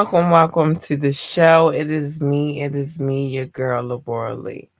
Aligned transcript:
Welcome, 0.00 0.30
welcome 0.30 0.76
to 0.76 0.96
the 0.96 1.12
show. 1.12 1.68
It 1.68 1.90
is 1.90 2.22
me, 2.22 2.62
it 2.62 2.74
is 2.74 2.98
me, 2.98 3.28
your 3.28 3.44
girl 3.44 3.84
Labora 3.84 4.42
Lee. 4.42 4.70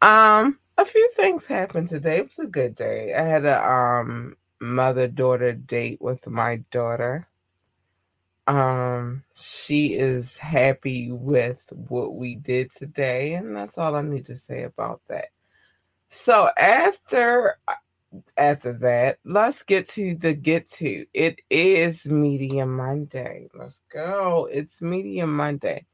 Um, 0.00 0.60
a 0.78 0.84
few 0.84 1.10
things 1.16 1.44
happened 1.44 1.88
today. 1.88 2.18
It 2.18 2.26
was 2.26 2.38
a 2.38 2.46
good 2.46 2.76
day. 2.76 3.14
I 3.14 3.22
had 3.22 3.46
a 3.46 3.60
um 3.60 4.36
mother-daughter 4.60 5.54
date 5.54 6.00
with 6.00 6.24
my 6.28 6.62
daughter. 6.70 7.26
Um, 8.46 9.24
she 9.34 9.94
is 9.94 10.38
happy 10.38 11.10
with 11.10 11.72
what 11.88 12.14
we 12.14 12.36
did 12.36 12.70
today, 12.72 13.34
and 13.34 13.56
that's 13.56 13.76
all 13.76 13.96
I 13.96 14.02
need 14.02 14.26
to 14.26 14.36
say 14.36 14.62
about 14.62 15.00
that. 15.08 15.30
So 16.10 16.48
after 16.56 17.58
after 18.36 18.72
that, 18.74 19.18
let's 19.24 19.62
get 19.62 19.88
to 19.90 20.14
the 20.14 20.34
get 20.34 20.70
to. 20.72 21.06
It 21.14 21.40
is 21.50 22.06
Media 22.06 22.66
Monday. 22.66 23.48
Let's 23.54 23.80
go. 23.92 24.48
It's 24.50 24.80
Media 24.80 25.26
Monday. 25.26 25.86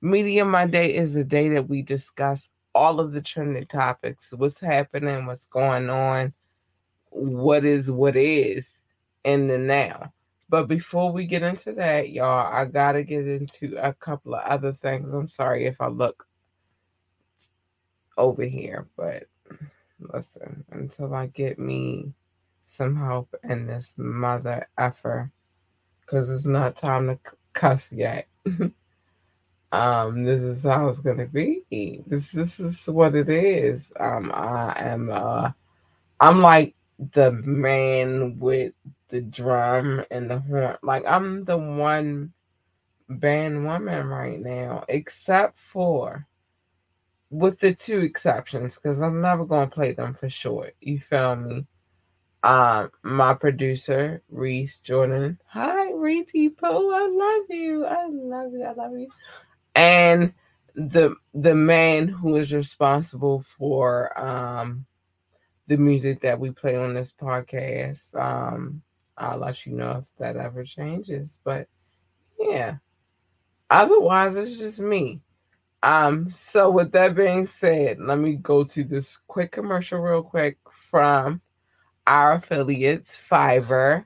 Media 0.00 0.44
Monday 0.44 0.94
is 0.94 1.14
the 1.14 1.24
day 1.24 1.48
that 1.50 1.68
we 1.68 1.82
discuss 1.82 2.48
all 2.74 3.00
of 3.00 3.12
the 3.12 3.20
trending 3.20 3.66
topics, 3.66 4.32
what's 4.36 4.60
happening, 4.60 5.26
what's 5.26 5.46
going 5.46 5.90
on, 5.90 6.32
what 7.10 7.64
is 7.64 7.90
what 7.90 8.16
is 8.16 8.80
in 9.24 9.48
the 9.48 9.58
now. 9.58 10.12
But 10.48 10.68
before 10.68 11.12
we 11.12 11.26
get 11.26 11.42
into 11.42 11.72
that, 11.74 12.10
y'all, 12.10 12.52
I 12.52 12.64
gotta 12.64 13.02
get 13.02 13.26
into 13.26 13.76
a 13.76 13.92
couple 13.92 14.34
of 14.34 14.42
other 14.42 14.72
things. 14.72 15.12
I'm 15.12 15.28
sorry 15.28 15.66
if 15.66 15.80
I 15.80 15.88
look 15.88 16.26
over 18.16 18.44
here, 18.44 18.88
but 18.96 19.24
listen, 20.00 20.64
until 20.70 21.14
I 21.14 21.26
get 21.28 21.58
me 21.58 22.12
some 22.64 22.96
help 22.96 23.34
in 23.44 23.66
this 23.66 23.94
mother 23.96 24.68
effer, 24.78 25.30
because 26.00 26.30
it's 26.30 26.44
not 26.44 26.76
time 26.76 27.06
to 27.08 27.18
cuss 27.52 27.92
yet. 27.92 28.28
um, 29.72 30.24
this 30.24 30.42
is 30.42 30.64
how 30.64 30.88
it's 30.88 31.00
gonna 31.00 31.26
be. 31.26 32.02
This 32.06 32.32
this 32.32 32.60
is 32.60 32.86
what 32.86 33.14
it 33.14 33.28
is. 33.28 33.92
Um, 33.98 34.30
I 34.34 34.74
am 34.78 35.10
uh, 35.10 35.50
I'm 36.20 36.40
like 36.40 36.74
the 37.12 37.32
man 37.32 38.38
with 38.38 38.72
the 39.08 39.20
drum 39.20 40.04
and 40.10 40.30
the 40.30 40.40
horn. 40.40 40.76
Like 40.82 41.04
I'm 41.06 41.44
the 41.44 41.58
one 41.58 42.32
band 43.08 43.64
woman 43.64 44.06
right 44.08 44.40
now, 44.40 44.84
except 44.88 45.56
for 45.56 46.26
with 47.30 47.60
the 47.60 47.74
two 47.74 48.00
exceptions, 48.00 48.76
because 48.76 49.00
I'm 49.00 49.20
never 49.20 49.44
gonna 49.44 49.68
play 49.68 49.92
them 49.92 50.14
for 50.14 50.28
short. 50.28 50.74
You 50.80 50.98
feel 50.98 51.36
me? 51.36 51.66
Um, 52.42 52.90
my 53.02 53.34
producer, 53.34 54.22
Reese 54.30 54.78
Jordan. 54.78 55.38
Hi, 55.48 55.92
Reese 55.92 56.50
Poe. 56.56 56.92
I 56.92 57.08
love 57.08 57.46
you. 57.50 57.84
I 57.84 58.06
love 58.08 58.52
you. 58.52 58.64
I 58.64 58.72
love 58.72 58.92
you. 58.96 59.08
And 59.74 60.32
the 60.74 61.16
the 61.34 61.54
man 61.54 62.06
who 62.08 62.36
is 62.36 62.52
responsible 62.52 63.42
for 63.42 64.16
um 64.18 64.86
the 65.66 65.76
music 65.76 66.20
that 66.20 66.38
we 66.38 66.50
play 66.50 66.76
on 66.76 66.94
this 66.94 67.12
podcast. 67.12 68.14
Um, 68.14 68.82
I'll 69.18 69.38
let 69.38 69.66
you 69.66 69.72
know 69.72 70.02
if 70.02 70.16
that 70.18 70.36
ever 70.36 70.64
changes. 70.64 71.38
But 71.44 71.68
yeah. 72.38 72.76
Otherwise 73.68 74.36
it's 74.36 74.56
just 74.56 74.80
me. 74.80 75.20
Um, 75.82 76.30
so 76.30 76.70
with 76.70 76.92
that 76.92 77.14
being 77.14 77.46
said, 77.46 77.98
let 78.00 78.18
me 78.18 78.34
go 78.36 78.64
to 78.64 78.84
this 78.84 79.18
quick 79.28 79.52
commercial 79.52 80.00
real 80.00 80.22
quick 80.22 80.58
from 80.70 81.40
our 82.06 82.32
affiliates, 82.34 83.16
Fiverr. 83.16 84.04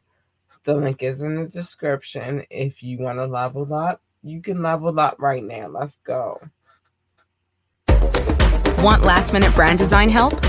The 0.65 0.75
link 0.75 1.03
is 1.03 1.23
in 1.23 1.35
the 1.35 1.47
description. 1.47 2.45
If 2.51 2.83
you 2.83 2.99
want 2.99 3.19
to 3.19 3.27
level 3.27 3.73
up, 3.75 4.03
you 4.23 4.41
can 4.41 4.63
level 4.63 4.99
up 5.01 5.17
right 5.19 5.43
now. 5.43 5.69
Let's 5.69 5.99
go. 6.05 6.41
Want 8.79 9.03
last 9.03 9.33
minute 9.33 9.55
brand 9.55 9.79
design 9.79 10.09
help? 10.09 10.41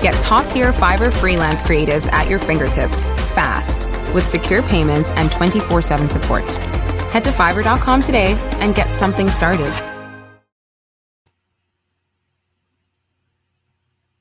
Get 0.00 0.14
top 0.20 0.50
tier 0.50 0.72
Fiverr 0.72 1.12
freelance 1.12 1.62
creatives 1.62 2.10
at 2.12 2.28
your 2.28 2.38
fingertips 2.38 2.98
fast 3.34 3.86
with 4.14 4.26
secure 4.26 4.62
payments 4.62 5.12
and 5.12 5.30
24 5.30 5.82
7 5.82 6.08
support. 6.08 6.67
Head 7.10 7.24
to 7.24 7.30
fiverr.com 7.30 8.02
today 8.02 8.34
and 8.60 8.74
get 8.74 8.94
something 8.94 9.28
started. 9.28 9.72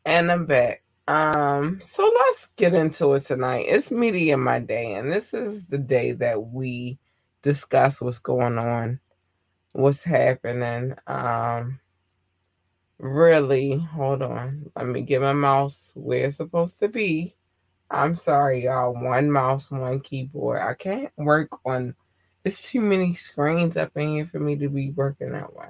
And 0.06 0.32
I'm 0.32 0.46
back. 0.46 0.84
Um, 1.10 1.82
so 1.82 2.04
let's 2.04 2.48
get 2.56 2.74
into 2.74 3.14
it 3.14 3.26
tonight. 3.26 3.66
It's 3.68 3.92
Media 3.92 4.38
my 4.38 4.60
day, 4.60 4.94
and 4.94 5.12
this 5.12 5.34
is 5.34 5.68
the 5.68 5.78
day 5.78 6.14
that 6.14 6.42
we 6.42 6.98
discuss 7.42 8.02
what's 8.02 8.20
going 8.20 8.58
on, 8.58 9.02
what's 9.74 10.04
happening. 10.04 10.96
Um, 11.08 11.80
really, 13.00 13.78
hold 13.78 14.22
on. 14.22 14.72
Let 14.78 14.88
me 14.88 15.02
get 15.02 15.22
my 15.22 15.34
mouse 15.34 15.92
where 15.96 16.28
it's 16.28 16.38
supposed 16.38 16.80
to 16.80 16.88
be. 16.88 17.36
I'm 17.92 18.16
sorry, 18.16 18.64
y'all. 18.64 18.94
One 18.94 19.30
mouse, 19.30 19.70
one 19.70 20.00
keyboard. 20.00 20.62
I 20.62 20.74
can't 20.74 21.12
work 21.18 21.50
on 21.66 21.96
it's 22.48 22.62
too 22.62 22.80
many 22.80 23.14
screens 23.14 23.76
up 23.76 23.92
in 23.98 24.08
here 24.10 24.26
for 24.26 24.40
me 24.40 24.56
to 24.56 24.70
be 24.70 24.92
working 24.92 25.34
that 25.34 25.54
way. 25.54 25.68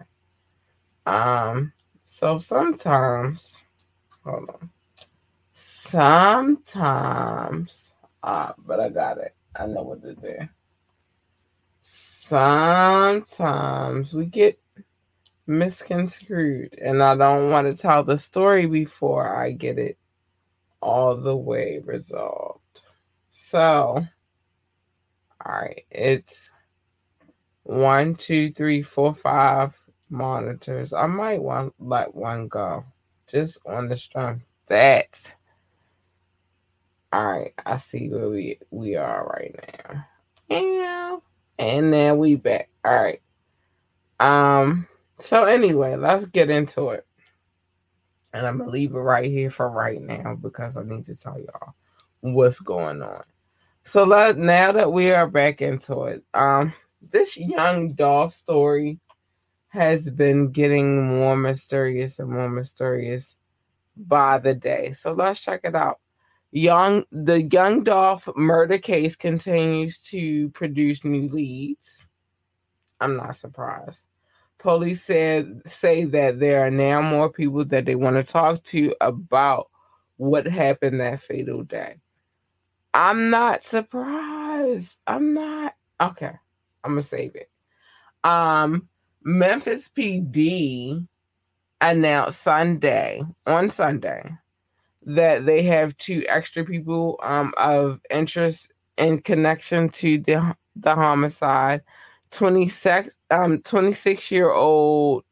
Um, 1.07 1.73
so 2.05 2.37
sometimes, 2.37 3.57
hold 4.23 4.47
on. 4.51 4.69
Sometimes, 5.55 6.75
ah, 8.21 8.53
but 8.59 8.79
I 8.79 8.89
got 8.89 9.17
it. 9.17 9.35
I 9.55 9.65
know 9.65 9.81
what 9.81 10.03
to 10.03 10.13
do. 10.13 10.37
Sometimes 11.81 13.33
we 14.13 14.27
get 14.27 14.59
misconstrued, 15.47 16.77
and 16.79 17.01
I 17.01 17.15
don't 17.15 17.49
want 17.49 17.65
to 17.67 17.81
tell 17.81 18.03
the 18.03 18.19
story 18.19 18.67
before 18.67 19.35
I 19.35 19.49
get 19.49 19.79
it 19.79 19.97
all 20.79 21.15
the 21.15 21.35
way 21.35 21.81
resolved. 21.83 22.83
So, 23.31 24.05
all 25.43 25.55
right, 25.59 25.85
it's 25.89 26.51
one, 27.67 28.15
two, 28.15 28.51
three, 28.53 28.81
four, 28.81 29.13
five 29.13 29.77
monitors. 30.09 30.93
I 30.93 31.05
might 31.05 31.41
want 31.41 31.73
let 31.79 32.15
one 32.15 32.47
go 32.47 32.85
just 33.27 33.59
on 33.65 33.89
the 33.89 33.97
strength 33.97 34.49
that. 34.67 35.35
All 37.11 37.25
right, 37.25 37.53
I 37.65 37.77
see 37.77 38.09
where 38.09 38.29
we 38.29 38.59
we 38.71 38.95
are 38.95 39.27
right 39.27 39.55
now. 39.89 40.05
Yeah, 40.49 41.17
and 41.59 41.93
then 41.93 42.17
we 42.17 42.35
back. 42.35 42.69
All 42.85 43.03
right. 43.03 43.21
Um. 44.19 44.87
So 45.19 45.43
anyway, 45.43 45.95
let's 45.95 46.25
get 46.25 46.49
into 46.49 46.89
it. 46.91 47.05
And 48.33 48.45
I'm 48.47 48.59
gonna 48.59 48.69
leave 48.69 48.93
it 48.93 48.99
right 48.99 49.29
here 49.29 49.49
for 49.49 49.69
right 49.69 49.99
now 49.99 50.35
because 50.35 50.77
I 50.77 50.83
need 50.83 51.05
to 51.05 51.15
tell 51.15 51.39
y'all 51.39 51.73
what's 52.21 52.59
going 52.59 53.01
on. 53.01 53.23
So 53.83 54.03
let 54.03 54.37
now 54.37 54.71
that 54.73 54.91
we 54.91 55.11
are 55.11 55.29
back 55.29 55.61
into 55.61 56.03
it, 56.03 56.23
um, 56.33 56.73
this 57.01 57.37
young 57.37 57.93
Dolph 57.93 58.33
story 58.33 58.99
has 59.69 60.09
been 60.09 60.51
getting 60.51 61.07
more 61.07 61.35
mysterious 61.35 62.19
and 62.19 62.29
more 62.29 62.49
mysterious 62.49 63.37
by 63.95 64.39
the 64.39 64.53
day. 64.53 64.91
So 64.91 65.13
let's 65.13 65.39
check 65.39 65.61
it 65.63 65.75
out. 65.75 65.99
Young 66.51 67.03
the 67.11 67.43
young 67.43 67.83
Dolph 67.83 68.27
murder 68.35 68.77
case 68.77 69.15
continues 69.15 69.99
to 69.99 70.49
produce 70.49 71.03
new 71.03 71.27
leads. 71.29 72.05
I'm 73.01 73.17
not 73.17 73.35
surprised. 73.35 74.07
Police 74.57 75.03
said 75.03 75.61
say 75.65 76.05
that 76.05 76.39
there 76.39 76.65
are 76.65 76.71
now 76.71 77.01
more 77.01 77.29
people 77.29 77.65
that 77.65 77.85
they 77.85 77.95
want 77.95 78.15
to 78.15 78.23
talk 78.23 78.63
to 78.63 78.95
about 79.01 79.69
what 80.15 80.47
happened 80.47 80.99
that 80.99 81.21
fatal 81.21 81.63
day. 81.63 81.97
I'm 82.93 83.29
not 83.29 83.61
surprised. 83.61 84.97
I'm 85.05 85.33
not 85.33 85.75
okay. 86.01 86.33
I'm 86.87 86.93
gonna 86.93 87.03
save 87.03 87.35
it. 87.35 87.49
Um, 88.23 88.87
Memphis 89.23 89.89
PD 89.89 91.05
announced 91.81 92.41
Sunday 92.41 93.23
on 93.45 93.69
Sunday 93.69 94.31
that 95.05 95.45
they 95.45 95.63
have 95.63 95.97
two 95.97 96.23
extra 96.27 96.65
people 96.65 97.19
um, 97.23 97.53
of 97.57 97.99
interest 98.09 98.71
in 98.97 99.19
connection 99.21 99.89
to 99.89 100.17
the 100.19 100.55
the 100.75 100.95
homicide. 100.95 101.81
26 102.31 103.15
um 103.31 103.61
26 103.61 104.31
year 104.31 104.51
old 104.51 105.23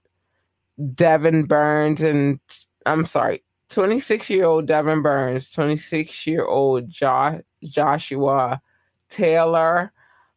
Devin 0.95 1.45
Burns 1.45 2.01
and 2.01 2.39
I'm 2.85 3.05
sorry 3.05 3.43
26 3.69 4.29
year 4.29 4.45
old 4.45 4.67
Devin 4.67 5.01
Burns 5.01 5.51
26 5.51 6.27
year 6.27 6.45
old 6.45 6.89
jo- 6.89 7.41
Joshua 7.63 8.61
Taylor 9.09 9.91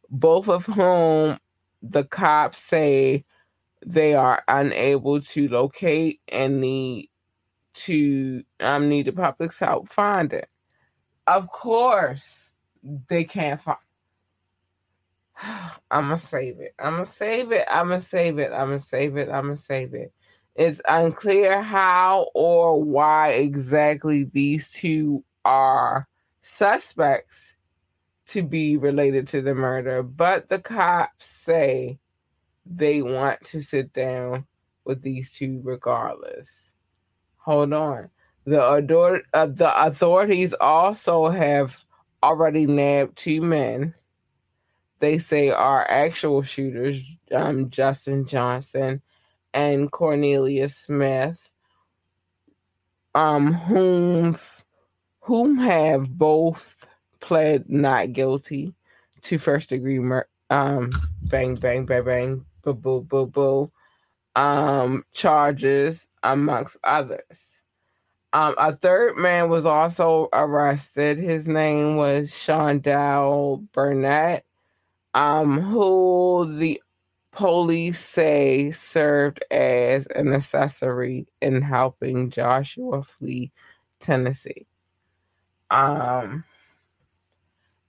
both 0.09 0.47
of 0.47 0.65
whom 0.65 1.37
the 1.81 2.03
cops 2.03 2.57
say 2.57 3.23
they 3.85 4.13
are 4.13 4.43
unable 4.47 5.21
to 5.21 5.47
locate 5.47 6.19
and 6.27 6.59
need 6.59 7.09
to 7.73 8.43
um 8.59 8.89
need 8.89 9.05
the 9.05 9.11
public's 9.13 9.59
help 9.59 9.89
find 9.89 10.33
it. 10.33 10.49
Of 11.27 11.49
course, 11.49 12.51
they 13.07 13.23
can't 13.23 13.59
find. 13.59 13.77
I'm 15.91 16.09
gonna 16.09 16.19
save 16.19 16.59
it. 16.59 16.73
I'm 16.79 16.93
gonna 16.93 17.05
save 17.05 17.51
it. 17.51 17.65
I'm 17.69 17.87
gonna 17.87 17.99
save 17.99 18.37
it. 18.39 18.51
I'm 18.51 18.67
gonna 18.67 18.79
save 18.79 19.17
it. 19.17 19.29
I'm 19.29 19.43
gonna 19.43 19.57
save 19.57 19.93
it. 19.93 20.11
It's 20.55 20.81
unclear 20.87 21.61
how 21.61 22.29
or 22.33 22.83
why 22.83 23.29
exactly 23.29 24.25
these 24.25 24.71
two 24.71 25.23
are 25.45 26.07
suspects 26.41 27.55
to 28.29 28.43
be 28.43 28.77
related 28.77 29.27
to 29.29 29.41
the 29.41 29.55
murder, 29.55 30.03
but 30.03 30.49
the 30.49 30.59
cops 30.59 31.25
say 31.25 31.99
they 32.65 33.01
want 33.01 33.41
to 33.45 33.61
sit 33.61 33.93
down 33.93 34.45
with 34.85 35.01
these 35.01 35.31
two 35.31 35.61
regardless. 35.63 36.73
Hold 37.37 37.73
on. 37.73 38.09
The, 38.45 38.73
ador- 38.73 39.23
uh, 39.33 39.47
the 39.47 39.85
authorities 39.85 40.53
also 40.53 41.29
have 41.29 41.77
already 42.23 42.65
nabbed 42.65 43.17
two 43.17 43.41
men 43.41 43.93
they 44.99 45.19
say 45.19 45.49
are 45.51 45.89
actual 45.89 46.43
shooters, 46.43 46.97
um, 47.31 47.69
Justin 47.69 48.25
Johnson 48.27 49.01
and 49.53 49.91
Cornelius 49.91 50.75
Smith, 50.77 51.51
um, 53.15 53.53
whom 53.53 54.37
whom 55.21 55.57
have 55.59 56.09
both 56.09 56.88
pled 57.19 57.69
not 57.69 58.13
guilty 58.13 58.73
to 59.23 59.37
first 59.37 59.69
degree 59.69 59.99
murder. 59.99 60.27
Um, 60.49 60.89
bang, 61.23 61.55
bang, 61.55 61.85
bang, 61.85 62.03
bang, 62.03 62.45
boo, 62.63 62.73
boo, 62.73 63.01
boo, 63.01 63.27
boo. 63.27 63.71
Um, 64.35 65.03
charges 65.13 66.07
amongst 66.23 66.77
others. 66.83 67.61
Um, 68.31 68.55
a 68.57 68.73
third 68.73 69.17
man 69.17 69.49
was 69.49 69.65
also 69.65 70.29
arrested. 70.33 71.17
His 71.17 71.47
name 71.47 71.95
was 71.95 72.35
Sean 72.35 72.79
Dow 72.79 73.63
Burnett, 73.73 74.45
um, 75.13 75.59
who 75.59 76.45
the 76.57 76.81
police 77.31 77.99
say 77.99 78.71
served 78.71 79.43
as 79.49 80.05
an 80.07 80.33
accessory 80.33 81.27
in 81.41 81.61
helping 81.61 82.29
Joshua 82.29 83.01
flee 83.01 83.51
Tennessee. 83.99 84.67
Um, 85.71 86.43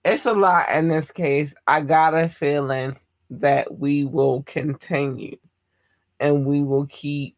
it's 0.05 0.27
a 0.27 0.33
lot 0.33 0.71
in 0.71 0.89
this 0.89 1.11
case. 1.11 1.55
I 1.67 1.83
got 1.83 2.15
a 2.15 2.29
feeling 2.29 2.97
that 3.31 3.79
we 3.79 4.05
will 4.05 4.43
continue 4.43 5.37
and 6.19 6.45
we 6.45 6.63
will 6.63 6.87
keep 6.87 7.37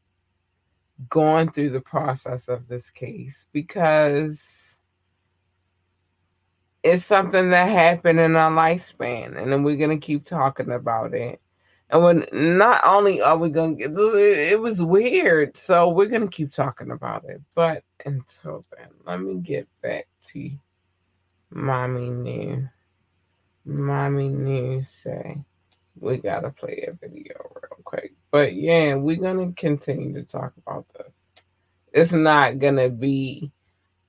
going 1.09 1.50
through 1.50 1.70
the 1.70 1.81
process 1.81 2.49
of 2.49 2.69
this 2.69 2.91
case 2.91 3.47
because 3.53 4.76
it's 6.82 7.05
something 7.05 7.50
that 7.50 7.69
happened 7.69 8.19
in 8.19 8.37
our 8.37 8.50
lifespan 8.50 9.41
and 9.41 9.53
then 9.53 9.62
we're 9.62 9.76
going 9.76 9.99
to 9.99 10.05
keep 10.05 10.25
talking 10.25 10.70
about 10.70 11.14
it. 11.14 11.41
And 11.91 12.03
when 12.03 12.26
not 12.32 12.81
only 12.85 13.20
are 13.20 13.37
we 13.37 13.50
going 13.50 13.76
to 13.76 13.88
get 13.88 13.97
it 13.97 14.59
was 14.61 14.82
weird 14.82 15.56
so 15.56 15.91
we're 15.91 16.06
going 16.06 16.23
to 16.23 16.29
keep 16.29 16.50
talking 16.50 16.91
about 16.91 17.25
it. 17.25 17.41
But 17.55 17.85
until 18.06 18.64
then 18.76 18.88
let 19.05 19.20
me 19.20 19.41
get 19.41 19.69
back 19.82 20.06
to 20.29 20.50
mommy 21.54 22.10
new 22.10 22.69
mommy 23.64 24.28
new 24.28 24.82
say 24.84 25.37
we 26.00 26.16
gotta 26.16 26.50
play 26.50 26.88
a 26.88 26.93
video 26.93 27.34
real 27.54 27.82
quick. 27.84 28.12
But 28.31 28.54
yeah 28.54 28.94
we're 28.94 29.16
gonna 29.16 29.52
continue 29.52 30.14
to 30.14 30.25
talk 30.25 30.54
about 30.66 30.87
this. 30.94 31.12
It's 31.93 32.12
not 32.12 32.58
gonna 32.58 32.88
be 32.88 33.52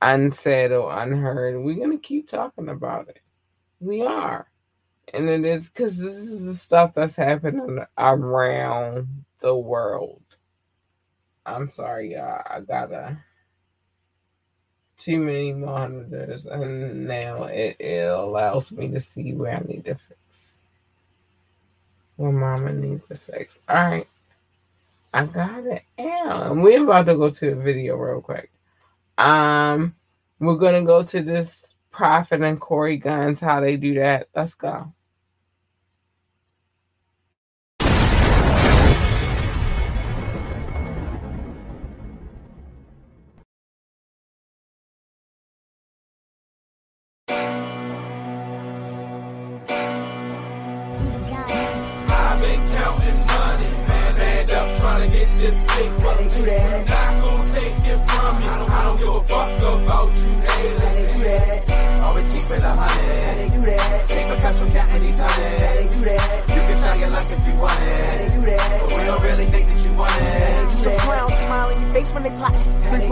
unsaid 0.02 0.72
or 0.72 0.98
unheard. 0.98 1.62
We're 1.64 1.80
gonna 1.80 1.98
keep 2.00 2.30
talking 2.30 2.70
about 2.70 3.10
it. 3.10 3.20
We 3.80 4.02
are. 4.02 4.48
And 5.14 5.30
it 5.30 5.46
is 5.46 5.68
because 5.70 5.98
this 5.98 6.16
is 6.16 6.46
the 6.46 6.56
stuff 6.56 6.94
that's 6.96 7.16
happening 7.16 7.80
around 7.98 9.26
the 9.42 9.56
world. 9.56 10.24
I'm 11.46 11.70
sorry 11.70 12.14
y'all. 12.14 12.42
I 12.50 12.62
gotta 12.62 13.18
too 14.98 15.20
many 15.20 15.54
monitors, 15.54 16.46
and 16.46 17.08
now 17.08 17.44
it, 17.44 17.76
it 17.80 18.08
allows 18.08 18.72
me 18.72 18.88
to 18.90 19.00
see 19.00 19.34
where 19.34 19.58
I 19.58 19.60
need 19.60 19.86
to 19.86 19.96
fix. 19.96 20.20
Where 22.16 22.32
mama 22.32 22.74
needs 22.74 23.08
to 23.08 23.16
fix. 23.16 23.60
All 23.68 23.76
right. 23.76 24.08
I 25.14 25.26
got 25.26 25.66
it 25.66 25.84
out. 26.00 26.52
And 26.52 26.64
we're 26.64 26.84
about 26.84 27.06
to 27.06 27.16
go 27.16 27.30
to 27.30 27.52
a 27.52 27.56
video 27.56 27.96
real 27.96 28.22
quick. 28.22 28.52
Um, 29.18 29.96
we're 30.40 30.56
gonna 30.56 30.84
go 30.84 31.04
to 31.04 31.22
this 31.22 31.64
Prophet 31.92 32.42
and 32.42 32.60
Corey 32.60 33.00
Gunz, 33.00 33.40
how 33.40 33.60
they 33.62 33.78
do 33.78 33.94
that. 33.96 34.28
Let's 34.36 34.56
go. 34.56 34.92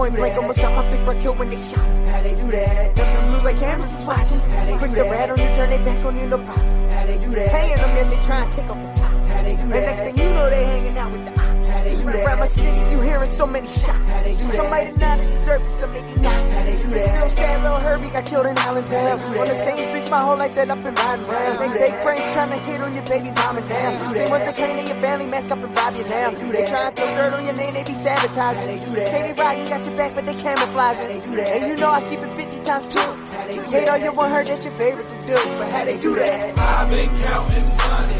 Point 0.01 0.15
blank, 0.15 0.35
almost 0.35 0.59
got 0.59 0.73
my 0.73 1.13
big 1.13 1.21
kill 1.21 1.35
when 1.35 1.49
they 1.51 1.57
shot. 1.57 1.85
How 2.09 2.21
they 2.21 2.33
do 2.33 2.49
that? 2.49 2.95
Them 2.95 3.31
look 3.31 3.43
like 3.43 3.59
cameras 3.59 3.93
is 3.93 4.05
watching. 4.07 4.39
they 4.49 4.77
Quick 4.79 4.91
the 4.91 5.03
rat 5.03 5.29
on 5.29 5.37
you, 5.37 5.45
turn 5.55 5.69
they 5.69 5.77
back 5.85 6.03
on 6.03 6.17
you, 6.17 6.25
no 6.25 6.37
problem. 6.39 6.89
How 6.89 7.05
they 7.05 7.19
do 7.19 7.29
that? 7.29 7.51
Paying 7.51 7.77
them 7.77 7.91
that 7.95 8.09
they 8.09 8.21
try 8.25 8.43
and 8.43 8.51
take 8.51 8.69
off 8.71 8.81
the 8.81 8.99
top. 8.99 9.11
How 9.11 9.43
they 9.43 9.53
do 9.53 9.61
And 9.61 9.69
next 9.69 9.99
thing 9.99 10.17
you 10.17 10.23
know, 10.23 10.49
they 10.49 10.63
hanging 10.65 10.97
out 10.97 11.11
with 11.11 11.25
the 11.25 11.39
ops. 11.39 11.50
How 11.81 11.89
they 11.89 11.95
do 11.97 12.03
You 12.05 12.11
that? 12.13 12.25
around 12.27 12.39
my 12.39 12.45
city, 12.45 12.79
you 12.93 13.01
hearing 13.01 13.29
so 13.29 13.47
many 13.47 13.65
shots. 13.67 13.89
How 13.89 14.21
they 14.21 14.33
do 14.37 14.45
that? 14.53 14.97
Not 15.01 15.17
have 15.17 15.31
deserved 15.31 15.65
it, 15.65 15.71
some 15.81 15.91
maybe 15.93 16.13
not. 16.21 16.29
How 16.53 16.63
they 16.63 16.75
do 16.77 16.87
It's? 16.93 17.01
Still 17.09 17.29
sad, 17.41 17.63
little 17.63 17.77
Herbie 17.81 18.09
got 18.13 18.25
killed 18.29 18.45
in 18.45 18.57
Allentown. 18.59 19.17
How 19.17 19.41
On 19.41 19.47
the 19.49 19.55
same 19.65 19.81
streets 19.89 20.09
my 20.11 20.21
whole 20.21 20.37
life 20.37 20.53
that 20.53 20.69
I've 20.69 20.83
been 20.83 20.93
riding 20.93 21.25
around. 21.25 21.57
How 21.57 21.57
they 21.57 21.67
They 21.67 21.73
do 21.73 21.79
fake 21.81 21.97
friends 22.05 22.33
trying 22.37 22.49
to 22.53 22.59
hit 22.69 22.81
on 22.85 22.93
your 22.93 23.05
baby 23.09 23.31
mom 23.33 23.57
and 23.57 23.65
down. 23.67 23.97
How 23.97 24.13
they 24.13 24.13
They 24.13 24.19
that? 24.21 24.29
want 24.29 24.45
the 24.45 24.53
claim 24.53 24.77
to 24.77 24.83
your 24.93 25.01
family, 25.01 25.25
mask 25.25 25.49
up 25.51 25.63
and 25.65 25.73
rob 25.75 25.93
you 25.97 26.03
now. 26.05 26.29
They 26.29 26.37
do 26.37 26.51
They 26.53 26.65
try 26.69 26.81
to 26.85 26.91
throw 27.01 27.09
dirt 27.17 27.33
on 27.33 27.43
your 27.49 27.57
name, 27.57 27.73
they 27.73 27.83
be 27.83 27.93
sabotaging. 27.97 28.37
How 28.37 28.53
they 28.69 28.77
do 28.77 28.91
that? 29.01 29.09
Say 29.09 29.21
they 29.25 29.33
riding, 29.41 29.65
got 29.73 29.81
your 29.89 29.95
back, 29.97 30.11
but 30.13 30.25
they 30.29 30.35
camouflaging. 30.37 31.07
They 31.09 31.19
do 31.25 31.31
that? 31.41 31.49
And 31.49 31.61
you 31.65 31.75
know 31.81 31.89
I 31.89 32.01
keep 32.05 32.19
it 32.21 32.29
50 32.37 32.61
times 32.61 32.85
two. 32.93 32.99
How 33.01 33.45
they 33.49 33.57
do 33.57 33.71
Hate 33.73 33.89
all 33.89 33.97
you 33.97 34.11
want 34.13 34.29
her, 34.37 34.43
that's 34.45 34.65
your 34.69 34.75
favorite 34.77 35.07
to 35.09 35.17
do. 35.25 35.33
But 35.57 35.67
how 35.73 35.81
they 35.85 35.97
do 35.97 36.13
that? 36.13 36.53
I've 36.61 36.89
been 36.93 37.09
counting 37.25 37.67
money, 37.73 38.19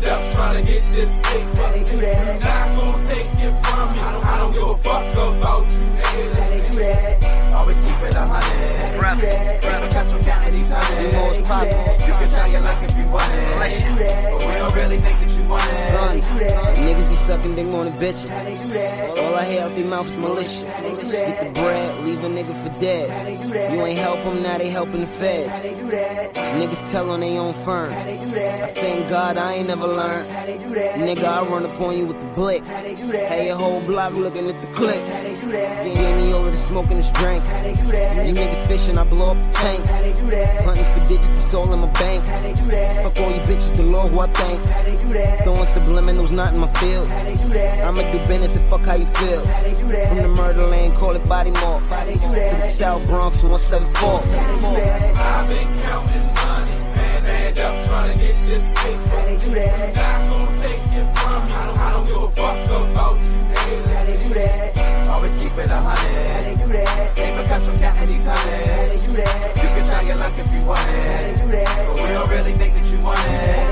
man, 0.00 0.04
add 0.04 0.12
up 0.12 0.34
trying 0.34 0.64
to 0.64 0.70
get 0.72 0.82
this 0.92 1.12
paper. 1.16 1.56
How 1.56 1.72
they 1.72 1.82
do 1.82 1.96
that? 1.96 2.40
Not 2.40 2.76
gonna 2.76 3.04
take 3.06 3.32
it 3.44 3.54
from 3.64 3.94
you. 3.94 4.00
I 4.00 4.38
don't 4.38 4.52
give 4.52 4.62
a 4.68 4.76
fuck 4.78 5.04
about 5.14 5.66
you, 5.72 5.84
How 5.86 6.12
daily. 6.12 6.28
they 6.34 6.60
do 6.68 6.74
that? 6.76 7.54
Always 7.56 7.78
keep 7.80 7.98
it 8.04 8.14
a 8.14 8.20
hundred. 8.26 9.00
Bruh. 9.00 9.20
Take 9.20 9.64
a 9.64 9.88
cash 9.90 10.10
from 10.10 10.22
counting 10.22 10.52
these 10.52 10.70
hundreds. 10.70 11.00
You 11.02 11.12
know 11.12 11.30
it's 11.30 11.36
They 11.36 11.42
do 11.42 11.48
possible. 11.48 11.84
that. 11.84 12.06
You 12.06 12.12
can 12.14 12.28
try 12.30 12.46
your 12.48 12.60
luck 12.60 12.82
if 12.82 12.92
you 12.96 13.06
want 13.10 13.32
it. 13.32 13.56
Let's 13.56 13.72
They 13.74 13.88
do 13.88 13.94
that. 14.04 14.32
But 14.32 14.46
we 14.46 14.52
don't 14.54 14.74
really 14.74 14.98
think 14.98 15.16
that 15.20 15.20
you 15.20 15.26
want 15.26 15.32
it. 15.32 15.35
Guns. 15.48 16.12
They 16.28 16.38
do 16.38 16.44
that. 16.44 16.76
Niggas 16.76 17.08
be 17.08 17.16
sucking 17.16 17.54
dick 17.54 17.66
on 17.68 17.86
the 17.86 17.90
bitches. 17.92 18.28
they 18.44 18.54
do 18.54 18.72
that? 18.74 19.18
All 19.18 19.34
I 19.34 19.44
hear 19.44 19.62
out 19.62 19.74
their 19.74 19.84
mouth 19.86 20.06
is 20.08 20.16
militia. 20.16 20.70
How 20.70 20.82
they 20.82 20.90
do 21.02 21.10
Get 21.10 21.44
the 21.54 21.60
bread, 21.60 22.04
leave 22.04 22.24
a 22.24 22.28
nigga 22.28 22.46
for 22.62 22.68
How 22.68 22.80
dead. 22.80 23.26
they 23.26 23.36
do 23.36 23.48
that? 23.48 23.72
You 23.72 23.80
ain't 23.84 23.98
help 23.98 24.22
them, 24.24 24.42
now 24.42 24.58
they 24.58 24.68
helping 24.68 25.00
the 25.00 25.06
How 25.06 25.12
feds. 25.12 25.62
they 25.62 25.74
do 25.74 25.90
that? 25.90 26.34
Niggas 26.34 26.90
tell 26.92 27.10
on 27.10 27.20
they 27.20 27.38
own 27.38 27.52
firm. 27.54 27.92
How 27.92 28.04
they 28.04 28.16
do 28.16 28.26
that? 28.32 28.74
Thank 28.74 29.08
God 29.08 29.38
I 29.38 29.54
ain't 29.54 29.68
never 29.68 29.86
learned. 29.86 30.28
How 30.30 30.46
they 30.46 30.58
do 30.58 30.68
that? 30.70 30.94
Nigga, 30.96 31.24
I 31.24 31.48
run 31.48 31.64
up 31.66 31.80
on 31.80 31.96
you 31.96 32.06
with 32.06 32.18
the 32.18 32.26
blick. 32.26 32.66
How 32.66 32.82
they 32.82 32.94
do 32.94 33.06
that? 33.12 33.28
Hey, 33.30 33.46
your 33.46 33.56
whole 33.56 33.80
block 33.82 34.14
looking 34.14 34.48
at 34.48 34.60
the 34.60 34.66
clip. 34.68 34.96
How 35.36 35.42
they 35.42 35.46
do 35.46 35.52
that? 35.52 35.86
You 35.86 35.94
gave 35.94 36.16
me 36.16 36.32
all 36.32 36.44
of 36.46 36.50
the 36.50 36.56
smoke 36.56 36.86
and 36.90 36.98
this 36.98 37.10
drink. 37.10 37.44
How 37.44 37.62
they 37.62 37.74
do 37.74 37.92
that? 37.92 38.26
You 38.26 38.34
niggas 38.34 38.66
fishing, 38.66 38.98
I 38.98 39.04
blow 39.04 39.32
up 39.32 39.38
the 39.38 39.52
tank. 39.52 39.84
How 39.84 40.00
they 40.00 40.12
do 40.12 40.26
that? 40.30 40.64
Hunting 40.64 40.84
for 40.84 41.08
digits, 41.08 41.44
it's 41.44 41.54
all 41.54 41.72
in 41.72 41.78
my 41.80 41.86
bank. 41.92 42.24
How 42.26 42.40
they 42.40 42.52
do 42.54 42.62
that? 42.62 43.02
Fuck 43.04 43.20
all 43.20 43.30
you 43.30 43.40
bitches, 43.40 43.76
the 43.76 43.82
Lord 43.82 44.12
who 44.12 44.20
I 44.20 44.26
thank. 44.28 44.60
How 44.70 44.82
they 44.82 44.96
do 44.96 45.08
that? 45.12 45.42
Throwing 45.44 45.60
subliminals, 45.76 46.30
not 46.30 46.54
in 46.54 46.58
my 46.60 46.72
field. 46.72 47.08
How 47.08 47.22
they 47.24 47.34
do 47.34 47.48
that? 47.52 47.84
I'ma 47.86 48.12
do 48.12 48.18
business 48.26 48.56
and 48.56 48.70
fuck 48.70 48.84
how 48.86 48.94
you 48.94 49.06
feel. 49.06 49.44
How 49.46 49.62
they 49.62 49.74
do 49.74 49.88
that? 49.88 50.08
From 50.08 50.16
the 50.16 50.22
that? 50.22 50.28
murder 50.28 50.66
lane, 50.66 50.92
call 50.94 51.14
it 51.16 51.28
body 51.28 51.50
mark. 51.50 51.86
How 51.86 52.04
they 52.04 52.14
do 52.14 52.18
that? 52.20 52.50
To 52.50 52.56
the? 52.56 52.68
South 52.72 53.04
Bronx, 53.06 53.42
174. 53.42 54.08
How 54.08 54.20
they 54.20 54.54
do 54.56 54.80
that? 54.80 55.16
I've 55.16 55.48
been 55.48 55.68
counting 55.76 56.26
money, 56.32 56.76
man, 56.96 57.24
add 57.26 57.58
up 57.58 57.86
trying 57.88 58.12
to 58.12 58.18
get 58.24 58.46
this 58.46 58.64
paper. 58.80 59.08
How 59.10 59.24
they 59.26 59.36
do 59.36 59.50
that? 59.60 59.94
Not 59.96 60.28
gonna 60.30 60.56
take 60.56 60.86
it 60.96 61.06
from 61.18 61.48
you. 61.48 61.54
I 61.54 61.66
don't 61.66 61.78
I 61.78 61.92
don't 61.92 62.06
give 62.06 62.22
a 62.22 62.30
fuck 62.30 62.90
about 62.90 63.16
you, 63.20 63.40
daily. 63.52 63.94
How 63.94 64.04
they 64.04 64.16
do 64.16 64.34
that? 64.34 64.85
always 65.16 65.34
keep 65.40 65.64
it 65.64 65.70
a 65.70 65.80
hundred. 65.80 66.26
How 66.28 66.42
they 66.42 66.54
do 66.54 66.68
that? 66.68 67.18
Ain't 67.18 67.36
because 67.42 67.68
I'm 67.68 67.78
counting 67.78 68.06
these 68.06 68.26
hundreds. 68.26 68.68
How 68.68 68.84
they 68.84 69.00
do 69.06 69.12
that? 69.16 69.56
You 69.56 69.68
can 69.74 69.84
try 69.88 70.02
your 70.02 70.16
luck 70.16 70.36
if 70.36 70.52
you 70.52 70.62
want 70.66 70.80
it. 70.80 70.94
How 71.08 71.22
they 71.24 71.34
do 71.40 71.48
that? 71.56 71.86
But 71.86 71.96
we 71.96 72.08
don't 72.16 72.30
really 72.30 72.52
think 72.52 72.72
that 72.74 72.86
you 72.92 72.98
want 73.00 73.20
it. 73.20 73.24
How 73.24 73.64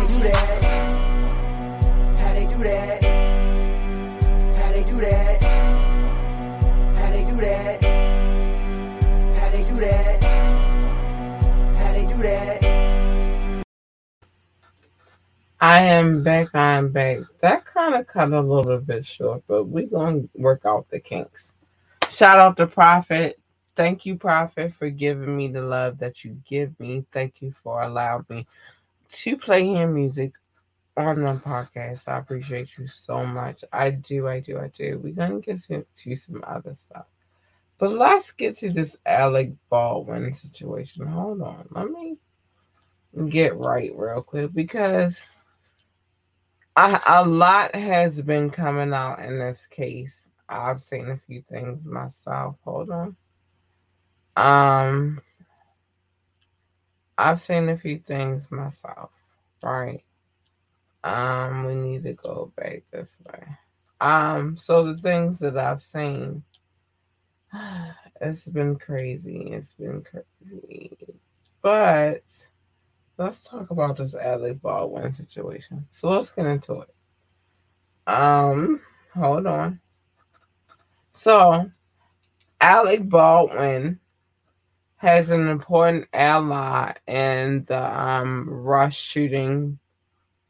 they 2.32 2.46
do 2.46 2.58
that? 2.64 3.02
How 4.56 4.70
they 4.72 4.84
do 4.84 4.96
that? 5.04 5.42
How 6.98 7.10
they 7.10 7.24
do 7.24 7.36
that? 7.44 7.76
How 9.38 9.50
they 9.50 9.62
do 9.64 9.76
that? 9.76 10.22
How 11.76 11.92
they 11.92 12.06
do 12.06 12.16
that? 12.22 12.83
I 15.64 15.80
am 15.80 16.22
back. 16.22 16.48
I 16.52 16.72
am 16.76 16.92
back. 16.92 17.20
That 17.40 17.64
kind 17.64 17.94
of 17.94 18.06
cut 18.06 18.30
a 18.34 18.40
little 18.42 18.80
bit 18.80 19.06
short, 19.06 19.44
but 19.46 19.64
we're 19.64 19.86
going 19.86 20.24
to 20.24 20.28
work 20.34 20.66
out 20.66 20.90
the 20.90 21.00
kinks. 21.00 21.54
Shout 22.10 22.38
out 22.38 22.58
to 22.58 22.66
Prophet. 22.66 23.40
Thank 23.74 24.04
you, 24.04 24.16
Prophet, 24.18 24.74
for 24.74 24.90
giving 24.90 25.34
me 25.34 25.48
the 25.48 25.62
love 25.62 25.96
that 26.00 26.22
you 26.22 26.38
give 26.44 26.78
me. 26.78 27.06
Thank 27.12 27.40
you 27.40 27.50
for 27.50 27.80
allowing 27.80 28.26
me 28.28 28.44
to 29.08 29.36
play 29.38 29.66
your 29.66 29.86
music 29.86 30.34
on 30.98 31.22
the 31.22 31.32
podcast. 31.36 32.08
I 32.08 32.18
appreciate 32.18 32.76
you 32.76 32.86
so 32.86 33.24
much. 33.24 33.64
I 33.72 33.88
do, 33.88 34.28
I 34.28 34.40
do, 34.40 34.58
I 34.58 34.68
do. 34.68 35.00
We're 35.02 35.14
going 35.14 35.40
to 35.40 35.46
get 35.46 35.62
to, 35.62 35.86
to 35.96 36.14
some 36.14 36.44
other 36.46 36.74
stuff. 36.74 37.06
But 37.78 37.92
let's 37.92 38.32
get 38.32 38.58
to 38.58 38.70
this 38.70 38.98
Alec 39.06 39.52
Baldwin 39.70 40.34
situation. 40.34 41.06
Hold 41.06 41.40
on. 41.40 41.66
Let 41.70 41.90
me 41.90 42.18
get 43.30 43.56
right 43.56 43.90
real 43.96 44.20
quick 44.20 44.52
because 44.52 45.24
I, 46.76 47.00
a 47.06 47.24
lot 47.24 47.74
has 47.74 48.20
been 48.20 48.50
coming 48.50 48.92
out 48.92 49.20
in 49.20 49.38
this 49.38 49.66
case. 49.66 50.28
I've 50.48 50.80
seen 50.80 51.08
a 51.10 51.16
few 51.16 51.42
things 51.42 51.84
myself. 51.84 52.56
Hold 52.64 52.90
on. 52.90 53.16
Um, 54.36 55.20
I've 57.16 57.40
seen 57.40 57.68
a 57.68 57.76
few 57.76 57.98
things 57.98 58.50
myself. 58.50 59.12
Right. 59.62 60.04
Um, 61.04 61.64
we 61.66 61.74
need 61.74 62.02
to 62.04 62.14
go 62.14 62.52
back 62.56 62.82
this 62.90 63.16
way. 63.26 63.44
Um, 64.00 64.56
so 64.56 64.84
the 64.84 64.96
things 64.96 65.38
that 65.38 65.56
I've 65.56 65.80
seen, 65.80 66.42
it's 68.20 68.48
been 68.48 68.76
crazy. 68.76 69.42
It's 69.52 69.72
been 69.72 70.02
crazy. 70.02 70.96
But 71.62 72.24
let's 73.18 73.42
talk 73.42 73.70
about 73.70 73.96
this 73.96 74.14
Alec 74.14 74.60
Baldwin 74.60 75.12
situation. 75.12 75.86
So 75.90 76.10
let's 76.10 76.30
get 76.30 76.46
into 76.46 76.80
it. 76.80 76.88
Um, 78.06 78.80
hold 79.14 79.46
on. 79.46 79.80
So 81.12 81.70
Alec 82.60 83.08
Baldwin 83.08 84.00
has 84.96 85.30
an 85.30 85.48
important 85.48 86.06
ally 86.12 86.92
in 87.06 87.64
the 87.64 88.00
um, 88.00 88.48
Rust 88.48 88.98
shooting 88.98 89.78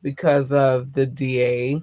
because 0.03 0.53
of 0.53 0.93
the 0.93 1.07
DA. 1.07 1.83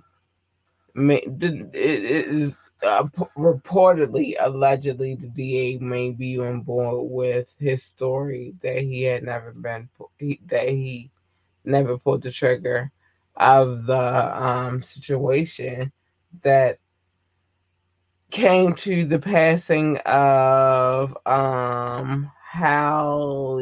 It 0.96 1.74
is 1.74 2.54
uh, 2.84 3.04
reportedly, 3.38 4.36
allegedly, 4.40 5.16
the 5.16 5.28
DA 5.28 5.78
may 5.78 6.12
be 6.12 6.40
on 6.40 6.62
board 6.62 7.12
with 7.12 7.56
his 7.60 7.84
story 7.84 8.56
that 8.62 8.80
he 8.80 9.04
had 9.04 9.24
never 9.24 9.52
been 9.52 9.90
that 10.48 10.68
he 10.70 11.12
never 11.64 11.98
pulled 11.98 12.24
the 12.24 12.32
trigger 12.32 12.92
of 13.36 13.86
the 13.86 14.44
um, 14.44 14.82
situation 14.82 15.92
that 16.42 16.80
came 18.32 18.74
to 18.74 19.06
the 19.06 19.20
passing 19.20 19.98
of 20.06 21.16
um 21.26 22.32
Halyna 22.54 23.62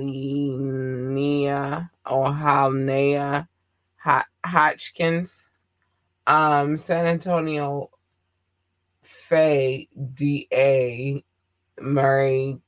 or 2.06 2.28
Halnea 2.28 3.48
Hotchkins, 4.46 5.48
um, 6.26 6.78
San 6.78 7.06
Antonio 7.06 7.90
Faye 9.10 9.90
DA 10.14 11.24
Murray 11.82 12.60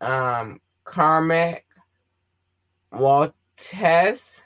um, 0.00 0.60
Carmack 0.84 1.64
Waltez 2.92 4.40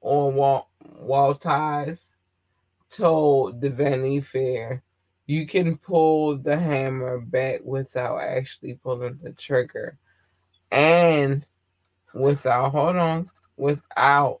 or 0.00 0.32
Walt 0.32 0.68
Waltez 0.82 2.06
told 2.90 3.60
Vanity 3.60 4.22
Fair 4.22 4.82
you 5.26 5.46
can 5.46 5.76
pull 5.76 6.38
the 6.38 6.56
hammer 6.56 7.20
back 7.20 7.60
without 7.62 8.18
actually 8.18 8.74
pulling 8.82 9.18
the 9.22 9.32
trigger 9.32 9.98
and 10.72 11.44
without 12.14 12.72
hold 12.72 12.96
on 12.96 13.30
without 13.58 14.40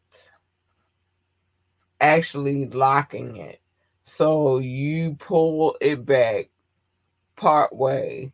actually 2.00 2.64
locking 2.70 3.36
it 3.36 3.60
so 4.16 4.58
you 4.58 5.14
pull 5.16 5.76
it 5.80 6.06
back 6.06 6.50
part 7.36 7.74
way 7.76 8.32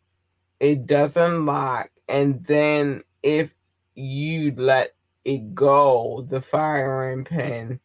it 0.61 0.87
doesn't 0.87 1.47
lock 1.47 1.91
and 2.09 2.45
then 2.45 3.03
if 3.23 3.55
you 3.95 4.55
let 4.57 4.95
it 5.25 5.55
go 5.55 6.27
the 6.29 6.41
firing 6.41 7.25
pin 7.25 7.81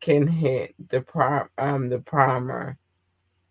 can 0.00 0.26
hit 0.28 0.74
the 0.90 1.00
prim 1.02 1.48
um 1.58 1.88
the 1.90 2.00
primer 2.00 2.78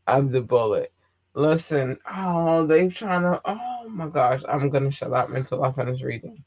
of 0.08 0.31
the 0.31 0.41
bullet 0.41 0.93
Listen, 1.34 1.98
oh, 2.13 2.65
they 2.67 2.89
trying 2.89 3.22
to. 3.22 3.41
Oh 3.46 3.88
my 3.89 4.08
gosh, 4.10 4.41
I'm 4.50 4.70
gonna 4.70 4.91
shut 4.91 5.13
up 5.13 5.29
until 5.31 5.63
I 5.63 5.72
finish 5.72 6.01
reading. 6.01 6.43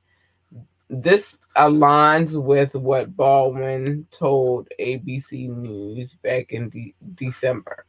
This 0.91 1.39
aligns 1.57 2.41
with 2.41 2.75
what 2.75 3.17
Baldwin 3.17 4.07
told 4.11 4.69
ABC 4.79 5.49
News 5.49 6.15
back 6.23 6.53
in 6.53 6.69
de- 6.69 6.95
December. 7.15 7.85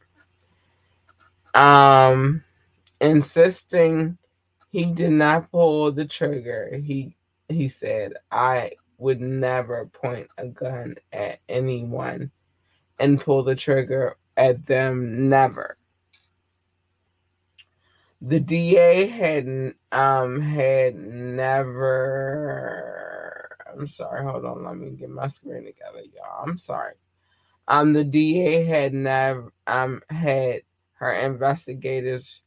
Um, 1.54 2.42
insisting 3.00 4.18
he 4.70 4.86
did 4.86 5.12
not 5.12 5.50
pull 5.50 5.92
the 5.92 6.04
trigger. 6.04 6.78
He 6.82 7.16
he 7.48 7.68
said, 7.68 8.14
"I 8.30 8.72
would 8.98 9.20
never 9.20 9.86
point 9.86 10.28
a 10.38 10.48
gun 10.48 10.96
at 11.12 11.38
anyone 11.48 12.30
and 12.98 13.20
pull 13.20 13.42
the 13.42 13.54
trigger 13.56 14.16
at 14.36 14.66
them. 14.66 15.28
Never." 15.28 15.76
The 18.26 18.40
DA 18.40 19.06
had 19.06 19.74
um 19.92 20.40
had 20.40 20.96
never 20.96 21.88
I'm 23.72 23.86
sorry, 23.86 24.24
hold 24.24 24.44
on, 24.46 24.64
let 24.64 24.76
me 24.76 24.90
get 24.90 25.10
my 25.10 25.28
screen 25.28 25.64
together, 25.66 26.00
y'all. 26.14 26.44
I'm 26.46 26.58
sorry. 26.58 26.94
Um 27.68 27.92
the 27.92 28.04
DA 28.04 28.64
had 28.64 28.94
never 28.94 29.52
um 29.68 30.02
had 30.10 30.62
her 30.94 31.12
investigators 31.12 32.42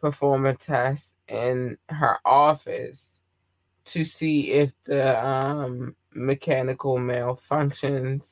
perform 0.00 0.46
a 0.46 0.54
test 0.54 1.16
in 1.28 1.78
her 1.90 2.18
office 2.24 3.10
to 3.86 4.04
see 4.04 4.52
if 4.52 4.72
the 4.84 5.24
um 5.24 5.96
mechanical 6.14 6.98
malfunctions 6.98 8.22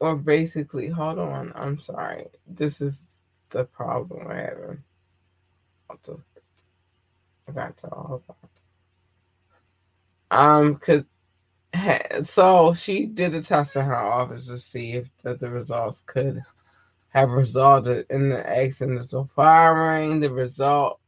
or 0.00 0.16
basically 0.16 0.88
hold 0.88 1.18
on, 1.18 1.52
I'm 1.56 1.78
sorry. 1.78 2.26
This 2.46 2.80
is 2.80 3.02
the 3.50 3.64
problem 3.64 4.24
we're 4.26 4.34
having. 4.36 4.84
I 7.48 7.52
got 7.52 7.76
to 7.78 7.88
on. 7.88 8.22
Um, 10.30 10.76
cause 10.76 11.04
so 12.28 12.74
she 12.74 13.06
did 13.06 13.34
a 13.34 13.42
test 13.42 13.76
in 13.76 13.84
her 13.84 13.96
office 13.96 14.46
to 14.48 14.58
see 14.58 14.94
if 14.94 15.10
that 15.24 15.40
the 15.40 15.50
results 15.50 16.02
could 16.06 16.42
have 17.10 17.30
resulted 17.30 18.06
in 18.10 18.30
the 18.30 18.48
accidental 18.48 19.26
firing. 19.26 20.20
The 20.20 20.30
result, 20.32 21.00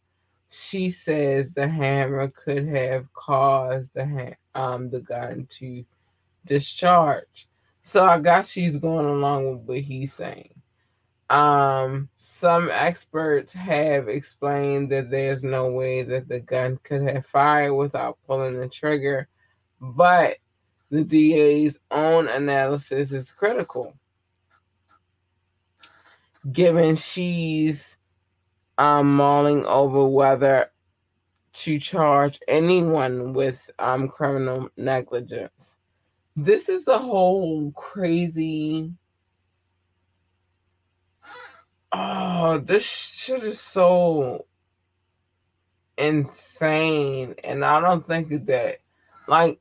she 0.50 0.90
says, 0.90 1.52
the 1.52 1.68
hammer 1.68 2.28
could 2.28 2.66
have 2.68 3.12
caused 3.14 3.90
the 3.94 4.06
ha- 4.06 4.37
um 4.61 4.90
the 4.90 5.00
gun 5.00 5.49
to 5.59 5.85
discharge. 6.47 7.49
So 7.82 8.06
I 8.06 8.20
guess 8.20 8.50
she's 8.50 8.78
going 8.78 9.06
along 9.06 9.50
with 9.59 9.68
what 9.68 9.80
he's 9.80 10.12
saying. 10.14 10.59
Um, 11.30 12.08
some 12.16 12.70
experts 12.72 13.52
have 13.52 14.08
explained 14.08 14.90
that 14.90 15.10
there's 15.10 15.44
no 15.44 15.70
way 15.70 16.02
that 16.02 16.28
the 16.28 16.40
gun 16.40 16.80
could 16.82 17.02
have 17.02 17.25
fired 17.25 17.72
without 17.75 18.18
pulling 18.26 18.58
the 18.58 18.68
trigger, 18.68 19.28
but 19.80 20.38
the 20.90 21.04
DA's 21.04 21.78
own 21.92 22.26
analysis 22.26 23.12
is 23.12 23.30
critical. 23.30 23.94
Given 26.50 26.96
she's 26.96 27.96
um, 28.76 29.14
mulling 29.14 29.64
over 29.66 30.04
whether 30.04 30.72
to 31.52 31.78
charge 31.78 32.40
anyone 32.49 33.34
with 33.34 33.70
um, 33.78 34.08
criminal 34.08 34.68
negligence. 34.76 35.76
This 36.34 36.68
is 36.68 36.84
the 36.84 36.99
whole 36.99 37.70
crazy 37.72 38.92
Oh, 41.92 42.59
this 42.59 42.85
shit 42.85 43.42
is 43.42 43.61
so 43.61 44.47
insane. 45.99 47.35
And 47.44 47.64
I 47.64 47.80
don't 47.80 48.04
think 48.04 48.47
that, 48.47 48.78
like, 49.26 49.61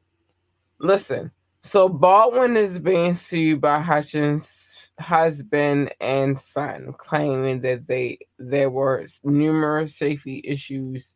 listen. 0.79 1.31
So 1.61 1.89
Baldwin 1.89 2.55
is 2.55 2.79
being 2.79 3.13
sued 3.15 3.61
by 3.61 3.81
Hutchins' 3.81 4.91
husband 4.99 5.93
and 5.99 6.37
son, 6.37 6.93
claiming 6.97 7.61
that 7.61 7.87
they 7.87 8.19
there 8.37 8.69
were 8.69 9.05
numerous 9.23 9.95
safety 9.97 10.41
issues 10.45 11.15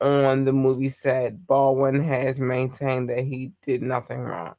on 0.00 0.44
the 0.44 0.52
movie 0.52 0.88
set. 0.88 1.46
Baldwin 1.46 2.00
has 2.02 2.40
maintained 2.40 3.08
that 3.10 3.24
he 3.24 3.52
did 3.62 3.82
nothing 3.82 4.20
wrong. 4.20 4.54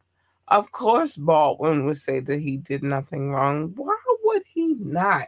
Of 0.48 0.72
course, 0.72 1.18
Baldwin 1.18 1.86
would 1.86 1.98
say 1.98 2.20
that 2.20 2.40
he 2.40 2.58
did 2.58 2.84
nothing 2.84 3.32
wrong. 3.32 3.74
Why 3.76 3.98
would 4.24 4.44
he 4.46 4.76
not 4.80 5.28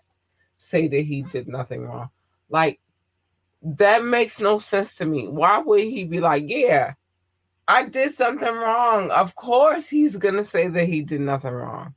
say 0.63 0.88
that 0.88 1.01
he 1.01 1.24
did 1.24 1.48
nothing 1.48 1.84
wrong? 1.84 2.10
Like, 2.50 2.79
that 3.62 4.03
makes 4.03 4.39
no 4.39 4.60
sense 4.60 4.96
to 4.96 5.05
me. 5.05 5.27
Why 5.27 5.60
would 5.60 5.82
he 5.82 6.03
be 6.03 6.20
like, 6.20 6.43
yeah, 6.48 6.93
I 7.67 7.84
did 7.84 8.13
something 8.13 8.53
wrong? 8.53 9.12
Of 9.12 9.36
course, 9.36 9.88
he's 9.88 10.15
going 10.17 10.36
to 10.36 10.43
say 10.43 10.67
that 10.67 10.86
he 10.86 11.01
did 11.01 11.22
nothing 11.22 11.53
wrong. 11.53 11.96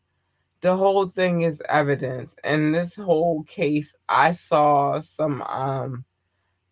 The 0.61 0.77
whole 0.77 1.07
thing 1.09 1.43
is 1.43 1.63
evidence. 1.69 2.35
And 2.45 2.75
this 2.75 2.95
whole 2.95 3.43
case, 3.45 3.95
I 4.09 4.31
saw 4.31 5.01
some 5.01 5.43
um 5.43 6.05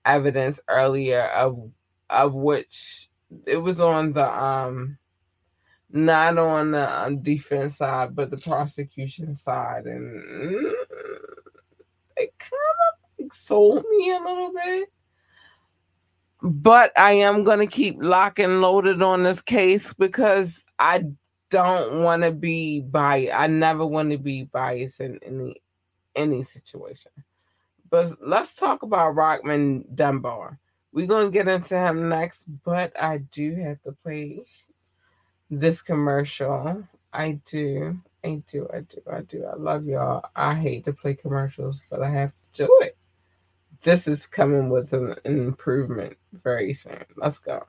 evidence 0.05 0.61
earlier 0.69 1.23
of 1.29 1.71
of 2.11 2.35
which 2.35 3.09
it 3.47 3.57
was 3.57 3.81
on 3.81 4.13
the 4.13 4.27
um 4.27 4.99
not 5.91 6.37
on 6.39 6.73
the 6.73 7.03
um, 7.05 7.23
defense 7.23 7.77
side 7.77 8.15
but 8.15 8.31
the 8.31 8.37
prosecution 8.37 9.35
side 9.35 9.87
and 9.87 10.23
mm, 10.25 10.73
it 12.17 12.33
kind 12.39 12.53
of 13.21 13.33
sold 13.33 13.85
me 13.91 14.11
a 14.13 14.19
little 14.19 14.53
bit 14.53 14.89
but 16.43 16.93
i 16.99 17.13
am 17.13 17.45
going 17.45 17.59
to 17.59 17.67
keep 17.67 17.97
lock 18.01 18.39
and 18.39 18.61
loaded 18.61 19.03
on 19.03 19.23
this 19.23 19.41
case 19.41 19.93
because 19.95 20.65
i 20.79 21.05
don't 21.51 22.03
want 22.03 22.23
to 22.23 22.31
be 22.33 22.81
biased 22.81 23.35
i 23.35 23.47
never 23.47 23.87
want 23.87 24.11
to 24.11 24.19
be 24.19 24.45
biased 24.45 25.01
in 25.01 25.19
any 25.25 25.57
any 26.17 26.43
situation 26.43 27.11
but 27.91 28.09
let's 28.21 28.55
talk 28.55 28.83
about 28.83 29.15
rockmond 29.15 29.85
dunbar 29.95 30.59
we're 30.95 31.09
going 31.09 31.27
to 31.27 31.33
get 31.33 31.49
into 31.49 31.77
him 31.77 32.09
next, 32.09 32.45
but 32.65 32.99
I 33.01 33.19
do 33.33 33.57
have 33.57 33.83
to 33.83 33.93
play 33.93 34.45
this 35.51 35.83
commercial. 35.83 36.85
I 37.13 37.41
do. 37.47 37.99
I 38.25 38.43
do. 38.49 38.69
I 38.73 38.81
do. 38.81 39.03
I 39.11 39.21
do. 39.23 39.45
I 39.45 39.57
love 39.57 39.85
y'all. 39.87 40.25
I 40.35 40.55
hate 40.55 40.85
to 40.87 40.93
play 40.93 41.15
commercials, 41.15 41.81
but 41.91 42.03
I 42.03 42.11
have 42.11 42.33
to 42.55 42.67
do 42.67 42.79
it. 42.83 42.97
This 43.83 44.09
is 44.09 44.27
coming 44.27 44.71
with 44.71 44.93
an, 44.95 45.17
improvement 45.25 46.17
very 46.33 46.73
soon. 46.73 47.05
Let's 47.17 47.39
go. 47.39 47.65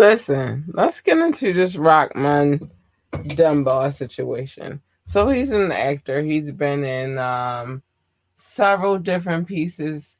Listen, 0.00 0.64
let's 0.72 1.02
get 1.02 1.18
into 1.18 1.52
this 1.52 1.76
Rockmond 1.76 2.70
Dunbar 3.34 3.92
situation. 3.92 4.80
So 5.04 5.28
he's 5.28 5.50
an 5.50 5.70
actor. 5.72 6.22
He's 6.22 6.50
been 6.50 6.84
in 6.84 7.18
um, 7.18 7.82
several 8.34 8.96
different 8.96 9.46
pieces. 9.46 10.16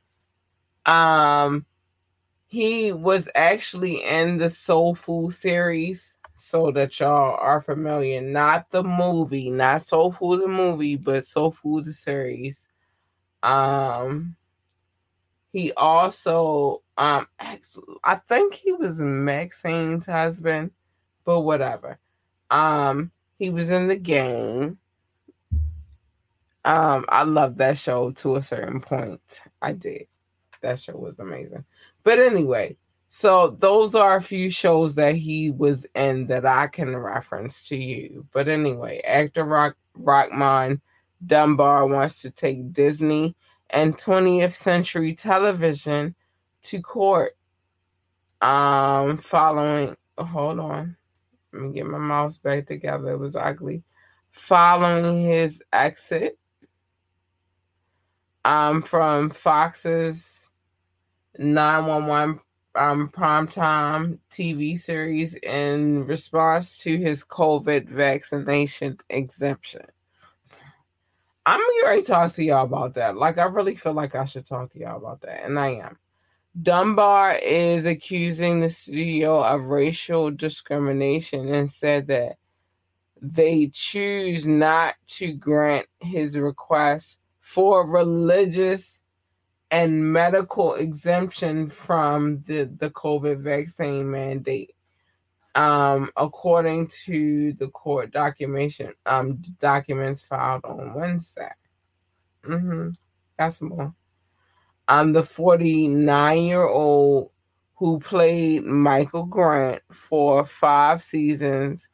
Um, 0.84 1.64
he 2.46 2.92
was 2.92 3.26
actually 3.34 4.04
in 4.04 4.36
the 4.36 4.50
Soul 4.50 4.94
Food 4.94 5.32
series, 5.32 6.18
so 6.34 6.70
that 6.72 7.00
y'all 7.00 7.38
are 7.40 7.62
familiar. 7.62 8.20
Not 8.20 8.70
the 8.70 8.82
movie, 8.82 9.48
not 9.48 9.86
Soul 9.86 10.12
Food 10.12 10.42
the 10.42 10.48
movie, 10.48 10.96
but 10.96 11.24
Soul 11.24 11.52
Food 11.52 11.86
the 11.86 11.92
series. 11.92 12.68
Um, 13.42 14.36
he 15.52 15.72
also, 15.72 16.82
um, 17.00 17.26
I 18.04 18.16
think 18.16 18.52
he 18.52 18.74
was 18.74 19.00
Maxine's 19.00 20.04
husband, 20.04 20.70
but 21.24 21.40
whatever. 21.40 21.98
Um, 22.50 23.10
he 23.38 23.48
was 23.48 23.70
in 23.70 23.88
the 23.88 23.96
game. 23.96 24.76
Um, 26.66 27.06
I 27.08 27.22
love 27.22 27.56
that 27.56 27.78
show 27.78 28.10
to 28.10 28.36
a 28.36 28.42
certain 28.42 28.82
point. 28.82 29.40
I 29.62 29.72
did. 29.72 30.08
That 30.60 30.78
show 30.78 30.94
was 30.94 31.18
amazing. 31.18 31.64
But 32.04 32.18
anyway, 32.18 32.76
so 33.08 33.48
those 33.48 33.94
are 33.94 34.16
a 34.16 34.22
few 34.22 34.50
shows 34.50 34.92
that 34.96 35.14
he 35.14 35.50
was 35.50 35.86
in 35.94 36.26
that 36.26 36.44
I 36.44 36.66
can 36.66 36.94
reference 36.94 37.66
to 37.68 37.78
you. 37.78 38.26
But 38.30 38.46
anyway, 38.46 39.00
actor 39.06 39.44
Rock 39.44 39.76
Rockmond 39.98 40.82
Dunbar 41.24 41.86
wants 41.86 42.20
to 42.22 42.30
take 42.30 42.74
Disney 42.74 43.34
and 43.70 43.96
20th 43.96 44.52
century 44.52 45.14
television 45.14 46.14
to 46.62 46.80
court 46.80 47.36
um 48.40 49.16
following 49.16 49.96
hold 50.18 50.58
on 50.58 50.96
let 51.52 51.62
me 51.62 51.72
get 51.72 51.86
my 51.86 51.98
mouse 51.98 52.38
back 52.38 52.66
together 52.66 53.12
it 53.12 53.18
was 53.18 53.36
ugly 53.36 53.82
following 54.30 55.22
his 55.22 55.62
exit 55.72 56.38
um 58.44 58.80
from 58.80 59.28
fox's 59.28 60.48
911 61.38 62.40
um 62.76 63.08
primetime 63.08 64.18
tv 64.30 64.78
series 64.78 65.34
in 65.42 66.04
response 66.06 66.76
to 66.76 66.96
his 66.98 67.24
covid 67.24 67.88
vaccination 67.88 68.96
exemption 69.10 69.82
I'm 71.46 71.60
to 72.02 72.02
talk 72.06 72.32
to 72.34 72.44
y'all 72.44 72.64
about 72.64 72.94
that. 72.94 73.16
Like, 73.16 73.38
I 73.38 73.44
really 73.44 73.74
feel 73.74 73.92
like 73.92 74.14
I 74.14 74.24
should 74.24 74.46
talk 74.46 74.72
to 74.72 74.78
y'all 74.78 74.98
about 74.98 75.22
that, 75.22 75.44
and 75.44 75.58
I 75.58 75.70
am. 75.76 75.98
Dunbar 76.62 77.36
is 77.36 77.86
accusing 77.86 78.60
the 78.60 78.70
studio 78.70 79.42
of 79.42 79.64
racial 79.64 80.30
discrimination 80.30 81.54
and 81.54 81.70
said 81.70 82.08
that 82.08 82.36
they 83.22 83.70
choose 83.72 84.46
not 84.46 84.94
to 85.06 85.32
grant 85.32 85.86
his 86.00 86.38
request 86.38 87.18
for 87.40 87.86
religious 87.86 89.02
and 89.70 90.12
medical 90.12 90.74
exemption 90.74 91.68
from 91.68 92.40
the, 92.40 92.64
the 92.78 92.90
COVID 92.90 93.40
vaccine 93.40 94.10
mandate 94.10 94.74
um, 95.54 96.10
according 96.16 96.88
to 97.04 97.52
the 97.54 97.68
court 97.68 98.12
documentation 98.12 98.92
um, 99.06 99.42
documents 99.58 100.22
filed 100.22 100.64
on 100.64 100.94
Wednesday. 100.94 101.50
Mm-hmm. 102.44 102.90
That's 103.36 103.60
more. 103.60 103.94
I'm 104.90 105.12
the 105.12 105.22
49 105.22 106.42
year 106.42 106.64
old 106.66 107.30
who 107.76 108.00
played 108.00 108.64
Michael 108.64 109.24
Grant 109.24 109.82
for 109.92 110.42
five 110.42 111.00
seasons. 111.00 111.88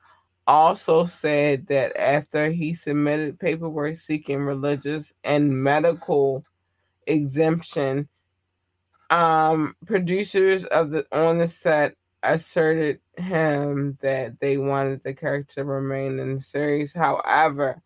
Also 0.46 1.04
said 1.04 1.66
that 1.66 1.94
after 1.94 2.48
he 2.48 2.72
submitted 2.72 3.38
paperwork 3.38 3.96
seeking 3.96 4.40
religious 4.40 5.12
and 5.24 5.62
medical 5.62 6.42
exemption, 7.06 8.08
um, 9.10 9.76
producers 9.84 10.64
of 10.64 10.90
the 10.90 11.06
on 11.12 11.36
the 11.36 11.48
set 11.48 11.96
asserted 12.22 13.00
him 13.18 13.98
that 14.00 14.40
they 14.40 14.56
wanted 14.56 15.02
the 15.04 15.12
character 15.12 15.56
to 15.56 15.64
remain 15.66 16.18
in 16.18 16.36
the 16.36 16.40
series. 16.40 16.94
However, 16.94 17.82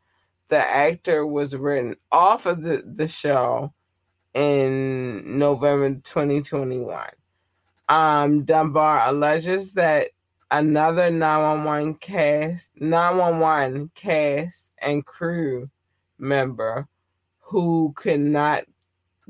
the 0.47 0.59
actor 0.59 1.27
was 1.27 1.57
written 1.57 1.97
off 2.13 2.47
of 2.47 2.63
the, 2.63 2.85
the 2.87 3.09
show 3.09 3.73
in 4.35 5.39
November 5.39 6.01
2021. 6.03 7.09
Um, 7.89 8.45
Dunbar 8.45 9.09
alleges 9.09 9.73
that 9.75 10.09
another 10.51 11.11
911 11.11 11.97
cast 11.97 12.71
911 12.77 13.91
cast 13.95 14.73
and 14.79 15.05
crew 15.05 15.69
member 16.19 16.87
who 17.41 17.93
could 17.97 18.21
not 18.21 18.65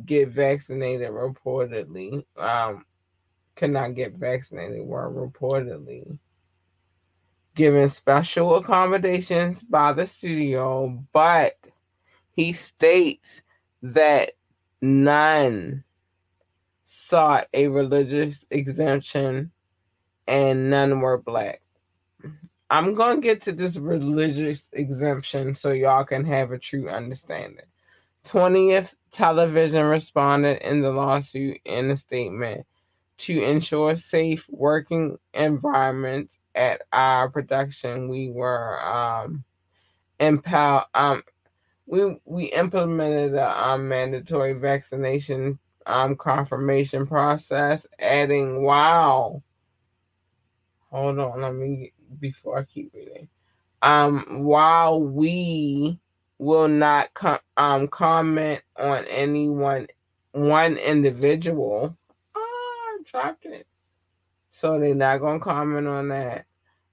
get 0.05 0.29
vaccinated 0.29 1.11
reportedly 1.11 2.25
um, 2.37 2.85
could 3.55 3.71
not 3.71 3.95
get 3.95 4.15
vaccinated 4.15 4.87
were 4.87 5.11
reportedly 5.11 6.19
given 7.55 7.89
special 7.89 8.57
accommodations 8.57 9.61
by 9.63 9.93
the 9.93 10.07
studio, 10.07 11.05
but 11.13 11.57
he 12.33 12.53
states 12.53 13.43
that 13.83 14.33
none 14.81 15.85
sought 16.85 17.49
a 17.53 17.69
religious 17.69 18.45
exemption 18.51 19.51
and 20.27 20.71
none 20.71 21.01
were 21.01 21.19
black. 21.19 21.61
I'm 22.71 22.95
going 22.95 23.17
to 23.17 23.23
get 23.23 23.43
to 23.43 23.53
this 23.53 23.77
religious 23.77 24.69
exemption 24.73 25.55
so 25.55 25.73
y'all 25.73 26.05
can 26.05 26.25
have 26.25 26.53
a 26.53 26.59
true 26.59 26.89
understanding. 26.89 27.67
20th 28.27 28.95
Television 29.11 29.83
responded 29.85 30.63
in 30.63 30.83
the 30.83 30.91
lawsuit 30.91 31.59
in 31.65 31.91
a 31.91 31.97
statement 31.97 32.65
to 33.19 33.43
ensure 33.43 33.97
safe 33.97 34.47
working 34.49 35.19
environments 35.35 36.39
at 36.55 36.83
our 36.93 37.29
production. 37.29 38.09
We 38.09 38.31
were 38.31 38.81
um, 38.81 39.45
um, 40.21 41.23
we 41.91 42.17
we 42.25 42.45
implemented 42.45 43.35
a 43.35 43.69
um, 43.69 43.89
mandatory 43.89 44.53
vaccination 44.53 45.59
um, 45.87 46.15
confirmation 46.15 47.05
process, 47.05 47.85
adding 47.99 48.63
wow. 48.63 49.43
Hold 50.91 51.19
on, 51.19 51.43
let 51.43 51.55
me 51.55 51.93
before 52.21 52.59
I 52.59 52.63
keep 52.63 52.95
reading. 52.95 53.29
Um, 53.83 54.45
while 54.45 55.03
we 55.03 55.99
will 56.39 56.69
not 56.69 57.09
um, 57.57 57.89
comment 57.89 58.61
on 58.79 59.05
anyone 59.07 59.89
one 60.31 60.77
individual. 60.77 61.97
Ah, 62.37 62.99
dropped 63.11 63.47
it. 63.47 63.67
So 64.53 64.79
they're 64.79 64.95
not 64.95 65.19
gonna 65.19 65.41
comment 65.41 65.89
on 65.89 66.09
that. 66.11 66.45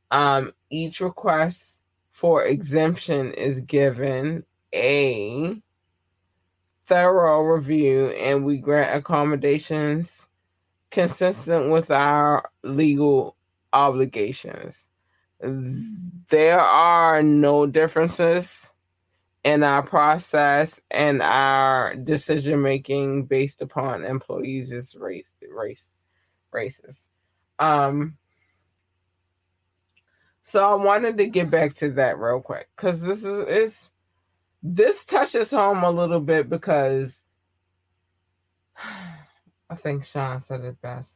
Um, 0.09 0.53
each 0.71 1.01
request 1.01 1.83
for 2.09 2.45
exemption 2.45 3.33
is 3.33 3.59
given 3.59 4.43
a 4.73 5.61
thorough 6.85 7.41
review 7.41 8.07
and 8.07 8.45
we 8.45 8.57
grant 8.57 8.95
accommodations 8.95 10.25
consistent 10.89 11.69
with 11.69 11.91
our 11.91 12.49
legal 12.63 13.35
obligations. 13.73 14.87
There 15.41 16.59
are 16.59 17.21
no 17.21 17.67
differences 17.67 18.71
in 19.43 19.63
our 19.63 19.83
process 19.83 20.79
and 20.89 21.21
our 21.21 21.95
decision 21.95 22.61
making 22.61 23.25
based 23.25 23.61
upon 23.61 24.03
employees' 24.03 24.95
race 24.99 25.33
race 25.49 25.91
races. 26.51 27.09
Um 27.59 28.17
so 30.41 30.69
I 30.69 30.75
wanted 30.75 31.17
to 31.17 31.27
get 31.27 31.49
back 31.49 31.75
to 31.75 31.91
that 31.91 32.17
real 32.17 32.39
quick 32.39 32.69
because 32.75 33.01
this 33.01 33.23
is 33.23 33.47
is 33.47 33.89
this 34.63 35.05
touches 35.05 35.51
home 35.51 35.83
a 35.83 35.91
little 35.91 36.19
bit 36.19 36.49
because 36.49 37.21
I 39.69 39.75
think 39.75 40.05
Sean 40.05 40.43
said 40.43 40.63
it 40.63 40.81
best. 40.81 41.13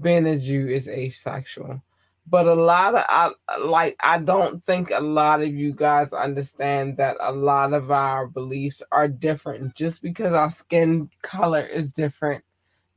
Being 0.00 0.26
a 0.26 0.38
Jew 0.38 0.68
is 0.68 0.88
asexual. 0.88 1.82
But 2.26 2.46
a 2.46 2.54
lot 2.54 2.94
of 2.94 3.04
I 3.08 3.30
like 3.58 3.96
I 4.02 4.18
don't 4.18 4.64
think 4.64 4.90
a 4.90 5.00
lot 5.00 5.42
of 5.42 5.54
you 5.54 5.74
guys 5.74 6.12
understand 6.12 6.96
that 6.96 7.18
a 7.20 7.32
lot 7.32 7.74
of 7.74 7.90
our 7.90 8.26
beliefs 8.26 8.82
are 8.92 9.08
different. 9.08 9.74
Just 9.74 10.00
because 10.00 10.32
our 10.32 10.50
skin 10.50 11.10
color 11.22 11.60
is 11.60 11.92
different 11.92 12.42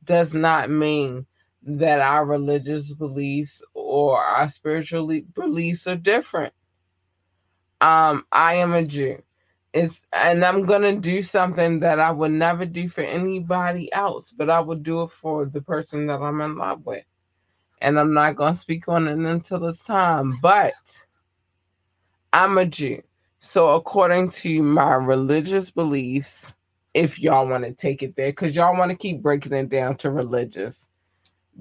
does 0.06 0.34
not 0.34 0.70
mean 0.70 1.26
that 1.64 2.00
our 2.00 2.26
religious 2.26 2.94
beliefs 2.94 3.62
or 3.74 4.18
our 4.18 4.48
spiritual 4.48 5.12
beliefs 5.34 5.86
are 5.88 5.98
different. 5.98 6.54
Um, 7.82 8.26
I 8.32 8.56
am 8.56 8.74
a 8.74 8.86
Jew. 8.86 9.22
It's 9.78 10.02
and 10.12 10.44
I'm 10.44 10.64
gonna 10.66 10.98
do 10.98 11.22
something 11.22 11.82
that 11.82 12.00
I 12.00 12.12
would 12.12 12.32
never 12.32 12.66
do 12.66 12.88
for 12.88 13.02
anybody 13.02 13.94
else, 13.94 14.34
but 14.36 14.50
I 14.50 14.60
would 14.60 14.84
do 14.84 15.04
it 15.04 15.12
for 15.12 15.46
the 15.46 15.62
person 15.62 16.08
that 16.08 16.22
I'm 16.22 16.42
in 16.42 16.58
love 16.58 16.86
with. 16.86 17.06
And 17.82 18.00
I'm 18.00 18.14
not 18.14 18.38
gonna 18.38 18.56
speak 18.56 18.88
on 18.88 19.08
it 19.08 19.18
until 19.18 19.66
it's 19.68 19.84
time. 19.84 20.40
But 20.42 20.74
I'm 22.34 22.58
a 22.58 22.66
Jew. 22.66 23.04
So 23.40 23.76
according 23.76 24.32
to 24.32 24.64
my 24.64 24.96
religious 24.96 25.70
beliefs, 25.70 26.56
if 26.96 27.20
y'all 27.20 27.48
want 27.48 27.64
to 27.66 27.74
take 27.74 28.02
it 28.02 28.16
there, 28.16 28.32
because 28.32 28.56
y'all 28.56 28.78
want 28.78 28.92
to 28.92 28.98
keep 28.98 29.22
breaking 29.22 29.54
it 29.54 29.70
down 29.70 29.96
to 29.98 30.10
religious, 30.10 30.90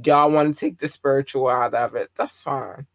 y'all 0.05 0.31
want 0.31 0.55
to 0.55 0.59
take 0.59 0.79
the 0.79 0.89
spiritual 0.89 1.49
out 1.49 1.75
of 1.75 1.95
it, 1.97 2.11
that's 2.17 2.41
fine. 2.43 2.87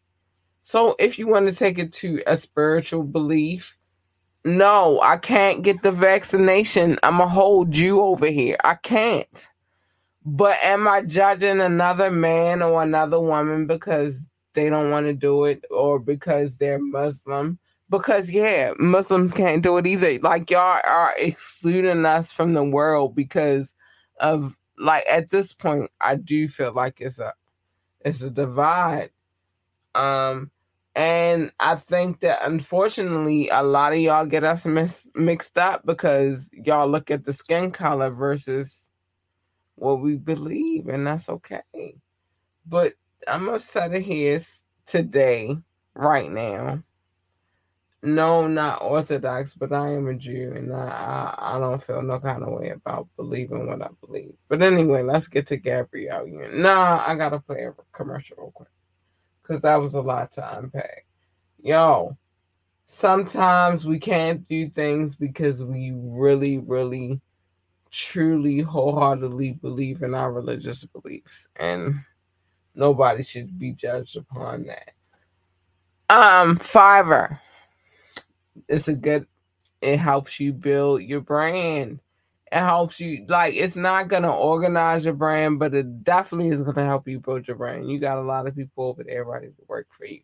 So 0.62 0.96
if 1.00 1.20
you 1.20 1.28
want 1.28 1.48
to 1.48 1.56
take 1.56 1.80
it 1.80 1.94
to 1.94 2.24
a 2.26 2.38
spiritual 2.38 3.04
belief, 3.04 3.78
no, 4.44 5.00
I 5.02 5.18
can't 5.18 5.64
get 5.64 5.84
the 5.84 5.92
vaccination. 5.92 6.98
I'm 7.04 7.22
a 7.22 7.28
whole 7.28 7.66
Jew 7.66 8.02
over 8.02 8.28
here. 8.28 8.58
I 8.64 8.76
can't. 8.76 9.50
But 10.26 10.58
am 10.64 10.88
I 10.88 11.02
judging 11.02 11.62
another 11.62 12.12
man 12.12 12.62
or 12.62 12.84
another 12.84 13.20
woman 13.20 13.68
because 13.68 14.28
they 14.54 14.70
don't 14.70 14.92
want 14.92 15.08
to 15.08 15.14
do 15.14 15.46
it 15.46 15.66
or 15.72 16.00
because 16.00 16.58
they're 16.58 16.80
Muslim? 16.80 17.58
Because 17.90 18.30
yeah, 18.30 18.74
Muslims 18.80 19.34
can't 19.34 19.64
do 19.64 19.78
it 19.78 19.88
either. 19.88 20.20
Like 20.20 20.50
y'all 20.50 20.80
are 20.86 21.14
excluding 21.18 22.06
us 22.06 22.32
from 22.32 22.54
the 22.54 22.64
world 22.64 23.16
because 23.16 23.76
of 24.20 24.58
like 24.78 25.06
at 25.10 25.30
this 25.30 25.54
point, 25.54 25.90
I 26.02 26.16
do 26.16 26.48
feel 26.48 26.74
like 26.74 27.02
it's 27.02 27.20
a 27.20 27.34
it's 28.06 28.22
a 28.22 28.30
divide. 28.30 29.10
Um 29.96 30.51
and 30.96 31.52
I 31.60 31.76
think 31.76 32.20
that 32.22 32.40
unfortunately, 32.44 33.50
a 33.50 33.64
lot 33.64 33.94
of 33.94 34.00
y'all 34.00 34.26
get 34.26 34.44
us 34.44 34.66
mis- 34.66 35.10
mixed 35.16 35.58
up 35.58 35.86
because 35.86 36.50
y'all 36.52 36.88
look 36.88 37.10
at 37.12 37.24
the 37.24 37.34
skin 37.34 37.72
color 37.72 38.10
versus 38.10 38.90
what 39.76 40.02
we 40.02 40.18
believe, 40.18 40.88
and 40.88 41.08
that's 41.08 41.30
okay. 41.30 41.62
But 42.66 42.94
I'm 43.28 43.46
gonna 43.46 43.60
set 43.60 43.94
it 43.94 44.04
here 44.04 44.42
today, 44.86 45.58
right 45.96 46.30
now. 46.30 46.84
No, 48.04 48.48
not 48.48 48.82
Orthodox, 48.82 49.54
but 49.54 49.72
I 49.72 49.92
am 49.94 50.08
a 50.08 50.16
Jew, 50.16 50.54
and 50.56 50.74
I, 50.74 51.36
I, 51.38 51.56
I 51.56 51.60
don't 51.60 51.82
feel 51.82 52.02
no 52.02 52.20
kind 52.20 52.44
of 52.44 52.50
way 52.60 52.70
about 52.72 53.08
believing 53.16 53.68
what 53.68 53.82
I 53.82 53.90
believe. 54.06 54.34
But 54.50 54.62
anyway, 54.64 55.04
let's 55.04 55.28
get 55.28 55.48
to 55.48 55.58
Gabrielle. 55.58 56.28
Nah, 56.52 57.04
I 57.06 57.16
gotta 57.16 57.40
play 57.40 57.64
a 57.64 57.74
commercial 57.94 58.38
real 58.38 58.52
quick 58.52 58.70
because 59.42 59.62
that 59.62 59.76
was 59.76 59.96
a 59.96 60.02
lot 60.02 60.32
to 60.32 60.58
unpack. 60.58 61.06
Yo, 61.64 62.18
sometimes 62.86 63.86
we 63.86 64.00
can't 64.00 64.48
do 64.48 64.70
things 64.70 65.16
because 65.16 65.64
we 65.64 65.94
really, 65.96 66.58
really, 66.60 67.22
truly, 67.90 68.60
wholeheartedly 68.60 69.54
believe 69.62 70.04
in 70.04 70.14
our 70.14 70.32
religious 70.32 70.86
beliefs, 70.86 71.48
and 71.58 71.96
nobody 72.76 73.24
should 73.24 73.58
be 73.58 73.72
judged 73.72 74.18
upon 74.18 74.66
that. 74.66 74.92
Um, 76.10 76.58
Fiverr. 76.58 77.40
It's 78.68 78.88
a 78.88 78.96
good. 78.96 79.26
It 79.82 79.98
helps 79.98 80.40
you 80.40 80.54
build 80.54 81.02
your 81.02 81.22
brand 81.22 82.00
it 82.52 82.60
helps 82.60 83.00
you 83.00 83.26
like 83.30 83.54
it's 83.56 83.76
not 83.76 84.10
gonna 84.10 84.36
organize 84.36 85.06
your 85.06 85.14
brand, 85.14 85.60
but 85.60 85.74
it 85.74 86.04
definitely 86.04 86.50
is 86.50 86.62
gonna 86.62 86.86
help 86.86 87.08
you 87.08 87.20
build 87.20 87.48
your 87.48 87.58
brand. 87.58 87.90
You 87.90 88.00
got 88.00 88.18
a 88.18 88.22
lot 88.22 88.48
of 88.48 88.56
people 88.56 88.86
over 88.86 89.04
there 89.04 89.24
ready 89.24 89.48
to 89.48 89.64
work 89.68 89.88
for 89.92 90.06
you. 90.06 90.22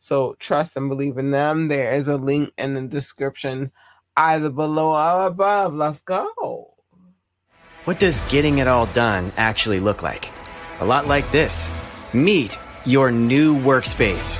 So 0.00 0.34
trust 0.40 0.76
and 0.76 0.88
believe 0.88 1.18
in 1.18 1.30
them. 1.30 1.68
There 1.68 1.92
is 1.92 2.08
a 2.08 2.16
link 2.16 2.52
in 2.58 2.74
the 2.74 2.82
description, 2.82 3.70
either 4.16 4.50
below 4.50 4.94
or 4.94 5.26
above. 5.26 5.74
Let's 5.74 6.02
go. 6.02 6.74
What 7.84 8.00
does 8.00 8.20
getting 8.28 8.58
it 8.58 8.66
all 8.66 8.86
done 8.86 9.32
actually 9.36 9.78
look 9.78 10.02
like? 10.02 10.30
A 10.80 10.84
lot 10.84 11.06
like 11.06 11.30
this. 11.30 11.72
Meet 12.12 12.58
your 12.84 13.12
new 13.12 13.56
workspace. 13.56 14.38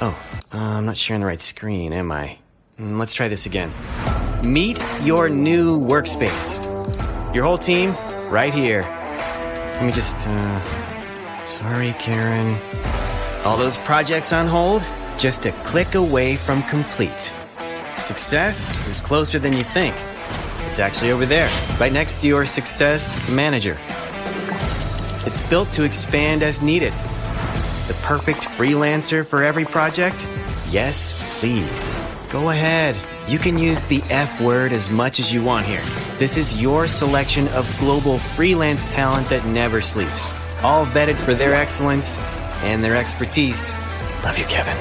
Oh, 0.00 0.16
uh, 0.52 0.58
I'm 0.58 0.86
not 0.86 0.96
sharing 0.96 1.20
the 1.20 1.26
right 1.26 1.40
screen, 1.40 1.92
am 1.92 2.12
I? 2.12 2.38
Mm, 2.78 2.98
let's 2.98 3.14
try 3.14 3.26
this 3.28 3.46
again. 3.46 3.72
Meet 4.42 4.84
your 5.02 5.28
new 5.28 5.78
workspace. 5.78 6.58
Your 7.32 7.44
whole 7.44 7.58
team 7.58 7.94
right 8.28 8.52
here. 8.52 8.82
Let 8.82 9.84
me 9.84 9.92
just, 9.92 10.16
uh, 10.26 11.44
sorry, 11.44 11.94
Karen. 12.00 12.58
All 13.44 13.56
those 13.56 13.78
projects 13.78 14.32
on 14.32 14.48
hold, 14.48 14.82
just 15.16 15.46
a 15.46 15.52
click 15.62 15.94
away 15.94 16.34
from 16.34 16.64
complete. 16.64 17.32
Success 18.00 18.76
is 18.88 19.00
closer 19.00 19.38
than 19.38 19.52
you 19.52 19.62
think. 19.62 19.94
It's 20.70 20.80
actually 20.80 21.12
over 21.12 21.24
there, 21.24 21.48
right 21.78 21.92
next 21.92 22.20
to 22.22 22.26
your 22.26 22.44
success 22.44 23.16
manager. 23.28 23.76
It's 25.24 25.40
built 25.48 25.70
to 25.74 25.84
expand 25.84 26.42
as 26.42 26.60
needed. 26.60 26.92
The 27.86 27.96
perfect 28.02 28.40
freelancer 28.40 29.24
for 29.24 29.44
every 29.44 29.66
project? 29.66 30.26
Yes, 30.68 31.38
please. 31.38 31.94
Go 32.28 32.50
ahead. 32.50 32.96
You 33.28 33.38
can 33.38 33.56
use 33.56 33.84
the 33.84 34.02
F 34.10 34.40
word 34.40 34.72
as 34.72 34.90
much 34.90 35.20
as 35.20 35.32
you 35.32 35.42
want 35.44 35.64
here. 35.64 35.82
This 36.18 36.36
is 36.36 36.60
your 36.60 36.88
selection 36.88 37.46
of 37.48 37.72
global 37.78 38.18
freelance 38.18 38.92
talent 38.92 39.28
that 39.28 39.46
never 39.46 39.80
sleeps. 39.80 40.30
All 40.64 40.84
vetted 40.86 41.14
for 41.16 41.32
their 41.32 41.54
excellence 41.54 42.18
and 42.62 42.82
their 42.82 42.96
expertise. 42.96 43.72
Love 44.24 44.38
you, 44.38 44.44
Kevin. 44.46 44.76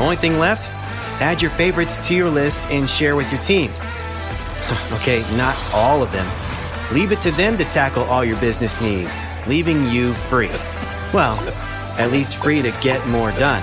Only 0.00 0.16
thing 0.16 0.38
left? 0.38 0.70
Add 1.20 1.42
your 1.42 1.50
favorites 1.50 2.06
to 2.08 2.14
your 2.14 2.30
list 2.30 2.70
and 2.70 2.88
share 2.88 3.16
with 3.16 3.32
your 3.32 3.40
team. 3.40 3.70
okay, 4.92 5.24
not 5.36 5.56
all 5.74 6.02
of 6.02 6.12
them. 6.12 6.26
Leave 6.94 7.10
it 7.10 7.20
to 7.22 7.32
them 7.32 7.58
to 7.58 7.64
tackle 7.64 8.04
all 8.04 8.24
your 8.24 8.38
business 8.40 8.80
needs, 8.80 9.26
leaving 9.48 9.88
you 9.88 10.14
free. 10.14 10.50
Well, 11.12 11.36
at 11.98 12.12
least 12.12 12.36
free 12.36 12.62
to 12.62 12.70
get 12.80 13.06
more 13.08 13.32
done. 13.32 13.62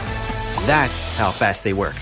That's 0.66 1.16
how 1.18 1.32
fast 1.32 1.64
they 1.64 1.74
work. 1.74 1.96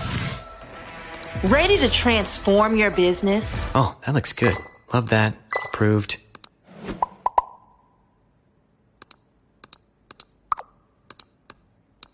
Ready 1.44 1.76
to 1.78 1.88
transform 1.90 2.76
your 2.76 2.92
business? 2.92 3.58
Oh, 3.74 3.96
that 4.06 4.14
looks 4.14 4.32
good. 4.32 4.54
Love 4.94 5.08
that. 5.08 5.36
Approved. 5.64 6.18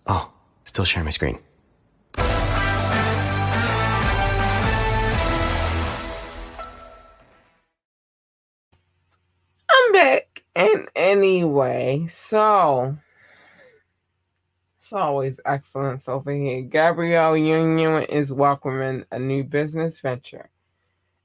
Oh, 0.07 0.33
still 0.65 0.87
sharing 0.87 1.05
my 1.05 1.11
screen. 1.11 1.39
I'm 9.71 9.93
back. 9.93 10.43
And 10.57 10.89
anyway, 10.97 12.07
so 12.09 12.97
it's 14.89 14.95
always 14.95 15.39
excellence 15.45 16.09
over 16.09 16.33
here. 16.33 16.63
Gabrielle 16.63 17.37
Union 17.37 18.05
is 18.05 18.33
welcoming 18.33 19.05
a 19.13 19.19
new 19.19 19.45
business 19.45 20.01
venture 20.01 20.49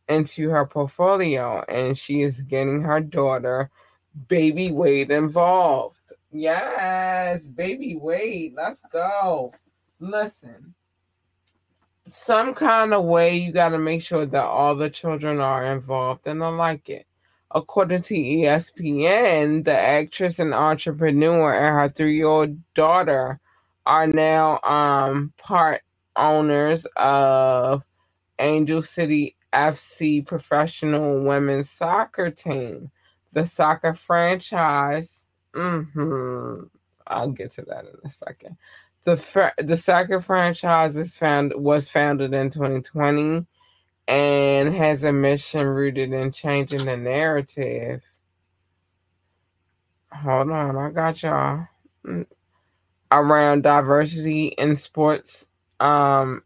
into 0.10 0.50
her 0.50 0.66
portfolio, 0.66 1.64
and 1.70 1.98
she 1.98 2.24
is 2.24 2.42
getting 2.42 2.82
her 2.82 3.00
daughter, 3.00 3.70
Baby 4.28 4.74
Wade, 4.74 5.12
involved. 5.12 5.96
Yes, 6.30 7.40
Baby 7.44 7.96
Wade, 7.96 8.52
let's 8.54 8.80
go. 8.92 9.54
Listen, 10.02 10.74
some 12.10 12.54
kind 12.54 12.94
of 12.94 13.06
way 13.06 13.38
you 13.38 13.54
got 13.54 13.70
to 13.70 13.80
make 13.80 14.04
sure 14.04 14.26
that 14.26 14.44
all 14.44 14.76
the 14.76 14.90
children 14.90 15.40
are 15.40 15.64
involved, 15.64 16.28
and 16.28 16.44
I 16.44 16.50
like 16.50 16.90
it. 16.90 17.06
According 17.52 18.02
to 18.02 18.14
ESPN, 18.14 19.64
the 19.64 19.78
actress 19.78 20.40
and 20.40 20.54
entrepreneur 20.54 21.54
and 21.54 21.76
her 21.76 21.88
three 21.88 22.18
year 22.18 22.26
old 22.26 22.74
daughter 22.74 23.40
are 23.86 24.08
now 24.08 24.60
um, 24.64 25.34
part 25.38 25.82
owners 26.16 26.86
of 26.98 27.84
Angel 28.40 28.82
City 28.82 29.36
FC 29.54 30.26
professional 30.26 31.24
women's 31.24 31.70
soccer 31.70 32.32
team. 32.32 32.92
The 33.34 33.46
soccer 33.46 33.94
franchise, 33.94 35.26
mm-hmm, 35.54 36.64
I'll 37.08 37.32
get 37.32 37.52
to 37.52 37.62
that 37.64 37.86
in 37.86 37.96
a 38.04 38.10
second. 38.10 38.58
The 39.04 39.18
fr- 39.18 39.56
the 39.60 39.78
soccer 39.78 40.20
franchise 40.20 40.98
is 40.98 41.16
found 41.16 41.54
was 41.56 41.90
founded 41.90 42.34
in 42.34 42.50
2020 42.50 43.46
and 44.08 44.74
has 44.76 45.04
a 45.04 45.14
mission 45.14 45.68
rooted 45.68 46.14
in 46.14 46.32
changing 46.32 46.86
the 46.86 46.98
narrative. 46.98 48.04
Hold 50.14 50.52
on, 50.52 50.78
I 50.78 50.92
got 50.92 51.24
y'all. 51.24 51.68
Around 53.14 53.64
diversity 53.64 54.48
in 54.50 54.78
sports, 54.78 55.48
um, 55.82 56.44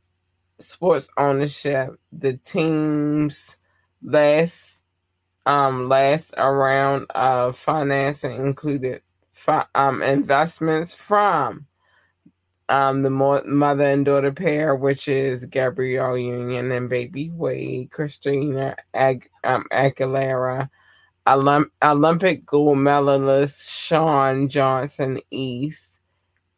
sports 0.60 1.10
ownership. 1.18 1.96
The 2.14 2.38
team's 2.38 3.58
last, 4.04 4.84
um, 5.46 5.90
last 5.90 6.34
round 6.38 7.08
of 7.16 7.58
financing 7.58 8.40
included 8.40 9.02
fi- 9.34 9.66
um 9.76 10.02
investments 10.04 10.94
from 10.94 11.62
um, 12.70 13.04
the 13.04 13.10
mo- 13.10 13.44
mother 13.46 13.86
and 13.86 14.06
daughter 14.06 14.32
pair, 14.32 14.76
which 14.76 15.08
is 15.08 15.46
Gabrielle 15.46 16.18
Union 16.18 16.72
and 16.72 16.90
baby 16.90 17.30
Wade, 17.32 17.92
Christina 17.92 18.76
Ag- 18.94 19.30
um, 19.44 19.66
Aguilera, 19.72 20.70
Olymp- 21.28 21.72
Olympic 21.84 22.46
gold 22.46 22.80
medalist 22.80 23.70
Shawn 23.72 24.50
Johnson 24.50 25.20
East, 25.32 25.97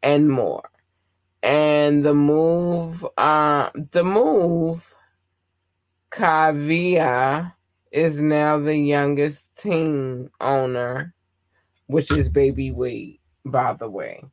and 0.04 0.30
more. 0.30 0.70
And 1.42 2.04
the 2.04 2.14
move, 2.14 3.06
uh, 3.18 3.70
the 3.92 4.04
move, 4.04 4.96
Kaavia 6.12 7.54
is 7.92 8.20
now 8.20 8.58
the 8.58 8.76
youngest 8.76 9.56
team 9.58 10.30
owner, 10.42 11.14
which 11.88 12.12
is 12.12 12.30
baby 12.30 12.72
Wade, 12.72 13.20
by 13.46 13.74
the 13.74 13.90
way. 13.90 14.24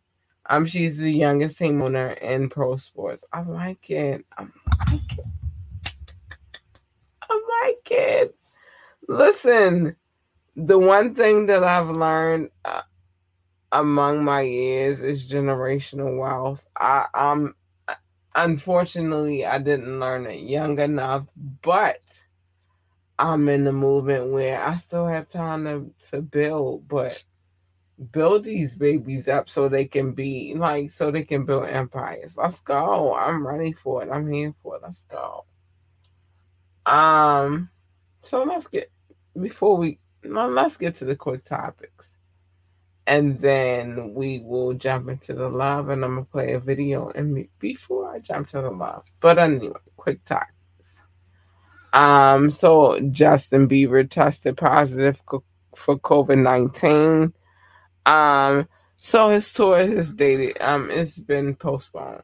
Um, 0.49 0.67
she's 0.67 0.99
the 0.99 1.13
youngest 1.13 1.59
team 1.59 1.83
owner 1.83 2.09
in 2.09 2.49
pro 2.49 2.77
sports. 2.77 3.25
I 3.33 3.43
like 3.43 3.91
it. 3.91 4.25
I 4.39 4.47
like 4.91 5.19
it. 5.19 5.27
I 7.23 7.65
like 7.65 7.89
it. 7.91 8.37
Listen, 9.09 9.97
the 10.55 10.79
one 10.79 11.15
thing 11.15 11.47
that 11.47 11.65
I've 11.65 11.91
learned 11.91 12.51
uh, 12.65 12.83
among 13.73 14.25
my 14.25 14.43
years 14.43 15.03
is 15.03 15.31
generational 15.31 16.19
wealth. 16.19 16.67
I 16.77 17.07
um 17.15 17.55
unfortunately 18.35 19.45
I 19.47 19.59
didn't 19.59 20.01
learn 20.01 20.27
it 20.27 20.41
young 20.41 20.79
enough, 20.79 21.27
but 21.63 22.01
I'm 23.19 23.49
in 23.49 23.65
the 23.65 23.73
movement 23.73 24.31
where 24.31 24.63
I 24.63 24.77
still 24.77 25.07
have 25.07 25.29
time 25.29 25.65
to, 25.65 25.91
to 26.11 26.23
build, 26.23 26.87
but 26.87 27.23
build 28.13 28.45
these 28.45 28.77
babies 28.77 29.27
up 29.27 29.49
so 29.49 29.69
they 29.69 29.87
can 29.87 30.13
be 30.13 30.55
like 30.55 30.91
so 30.91 31.11
they 31.11 31.23
can 31.23 31.45
build 31.45 31.69
empires. 31.69 32.37
Let's 32.37 32.61
go. 32.61 33.15
I'm 33.15 33.47
ready 33.47 33.73
for 33.73 34.03
it. 34.05 34.11
I'm 34.11 34.31
here 34.31 34.55
for 34.63 34.77
it. 34.77 34.83
Let's 34.83 35.03
go. 35.11 35.45
Um 36.85 37.71
so 38.21 38.43
let's 38.45 38.67
get 38.67 38.91
before 39.41 39.77
we 39.77 39.99
let's 40.25 40.77
get 40.77 40.95
to 40.97 41.05
the 41.05 41.17
quick 41.17 41.45
topics. 41.45 42.16
And 43.07 43.39
then 43.39 44.15
we 44.15 44.41
will 44.41 44.75
jump 44.75 45.09
into 45.09 45.33
the 45.33 45.49
love 45.49 45.91
and 45.91 46.05
I'm 46.05 46.15
gonna 46.15 46.25
play 46.25 46.55
a 46.55 46.61
video 46.61 47.11
and 47.11 47.47
before 47.61 48.11
I 48.13 48.19
jump 48.19 48.49
to 48.49 48.61
the 48.61 48.71
love. 48.71 49.05
But 49.21 49.39
anyway, 49.39 49.75
quick 49.97 50.25
topics. 50.25 50.53
Um 51.93 52.51
so 52.51 52.99
Justin 53.11 53.69
Bieber 53.69 54.09
tested 54.09 54.57
positive 54.57 55.23
for 55.77 55.99
COVID-19. 55.99 57.33
Um, 58.07 58.69
so 58.97 59.29
his 59.29 59.53
tour 59.53 59.81
is 59.81 60.11
dated. 60.11 60.61
Um, 60.61 60.91
it's 60.91 61.19
been 61.19 61.55
postponed. 61.55 62.23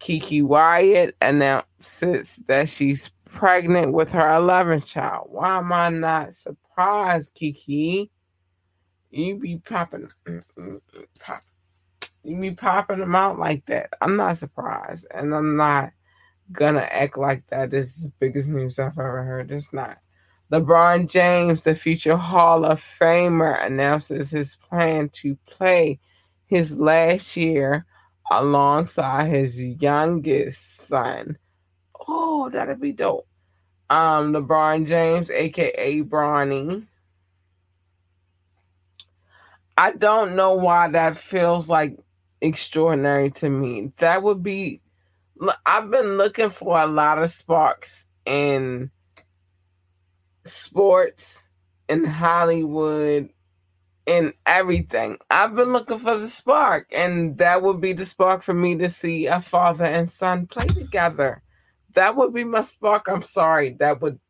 Keke 0.00 0.42
Wyatt 0.42 1.14
announces 1.20 2.36
that 2.48 2.68
she's 2.68 3.10
pregnant 3.26 3.92
with 3.92 4.10
her 4.12 4.20
11th 4.20 4.86
child. 4.86 5.28
Why 5.30 5.58
am 5.58 5.72
I 5.72 5.90
not 5.90 6.32
surprised, 6.32 7.34
Keke? 7.34 8.08
You 9.10 9.36
be 9.38 9.58
popping, 9.58 10.08
mm, 10.26 10.42
mm, 10.58 10.80
mm, 10.94 11.06
pop, 11.20 11.42
you 12.24 12.40
be 12.40 12.52
popping 12.52 13.00
them 13.00 13.14
out 13.14 13.38
like 13.38 13.64
that. 13.66 13.90
I'm 14.00 14.16
not 14.16 14.36
surprised, 14.36 15.06
and 15.12 15.34
I'm 15.34 15.56
not 15.56 15.92
gonna 16.52 16.80
act 16.90 17.18
like 17.18 17.46
that 17.48 17.72
is 17.74 17.96
the 17.96 18.12
biggest 18.20 18.48
news 18.48 18.78
I've 18.78 18.98
ever 18.98 19.22
heard. 19.24 19.50
It's 19.50 19.72
not. 19.72 19.98
LeBron 20.52 21.08
James, 21.08 21.62
the 21.62 21.74
future 21.74 22.16
Hall 22.16 22.64
of 22.64 22.80
Famer, 22.80 23.64
announces 23.64 24.30
his 24.30 24.56
plan 24.56 25.08
to 25.10 25.36
play 25.46 26.00
his 26.46 26.76
last 26.76 27.36
year 27.36 27.86
alongside 28.30 29.28
his 29.28 29.60
youngest 29.60 30.88
son. 30.88 31.38
Oh, 32.08 32.48
that'd 32.50 32.80
be 32.80 32.92
dope. 32.92 33.26
Um, 33.90 34.32
LeBron 34.32 34.86
James, 34.86 35.30
aka 35.30 36.02
Bronny. 36.02 36.86
I 39.80 39.92
don't 39.92 40.36
know 40.36 40.52
why 40.52 40.88
that 40.88 41.16
feels 41.16 41.70
like 41.70 41.98
extraordinary 42.42 43.30
to 43.30 43.48
me. 43.48 43.92
That 43.96 44.22
would 44.22 44.42
be. 44.42 44.82
I've 45.64 45.90
been 45.90 46.18
looking 46.18 46.50
for 46.50 46.78
a 46.78 46.86
lot 46.86 47.16
of 47.16 47.30
sparks 47.30 48.04
in 48.26 48.90
sports 50.44 51.42
in 51.88 52.04
Hollywood 52.04 53.30
in 54.04 54.34
everything. 54.44 55.16
I've 55.30 55.56
been 55.56 55.72
looking 55.72 55.96
for 55.96 56.18
the 56.18 56.28
spark, 56.28 56.88
and 56.92 57.38
that 57.38 57.62
would 57.62 57.80
be 57.80 57.94
the 57.94 58.04
spark 58.04 58.42
for 58.42 58.52
me 58.52 58.76
to 58.76 58.90
see 58.90 59.28
a 59.28 59.40
father 59.40 59.86
and 59.86 60.10
son 60.10 60.46
play 60.46 60.66
together. 60.66 61.42
That 61.94 62.16
would 62.16 62.34
be 62.34 62.44
my 62.44 62.60
spark. 62.60 63.08
I'm 63.08 63.22
sorry, 63.22 63.70
that 63.78 64.02
would 64.02 64.20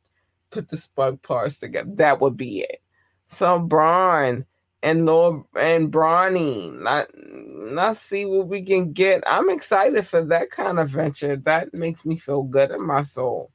put 0.53 0.69
the 0.69 0.77
spark 0.77 1.23
parts 1.23 1.59
together. 1.59 1.91
That 1.95 2.21
would 2.21 2.37
be 2.37 2.61
it. 2.61 2.81
So 3.27 3.59
Bron 3.59 4.47
and 4.83 5.07
Lord 5.07 5.45
and 5.57 5.93
Bronny, 5.93 6.73
let, 6.83 7.11
let's 7.73 8.01
see 8.01 8.25
what 8.25 8.49
we 8.49 8.63
can 8.63 8.93
get. 8.93 9.23
I'm 9.27 9.51
excited 9.51 10.07
for 10.07 10.23
that 10.27 10.51
kind 10.51 10.79
of 10.79 10.89
venture. 10.91 11.37
That 11.37 11.75
makes 11.75 12.07
me 12.07 12.17
feel 12.17 12.43
good 12.43 12.71
in 12.71 12.87
my 12.87 13.03
soul. 13.03 13.51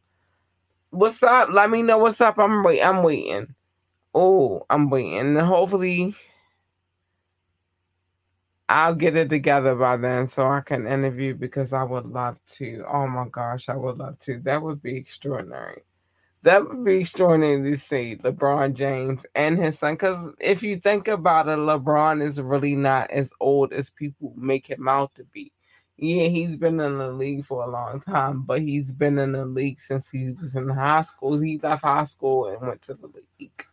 What's 0.92 1.22
up? 1.24 1.50
Let 1.52 1.70
me 1.70 1.82
know 1.82 1.98
what's 1.98 2.22
up. 2.22 2.40
I'm 2.40 2.64
wait. 2.64 2.82
I'm 2.82 3.04
waiting. 3.04 3.54
Oh, 4.14 4.66
I'm 4.70 4.90
waiting. 4.90 5.36
Hopefully, 5.36 6.16
I'll 8.70 8.96
get 8.96 9.16
it 9.16 9.30
together 9.30 9.76
by 9.76 9.98
then 9.98 10.28
so 10.28 10.48
I 10.48 10.62
can 10.62 10.88
interview 10.88 11.36
because 11.36 11.74
I 11.74 11.84
would 11.84 12.06
love 12.06 12.40
to. 12.54 12.86
Oh 12.88 13.08
my 13.08 13.28
gosh, 13.30 13.70
I 13.70 13.76
would 13.76 13.98
love 13.98 14.20
to. 14.20 14.40
That 14.42 14.62
would 14.62 14.82
be 14.82 14.98
extraordinary. 14.98 15.84
That 16.46 16.70
would 16.70 16.84
be 16.84 16.98
extraordinary 16.98 17.72
to 17.72 17.76
see 17.76 18.18
LeBron 18.18 18.76
James 18.76 19.26
and 19.34 19.58
his 19.58 19.80
son. 19.80 19.96
Because 19.96 20.32
if 20.40 20.62
you 20.62 20.76
think 20.76 21.08
about 21.08 21.48
it, 21.48 21.58
LeBron 21.58 22.22
is 22.22 22.40
really 22.40 22.76
not 22.76 23.10
as 23.10 23.34
old 23.40 23.74
as 23.74 23.90
people 23.90 24.32
make 24.38 24.70
him 24.70 24.88
out 24.88 25.16
to 25.16 25.24
be. 25.24 25.52
Yeah, 25.98 26.28
he's 26.28 26.56
been 26.56 26.80
in 26.80 27.00
the 27.00 27.12
league 27.12 27.46
for 27.46 27.64
a 27.64 27.72
long 27.72 28.00
time, 28.00 28.44
but 28.44 28.62
he's 28.62 28.92
been 28.92 29.18
in 29.18 29.32
the 29.32 29.44
league 29.44 29.80
since 29.80 30.12
he 30.12 30.34
was 30.34 30.56
in 30.56 30.70
high 30.70 31.02
school. 31.02 31.40
He 31.40 31.58
left 31.58 31.84
high 31.84 32.04
school 32.04 32.46
and 32.50 32.62
went 32.62 32.84
to 32.84 32.94
the 32.94 33.10
league. 33.40 33.66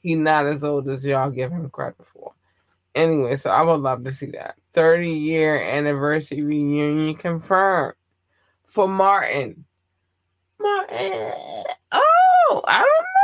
He's 0.00 0.18
not 0.18 0.46
as 0.46 0.62
old 0.62 0.88
as 0.88 1.04
y'all 1.04 1.28
give 1.30 1.50
him 1.50 1.70
credit 1.70 2.06
for. 2.06 2.34
Anyway, 2.94 3.34
so 3.34 3.50
I 3.50 3.62
would 3.62 3.80
love 3.80 4.04
to 4.04 4.12
see 4.12 4.26
that. 4.26 4.54
30 4.74 5.10
year 5.10 5.60
anniversary 5.60 6.42
reunion 6.42 7.16
confirmed 7.16 7.94
for 8.64 8.86
Martin. 8.86 9.64
Martin. 10.60 11.34
Oh, 11.92 12.62
I 12.66 12.78
don't 12.78 12.86
know. 12.88 13.16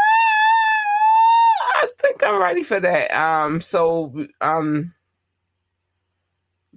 I 1.76 1.88
think 2.00 2.22
I'm 2.24 2.42
ready 2.42 2.62
for 2.62 2.80
that. 2.80 3.12
Um, 3.12 3.60
so 3.60 4.26
um 4.40 4.94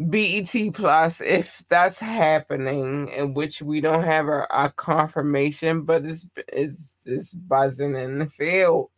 BET 0.10 0.54
Plus, 0.74 1.22
if 1.22 1.64
that's 1.70 2.00
happening, 2.00 3.10
in 3.10 3.34
which 3.34 3.62
we 3.62 3.82
don't 3.82 4.04
have 4.04 4.28
a, 4.28 4.48
a 4.50 4.72
confirmation, 4.76 5.84
but 5.84 6.06
it's, 6.06 6.26
it's 6.48 6.96
it's 7.06 7.34
buzzing 7.34 7.96
in 7.96 8.20
the 8.20 8.26
field. 8.26 8.90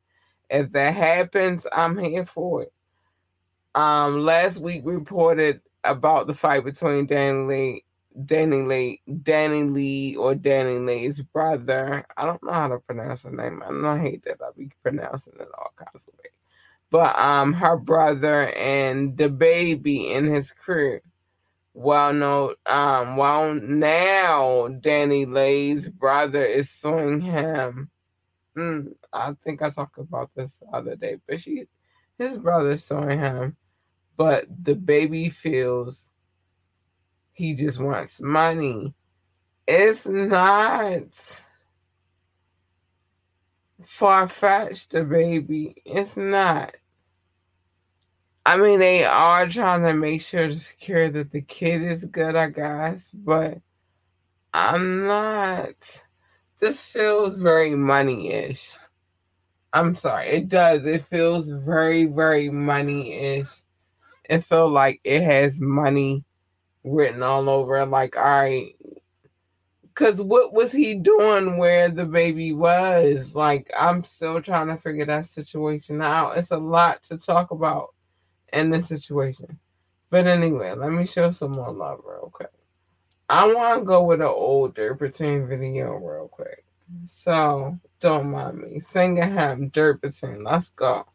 If 0.49 0.71
that 0.73 0.93
happens, 0.93 1.65
I'm 1.71 1.97
here 1.97 2.25
for 2.25 2.63
it. 2.63 2.73
Um, 3.75 4.19
last 4.21 4.57
week 4.59 4.83
reported 4.85 5.61
about 5.83 6.27
the 6.27 6.33
fight 6.35 6.65
between 6.65 7.07
Dan 7.07 7.47
Lee, 7.47 7.83
DaniLeigh, 8.19 8.99
Danny 9.23 9.63
Lee, 9.63 10.15
or 10.15 10.35
DaniLeigh's 10.35 11.21
brother. 11.21 12.05
I 12.17 12.25
don't 12.25 12.43
know 12.43 12.51
how 12.51 12.67
to 12.69 12.79
pronounce 12.79 13.23
her 13.23 13.31
name. 13.31 13.63
I, 13.63 13.93
I 13.93 13.99
hate 13.99 14.23
that 14.23 14.41
I'll 14.43 14.53
be 14.53 14.71
pronouncing 14.83 15.33
it 15.39 15.47
all 15.57 15.73
kinds 15.77 16.07
of 16.07 16.13
ways 16.15 16.31
but 16.91 17.17
um 17.17 17.53
her 17.53 17.77
brother 17.77 18.49
and 18.49 19.17
DaBaby 19.17 20.11
in 20.11 20.25
his 20.25 20.51
crib. 20.51 21.01
Well, 21.73 22.13
no, 22.13 22.55
um, 22.65 23.15
well 23.15 23.53
now 23.55 24.67
DaniLeigh's 24.67 25.89
brother 25.89 26.43
is 26.45 26.69
suing 26.69 27.21
him. 27.21 27.89
Mm, 28.57 28.93
I 29.13 29.33
think 29.41 29.61
I 29.61 29.69
talked 29.69 29.97
about 29.97 30.31
this 30.35 30.53
the 30.57 30.67
other 30.77 30.97
day, 30.97 31.17
but 31.25 31.39
she, 31.39 31.67
his 32.17 32.37
brother's 32.37 32.83
suing 32.83 33.17
him, 33.17 33.55
but 34.17 34.63
DaBaby 34.63 35.31
feels 35.31 36.10
he 37.33 37.53
just 37.53 37.79
wants 37.79 38.21
money. 38.21 38.93
It's 39.67 40.05
not 40.07 41.03
far 43.83 44.27
fetched, 44.27 44.91
baby. 44.91 45.75
It's 45.85 46.17
not. 46.17 46.75
I 48.45 48.57
mean, 48.57 48.79
they 48.79 49.05
are 49.05 49.47
trying 49.47 49.83
to 49.83 49.93
make 49.93 50.21
sure 50.21 50.47
to 50.47 50.55
secure 50.55 51.09
that 51.09 51.31
the 51.31 51.41
kid 51.41 51.83
is 51.83 52.05
good, 52.05 52.35
I 52.35 52.49
guess, 52.49 53.11
but 53.11 53.59
I'm 54.53 55.05
not. 55.05 56.03
This 56.59 56.83
feels 56.83 57.37
very 57.37 57.75
money 57.75 58.31
ish. 58.31 58.75
I'm 59.73 59.95
sorry, 59.95 60.27
it 60.29 60.49
does. 60.49 60.85
It 60.85 61.05
feels 61.05 61.49
very, 61.49 62.05
very 62.05 62.49
money 62.49 63.13
ish. 63.13 63.51
It 64.25 64.43
feels 64.43 64.71
like 64.71 64.99
it 65.03 65.21
has 65.21 65.61
money 65.61 66.25
written 66.83 67.23
all 67.23 67.49
over. 67.49 67.85
Like, 67.85 68.17
all 68.17 68.23
right, 68.23 68.75
because 69.93 70.21
what 70.21 70.53
was 70.53 70.71
he 70.71 70.95
doing 70.95 71.57
where 71.57 71.89
the 71.89 72.05
baby 72.05 72.53
was? 72.53 73.35
Like, 73.35 73.69
I'm 73.77 74.03
still 74.03 74.41
trying 74.41 74.67
to 74.67 74.77
figure 74.77 75.05
that 75.05 75.25
situation 75.25 76.01
out. 76.01 76.37
It's 76.37 76.51
a 76.51 76.57
lot 76.57 77.03
to 77.03 77.17
talk 77.17 77.51
about 77.51 77.93
in 78.53 78.69
this 78.69 78.87
situation. 78.87 79.59
But 80.09 80.27
anyway, 80.27 80.73
let 80.73 80.91
me 80.91 81.05
show 81.05 81.31
some 81.31 81.51
more 81.51 81.71
love 81.71 82.01
real 82.05 82.29
quick. 82.33 82.51
I 83.29 83.45
want 83.45 83.79
to 83.79 83.85
go 83.85 84.03
with 84.03 84.19
an 84.19 84.27
older 84.27 84.95
pretend 84.95 85.47
video 85.47 85.93
real 85.93 86.27
quick. 86.27 86.65
So 87.05 87.79
don't 88.01 88.31
mind 88.31 88.57
me. 88.57 88.79
Sing 88.81 89.19
a 89.19 89.25
hymn, 89.25 89.69
Dirt 89.69 90.01
Between. 90.01 90.43
Let's 90.43 90.69
go. 90.69 91.05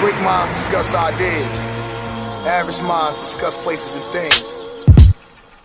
Great 0.00 0.16
minds 0.24 0.50
discuss 0.52 0.94
ideas. 0.94 1.60
Average 2.48 2.80
minds 2.88 3.18
discuss 3.20 3.60
places 3.62 4.00
and 4.00 4.04
things. 4.16 4.48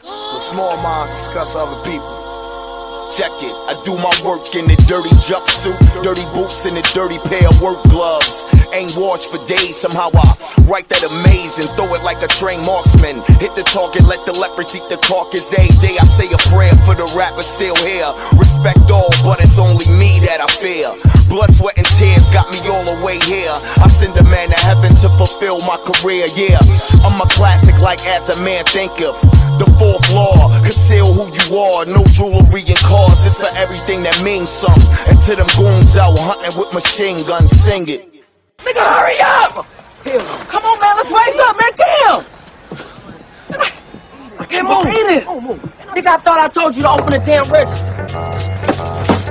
But 0.04 0.44
small 0.44 0.76
minds 0.84 1.12
discuss 1.12 1.56
other 1.56 1.80
people. 1.88 2.12
Check 3.16 3.32
it. 3.40 3.56
I 3.72 3.80
do 3.88 3.96
my 3.96 4.12
work 4.28 4.44
in 4.60 4.68
a 4.68 4.76
dirty 4.92 5.16
jumpsuit, 5.24 5.80
dirty 6.04 6.28
boots, 6.36 6.68
and 6.68 6.76
a 6.76 6.84
dirty 6.92 7.16
pair 7.32 7.48
of 7.48 7.62
work 7.64 7.80
gloves. 7.88 8.44
Ain't 8.76 8.92
washed 9.00 9.32
for 9.32 9.40
days, 9.48 9.80
somehow 9.80 10.12
I 10.12 10.28
write 10.68 10.92
that 10.92 11.00
amazing, 11.08 11.72
throw 11.80 11.88
it 11.96 12.04
like 12.04 12.20
a 12.20 12.28
trained 12.28 12.68
marksman. 12.68 13.24
Hit 13.40 13.56
the 13.56 13.64
target, 13.64 14.04
let 14.04 14.20
the 14.28 14.36
leopards 14.36 14.76
eat 14.76 14.84
the 14.92 15.00
carcass. 15.00 15.56
Every 15.56 15.72
day 15.80 15.96
I 15.96 16.04
say 16.04 16.28
a 16.28 16.36
prayer 16.52 16.76
for 16.84 16.92
the 16.92 17.08
rappers 17.16 17.48
still 17.48 17.80
here. 17.88 18.12
Respect 18.36 18.92
all, 18.92 19.08
but 19.24 19.40
it's 19.40 19.56
only 19.56 19.88
me 19.96 20.20
that 20.28 20.44
I 20.44 20.48
fear. 20.60 20.92
Blood, 21.32 21.56
sweat, 21.56 21.80
and 21.80 21.88
tears 21.96 22.28
got 22.36 22.52
me 22.52 22.68
all 22.68 22.84
the 22.84 23.00
way 23.00 23.16
here. 23.24 23.56
I 23.80 23.88
send 23.88 24.12
a 24.20 24.28
man 24.28 24.52
to 24.52 24.60
heaven 24.68 24.92
to 24.92 25.08
fulfill 25.16 25.64
my 25.64 25.80
career, 25.80 26.28
yeah. 26.36 26.60
I'm 27.08 27.16
a 27.24 27.28
classic 27.32 27.80
like 27.80 28.04
as 28.12 28.28
a 28.28 28.38
man 28.44 28.68
thinketh. 28.68 29.16
The 29.56 29.72
fourth 29.80 30.04
law, 30.12 30.52
conceal 30.68 31.08
who 31.16 31.32
you 31.32 31.48
are. 31.64 31.88
No 31.88 32.04
jewelry 32.12 32.68
and 32.68 32.82
cars, 32.84 33.24
it's 33.24 33.40
for 33.40 33.56
everything 33.56 34.04
that 34.04 34.20
means 34.20 34.52
something. 34.52 34.84
And 35.08 35.16
to 35.32 35.40
them 35.40 35.48
goons 35.56 35.96
out 35.96 36.20
hunting 36.20 36.60
with 36.60 36.76
machine 36.76 37.24
guns, 37.24 37.56
sing 37.56 37.88
it. 37.88 38.15
Nigga, 38.66 38.82
hurry 38.82 39.22
up! 39.22 39.68
Come 40.50 40.64
on, 40.66 40.80
man, 40.82 40.96
let's 40.98 41.12
race 41.14 41.40
up, 41.46 41.56
man. 41.56 41.72
Damn! 41.78 42.26
I 44.40 44.46
can't 44.46 44.68
believe 44.68 45.06
this. 45.06 45.24
Nigga, 45.94 46.08
I 46.08 46.18
thought 46.18 46.40
I 46.42 46.48
told 46.50 46.76
you 46.76 46.82
to 46.82 46.90
open 46.90 47.14
the 47.14 47.22
damn 47.22 47.46
register. 47.54 47.94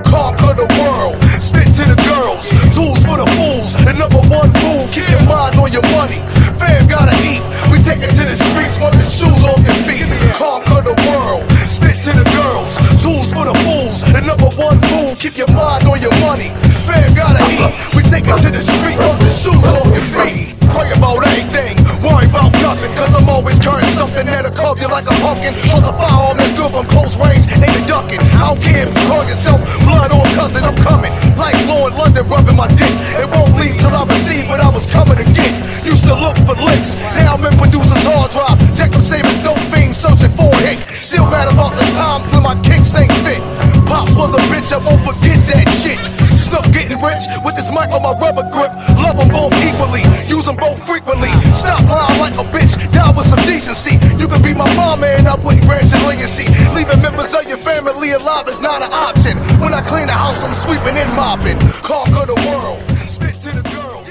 Conquer 0.07 0.55
the 0.55 0.71
world, 0.79 1.19
spit 1.43 1.67
to 1.67 1.83
the 1.83 1.99
girls, 2.07 2.47
tools 2.71 3.03
for 3.03 3.19
the 3.19 3.27
fools. 3.35 3.75
The 3.75 3.99
number 3.99 4.23
one 4.31 4.55
rule, 4.63 4.87
keep 4.95 5.11
your 5.11 5.27
mind 5.27 5.59
on 5.59 5.75
your 5.75 5.83
money. 5.99 6.23
Fam 6.55 6.87
gotta 6.87 7.19
eat, 7.27 7.43
we 7.75 7.83
take 7.83 8.07
it 8.07 8.15
to 8.15 8.23
the 8.23 8.39
streets, 8.39 8.79
wipe 8.79 8.95
the 8.95 9.03
shoes 9.03 9.43
off 9.43 9.59
your 9.67 9.75
feet. 9.83 10.07
Conquer 10.39 10.87
the 10.87 10.95
world, 11.11 11.43
spit 11.67 11.99
to 12.07 12.15
the 12.15 12.27
girls, 12.39 12.79
tools 13.03 13.35
for 13.35 13.43
the 13.43 13.55
fools. 13.67 14.07
The 14.15 14.23
number 14.23 14.47
one 14.55 14.79
rule, 14.95 15.19
keep 15.19 15.37
your 15.37 15.51
mind 15.51 15.91
on 15.91 15.99
your 15.99 16.15
money. 16.23 16.55
Fam 16.95 17.11
gotta 17.19 17.43
eat, 17.51 17.75
we 17.99 18.07
take 18.07 18.23
it 18.31 18.39
to 18.39 18.51
the 18.55 18.63
streets, 18.63 19.03
wipe 19.03 19.19
the 19.19 19.27
shoes 19.27 19.67
off 19.75 19.91
your 19.91 20.07
feet. 20.15 20.55
Pray 20.71 20.95
about 20.95 21.19
anything, 21.27 21.75
worry 22.07 22.31
about 22.31 22.55
nothing, 22.63 22.91
cause 22.95 23.11
I'm 23.19 23.27
always 23.27 23.59
carrying 23.59 23.91
something 23.91 24.23
that'll 24.27 24.55
carve 24.55 24.79
you 24.79 24.87
like 24.87 25.07
a 25.11 25.15
pumpkin. 25.19 25.59
Plus 25.67 25.91
a 25.91 25.95
firearm 25.99 26.39
that's 26.39 26.55
good 26.55 26.71
from 26.71 26.87
close 26.87 27.19
range, 27.19 27.51
ain't 27.51 27.75
a 27.75 27.83
ducking. 27.91 28.23
I 28.39 28.55
don't 28.55 28.63
care 28.63 28.87
if 28.87 28.95
you 28.95 29.05
call 29.11 29.27
yourself 29.27 29.59
blood 29.83 30.15
or 30.15 30.23
cousin, 30.39 30.63
I'm 30.63 30.79
coming. 30.87 31.11
Like 31.35 31.59
Lord 31.67 31.99
London 31.99 32.31
rubbing 32.31 32.55
my 32.55 32.71
dick. 32.79 32.95
It 33.19 33.27
won't 33.27 33.59
leave 33.59 33.75
till 33.83 33.91
I 33.91 34.07
receive 34.07 34.47
what 34.47 34.63
I 34.63 34.71
was 34.71 34.87
coming 34.87 35.19
to 35.19 35.27
get. 35.35 35.51
Used 35.83 36.07
to 36.07 36.15
look 36.15 36.39
for 36.47 36.55
licks, 36.63 36.95
now 37.19 37.35
I'm 37.35 37.43
in 37.43 37.59
producer's 37.59 38.07
hard 38.07 38.31
drive. 38.31 38.55
Check 38.71 38.95
them 38.95 39.03
savings, 39.03 39.43
no 39.43 39.59
fiends 39.75 39.99
searching 39.99 40.31
for 40.39 40.47
a 40.47 40.61
hit. 40.63 40.79
Still 40.95 41.27
mad 41.27 41.51
about 41.51 41.75
the 41.75 41.87
times 41.91 42.23
when 42.31 42.47
my 42.47 42.55
kicks 42.63 42.95
ain't 42.95 43.11
fit. 43.27 43.43
Pops 43.83 44.15
was 44.15 44.39
a 44.39 44.43
bitch, 44.47 44.71
I 44.71 44.79
won't 44.79 45.03
forget 45.03 45.43
that 45.51 45.67
shit. 45.75 45.99
Snook 46.45 46.69
getting 46.77 47.01
rich 47.01 47.25
with 47.41 47.57
this 47.57 47.73
mic 47.73 47.89
on 47.89 48.05
my 48.05 48.13
rubber 48.21 48.45
grip. 48.53 48.69
Love 49.01 49.17
them 49.17 49.33
both 49.33 49.57
equally, 49.65 50.05
use 50.29 50.45
them 50.45 50.57
both 50.57 50.77
frequently. 50.85 51.33
Stop 51.57 51.81
lying 51.89 52.21
like 52.21 52.37
a 52.37 52.45
bitch, 52.53 52.77
die 52.93 53.13
with 53.17 53.25
some 53.25 53.41
decency. 53.49 53.97
You 54.21 54.29
can 54.29 54.43
be 54.45 54.53
my 54.53 54.69
mama 54.77 55.07
and 55.07 55.27
I 55.27 55.41
wouldn't 55.41 55.65
grant 55.65 55.89
your 55.89 56.05
legacy. 56.05 56.45
Leaving 56.77 57.01
members 57.01 57.33
of 57.33 57.49
your 57.49 57.59
family 57.59 58.13
alive 58.13 58.47
is 58.49 58.61
not 58.61 58.83
an 58.85 58.93
option. 58.93 59.39
When 59.57 59.73
I 59.73 59.81
clean 59.81 60.07
the 60.07 60.13
house, 60.13 60.45
I'm 60.45 60.53
sweeping 60.53 60.97
and 61.01 61.11
mopping. 61.17 61.57
Conquer 61.81 62.29
the 62.29 62.37
world, 62.45 62.85
spit 63.09 63.41
to 63.49 63.51
the 63.51 63.65
girls. 63.65 64.04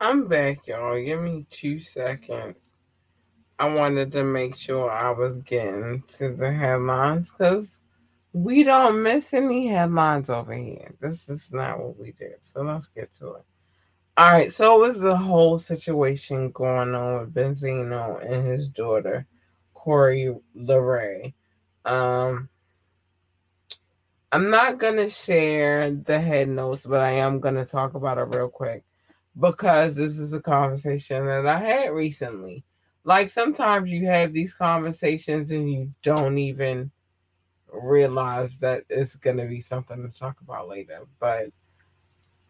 I'm 0.00 0.28
back, 0.28 0.68
y'all. 0.68 1.02
Give 1.02 1.20
me 1.20 1.44
two 1.50 1.80
seconds. 1.80 2.54
I 3.58 3.74
wanted 3.74 4.12
to 4.12 4.22
make 4.22 4.54
sure 4.54 4.88
I 4.88 5.10
was 5.10 5.38
getting 5.38 6.04
to 6.18 6.34
the 6.34 6.52
headlines 6.52 7.32
because 7.32 7.80
we 8.32 8.62
don't 8.62 9.02
miss 9.02 9.34
any 9.34 9.66
headlines 9.66 10.30
over 10.30 10.54
here. 10.54 10.94
This 11.00 11.28
is 11.28 11.52
not 11.52 11.80
what 11.80 11.98
we 11.98 12.12
did. 12.12 12.36
So 12.42 12.62
let's 12.62 12.88
get 12.90 13.12
to 13.14 13.34
it. 13.34 13.44
All 14.16 14.30
right. 14.30 14.52
So 14.52 14.76
it 14.76 14.86
was 14.86 15.00
the 15.00 15.16
whole 15.16 15.58
situation 15.58 16.52
going 16.52 16.94
on 16.94 17.18
with 17.20 17.34
Benzino 17.34 18.24
and 18.24 18.46
his 18.46 18.68
daughter, 18.68 19.26
Coi 19.74 20.32
Leray. 20.56 21.34
Um, 21.84 22.48
I'm 24.30 24.48
not 24.48 24.78
going 24.78 24.96
to 24.96 25.08
share 25.08 25.90
the 25.90 26.20
head 26.20 26.48
notes, 26.48 26.86
but 26.86 27.00
I 27.00 27.10
am 27.10 27.40
going 27.40 27.56
to 27.56 27.64
talk 27.64 27.94
about 27.94 28.18
it 28.18 28.36
real 28.36 28.48
quick 28.48 28.84
because 29.38 29.94
this 29.94 30.18
is 30.18 30.32
a 30.32 30.40
conversation 30.40 31.26
that 31.26 31.46
I 31.46 31.60
had 31.60 31.88
recently 31.88 32.64
like 33.08 33.30
sometimes 33.30 33.90
you 33.90 34.06
have 34.06 34.34
these 34.34 34.52
conversations 34.52 35.50
and 35.50 35.72
you 35.72 35.90
don't 36.02 36.36
even 36.36 36.90
realize 37.72 38.58
that 38.58 38.84
it's 38.90 39.16
going 39.16 39.38
to 39.38 39.46
be 39.46 39.62
something 39.62 40.02
to 40.02 40.18
talk 40.18 40.38
about 40.42 40.68
later. 40.68 41.00
But 41.18 41.46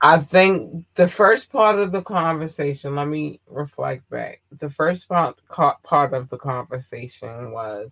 I 0.00 0.18
think 0.18 0.84
the 0.94 1.06
first 1.06 1.50
part 1.50 1.78
of 1.78 1.92
the 1.92 2.02
conversation, 2.02 2.96
let 2.96 3.06
me 3.06 3.40
reflect 3.46 4.10
back. 4.10 4.42
The 4.50 4.68
first 4.68 5.08
part, 5.08 5.38
part 5.48 6.12
of 6.12 6.28
the 6.28 6.38
conversation 6.38 7.52
was 7.52 7.90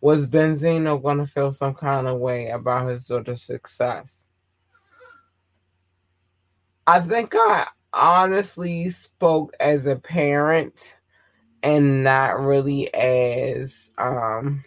was 0.00 0.24
Benzino 0.28 1.02
going 1.02 1.18
to 1.18 1.26
feel 1.26 1.50
some 1.50 1.74
kind 1.74 2.06
of 2.06 2.20
way 2.20 2.50
about 2.50 2.88
his 2.88 3.02
daughter's 3.02 3.42
success? 3.42 4.28
I 6.86 7.00
think 7.00 7.34
I 7.34 7.66
honestly 7.92 8.90
spoke 8.90 9.52
as 9.60 9.86
a 9.86 9.96
parent 9.96 10.96
and 11.62 12.04
not 12.04 12.38
really 12.38 12.92
as 12.94 13.90
um 13.98 14.64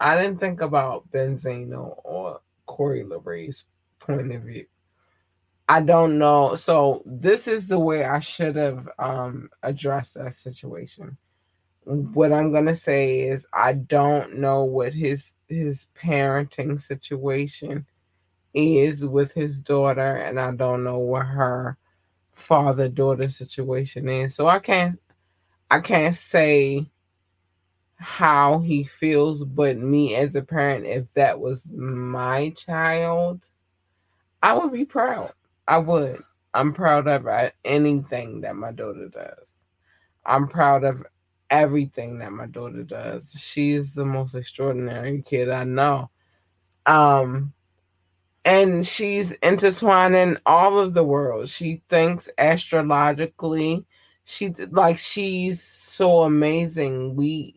I 0.00 0.16
didn't 0.20 0.38
think 0.38 0.62
about 0.62 1.10
Benzino 1.10 2.00
or 2.04 2.40
Coi 2.66 3.02
Leray's 3.04 3.64
point 3.98 4.32
of 4.32 4.42
view. 4.42 4.66
I 5.68 5.82
don't 5.82 6.18
know. 6.18 6.54
So 6.54 7.02
this 7.06 7.46
is 7.46 7.68
the 7.68 7.78
way 7.78 8.04
I 8.04 8.18
should 8.18 8.56
have 8.56 8.88
um 8.98 9.50
addressed 9.62 10.14
that 10.14 10.34
situation. 10.34 11.16
What 11.84 12.32
I'm 12.32 12.52
gonna 12.52 12.74
say 12.74 13.20
is 13.20 13.46
I 13.52 13.74
don't 13.74 14.36
know 14.38 14.64
what 14.64 14.94
his 14.94 15.32
his 15.48 15.86
parenting 15.96 16.80
situation 16.80 17.86
is 18.54 19.04
with 19.04 19.32
his 19.32 19.58
daughter, 19.58 20.16
and 20.16 20.40
I 20.40 20.52
don't 20.52 20.84
know 20.84 20.98
what 20.98 21.26
her 21.26 21.76
father 22.40 22.88
daughter 22.88 23.28
situation 23.28 24.08
is. 24.08 24.34
So 24.34 24.48
I 24.48 24.58
can't 24.58 24.98
I 25.70 25.80
can't 25.80 26.14
say 26.14 26.90
how 27.96 28.58
he 28.60 28.82
feels, 28.84 29.44
but 29.44 29.76
me 29.76 30.16
as 30.16 30.34
a 30.34 30.42
parent, 30.42 30.86
if 30.86 31.12
that 31.14 31.38
was 31.38 31.66
my 31.70 32.50
child, 32.50 33.44
I 34.42 34.54
would 34.54 34.72
be 34.72 34.84
proud. 34.84 35.32
I 35.68 35.78
would. 35.78 36.22
I'm 36.54 36.72
proud 36.72 37.06
of 37.06 37.28
anything 37.64 38.40
that 38.40 38.56
my 38.56 38.72
daughter 38.72 39.08
does. 39.08 39.54
I'm 40.24 40.48
proud 40.48 40.82
of 40.82 41.04
everything 41.50 42.18
that 42.18 42.32
my 42.32 42.46
daughter 42.46 42.82
does. 42.82 43.32
She 43.38 43.72
is 43.72 43.94
the 43.94 44.04
most 44.04 44.34
extraordinary 44.34 45.22
kid 45.22 45.50
I 45.50 45.64
know. 45.64 46.10
Um, 46.86 47.52
and 48.44 48.86
she's 48.86 49.32
intertwining 49.42 50.36
all 50.46 50.78
of 50.78 50.94
the 50.94 51.04
world. 51.04 51.48
She 51.48 51.82
thinks 51.88 52.28
astrologically. 52.38 53.84
She 54.24 54.50
like 54.70 54.98
she's 54.98 55.62
so 55.62 56.22
amazing. 56.22 57.16
We 57.16 57.56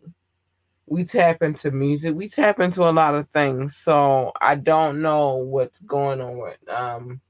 we 0.86 1.04
tap 1.04 1.42
into 1.42 1.70
music. 1.70 2.14
We 2.14 2.28
tap 2.28 2.60
into 2.60 2.82
a 2.88 2.92
lot 2.92 3.14
of 3.14 3.28
things. 3.28 3.76
So 3.76 4.32
I 4.40 4.56
don't 4.56 5.00
know 5.02 5.36
what's 5.36 5.80
going 5.80 6.20
on 6.20 6.38
with 6.38 6.58
um 6.68 7.20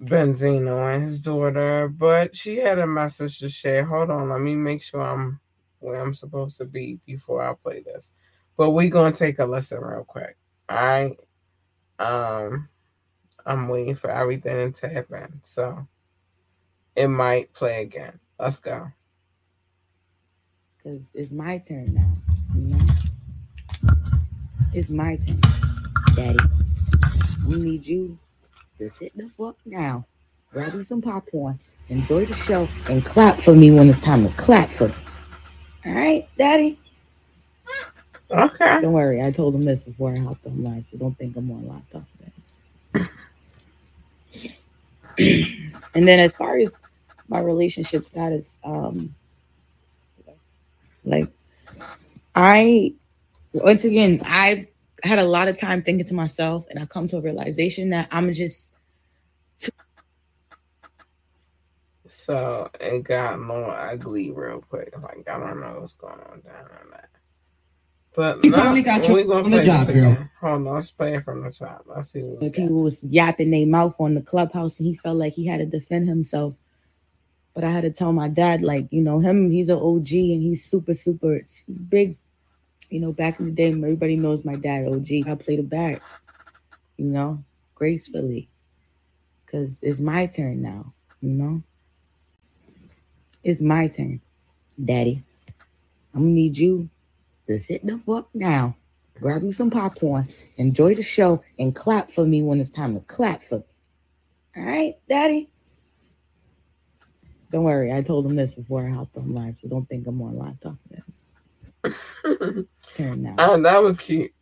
Benzino 0.00 0.94
and 0.94 1.04
his 1.04 1.20
daughter, 1.20 1.88
but 1.88 2.36
she 2.36 2.56
had 2.56 2.78
a 2.78 2.86
message 2.86 3.38
to 3.40 3.48
share. 3.48 3.84
Hold 3.84 4.10
on, 4.10 4.28
let 4.30 4.40
me 4.40 4.54
make 4.54 4.82
sure 4.82 5.00
I'm 5.00 5.40
where 5.80 6.00
I'm 6.00 6.14
supposed 6.14 6.58
to 6.58 6.64
be 6.64 7.00
before 7.06 7.42
I 7.42 7.54
play 7.54 7.80
this. 7.82 8.12
But 8.56 8.70
we're 8.70 8.90
gonna 8.90 9.12
take 9.14 9.38
a 9.38 9.44
listen 9.46 9.80
real 9.82 10.04
quick. 10.04 10.36
All 10.68 10.76
right. 10.76 11.16
Um 11.98 12.68
I'm 13.46 13.68
waiting 13.68 13.94
for 13.94 14.10
everything 14.10 14.72
to 14.74 14.88
happen. 14.88 15.40
So 15.44 15.86
it 16.94 17.08
might 17.08 17.52
play 17.52 17.82
again. 17.82 18.18
Let's 18.38 18.60
go 18.60 18.92
because 20.88 21.08
it's 21.14 21.32
my 21.32 21.58
turn 21.58 21.94
now. 21.94 22.12
You 22.54 22.74
know, 22.74 22.86
it's 24.72 24.88
my 24.88 25.16
turn, 25.16 25.40
Daddy. 26.14 26.38
We 27.46 27.56
need 27.56 27.86
you 27.86 28.18
to 28.78 28.90
sit 28.90 29.16
the 29.16 29.28
fuck 29.36 29.56
down, 29.70 30.04
grab 30.52 30.74
you 30.74 30.84
some 30.84 31.02
popcorn, 31.02 31.58
enjoy 31.88 32.26
the 32.26 32.34
show, 32.34 32.68
and 32.88 33.04
clap 33.04 33.38
for 33.38 33.54
me 33.54 33.70
when 33.70 33.88
it's 33.88 34.00
time 34.00 34.26
to 34.26 34.32
clap 34.34 34.70
for 34.70 34.88
me. 34.88 34.94
All 35.86 35.92
right, 35.92 36.28
Daddy. 36.36 36.78
Okay. 38.30 38.80
Don't 38.82 38.92
worry, 38.92 39.22
I 39.22 39.30
told 39.30 39.54
him 39.54 39.62
this 39.62 39.80
before 39.80 40.12
I 40.16 40.20
hopped 40.20 40.44
online, 40.46 40.84
so 40.84 40.98
don't 40.98 41.16
think 41.16 41.36
I'm 41.36 41.50
on 41.50 41.68
laptop. 41.68 42.04
and 45.18 46.06
then 46.08 46.20
as 46.20 46.34
far 46.34 46.58
as 46.58 46.76
my 47.28 47.40
relationship 47.40 48.04
status, 48.04 48.56
um, 48.64 49.14
like 51.04 51.28
I 52.34 52.94
once 53.52 53.84
again 53.84 54.20
I've 54.24 54.66
had 55.02 55.18
a 55.18 55.24
lot 55.24 55.48
of 55.48 55.58
time 55.58 55.82
thinking 55.82 56.06
to 56.06 56.14
myself 56.14 56.66
and 56.70 56.78
I 56.78 56.86
come 56.86 57.08
to 57.08 57.16
a 57.18 57.20
realization 57.20 57.90
that 57.90 58.08
I'm 58.10 58.32
just 58.32 58.72
too- 59.58 59.70
so 62.06 62.70
it 62.80 63.04
got 63.04 63.40
more 63.40 63.70
ugly 63.70 64.30
real 64.32 64.60
quick. 64.60 64.94
Like 65.02 65.28
I 65.28 65.38
don't 65.38 65.60
know 65.60 65.80
what's 65.80 65.94
going 65.94 66.20
on 66.20 66.40
down 66.42 66.64
on 66.80 66.90
that. 66.92 67.08
But 68.14 68.44
you 68.44 68.52
finally 68.52 68.82
got 68.82 69.08
you 69.08 69.24
gonna 69.24 69.44
on 69.44 69.50
the 69.50 69.64
job, 69.64 69.86
girl. 69.88 70.16
Hold 70.40 70.52
on, 70.68 70.74
let's 70.74 70.90
play 70.90 71.16
it 71.16 71.24
from 71.24 71.42
the 71.42 71.50
top. 71.50 71.84
Let's 71.86 72.10
see. 72.10 72.20
What 72.20 72.52
people 72.52 72.82
was 72.82 73.02
yapping 73.04 73.50
their 73.50 73.66
mouth 73.66 73.94
on 74.00 74.14
the 74.14 74.22
clubhouse, 74.22 74.78
and 74.80 74.88
he 74.88 74.94
felt 74.94 75.16
like 75.18 75.34
he 75.34 75.46
had 75.46 75.58
to 75.58 75.66
defend 75.66 76.08
himself 76.08 76.54
but 77.54 77.64
I 77.64 77.72
had 77.72 77.82
to 77.82 77.90
tell 77.90 78.12
my 78.12 78.28
dad, 78.28 78.62
like, 78.62 78.86
you 78.92 79.02
know, 79.02 79.18
him, 79.18 79.50
he's 79.50 79.68
an 79.68 79.78
OG 79.78 80.12
and 80.12 80.42
he's 80.42 80.64
super, 80.64 80.94
super 80.94 81.40
he's 81.66 81.80
big. 81.80 82.16
You 82.90 83.00
know, 83.00 83.12
back 83.12 83.40
in 83.40 83.46
the 83.46 83.52
day, 83.52 83.72
everybody 83.72 84.16
knows 84.16 84.44
my 84.44 84.56
dad, 84.56 84.86
OG. 84.86 85.08
I 85.28 85.34
played 85.34 85.58
it 85.60 85.68
back, 85.70 86.02
you 86.96 87.06
know, 87.06 87.44
gracefully. 87.74 88.48
Cause 89.50 89.78
it's 89.82 90.00
my 90.00 90.26
turn 90.26 90.62
now, 90.62 90.92
you 91.22 91.30
know. 91.30 91.62
It's 93.44 93.60
my 93.60 93.88
turn, 93.88 94.20
Daddy. 94.82 95.22
I'm 96.14 96.22
gonna 96.22 96.32
need 96.34 96.58
you 96.58 96.90
to 97.48 97.58
sit 97.58 97.84
the 97.84 97.98
fuck 98.06 98.28
down, 98.38 98.74
grab 99.20 99.42
you 99.42 99.52
some 99.52 99.70
popcorn, 99.70 100.28
enjoy 100.56 100.94
the 100.94 101.02
show, 101.02 101.42
and 101.58 101.74
clap 101.74 102.10
for 102.10 102.24
me 102.24 102.42
when 102.42 102.60
it's 102.60 102.70
time 102.70 102.94
to 102.94 103.00
clap 103.00 103.42
for 103.42 103.58
me. 103.58 103.64
All 104.56 104.62
right, 104.64 104.94
Daddy? 105.08 105.50
Don't 107.50 107.64
worry, 107.64 107.92
I 107.92 108.02
told 108.02 108.26
him 108.26 108.36
this 108.36 108.52
before 108.52 108.86
I 108.86 108.90
hopped 108.90 109.16
on 109.16 109.32
live, 109.32 109.56
so 109.56 109.68
don't 109.68 109.88
think 109.88 110.06
I'm 110.06 110.20
on 110.20 110.36
live 110.36 110.60
talking 110.60 111.02
Turn 112.94 113.22
now. 113.22 113.34
Oh, 113.38 113.60
that 113.62 113.82
was 113.82 113.98
cute. 113.98 114.32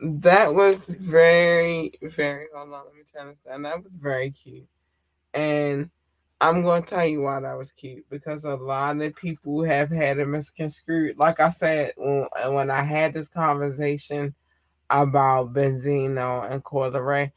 That 0.00 0.54
was 0.54 0.84
very, 0.86 1.92
very. 2.02 2.46
Hold 2.54 2.72
on, 2.72 2.84
let 2.86 2.94
me 2.94 3.02
turn 3.12 3.28
this 3.28 3.38
down. 3.46 3.62
That 3.62 3.82
was 3.82 3.94
very 3.94 4.30
cute, 4.30 4.66
and 5.34 5.90
I'm 6.42 6.62
going 6.62 6.82
to 6.82 6.88
tell 6.88 7.06
you 7.06 7.22
why 7.22 7.38
that 7.38 7.56
was 7.56 7.70
cute 7.70 8.04
because 8.10 8.44
a 8.44 8.56
lot 8.56 9.00
of 9.00 9.14
people 9.14 9.62
have 9.62 9.90
had 9.90 10.18
it 10.18 10.26
misconstrued. 10.26 11.16
Like 11.16 11.38
I 11.38 11.48
said, 11.48 11.92
when, 11.96 12.26
when 12.48 12.68
I 12.68 12.82
had 12.82 13.14
this 13.14 13.28
conversation 13.28 14.34
about 14.90 15.52
Benzino 15.52 16.50
and 16.50 16.64
Coi 16.64 17.30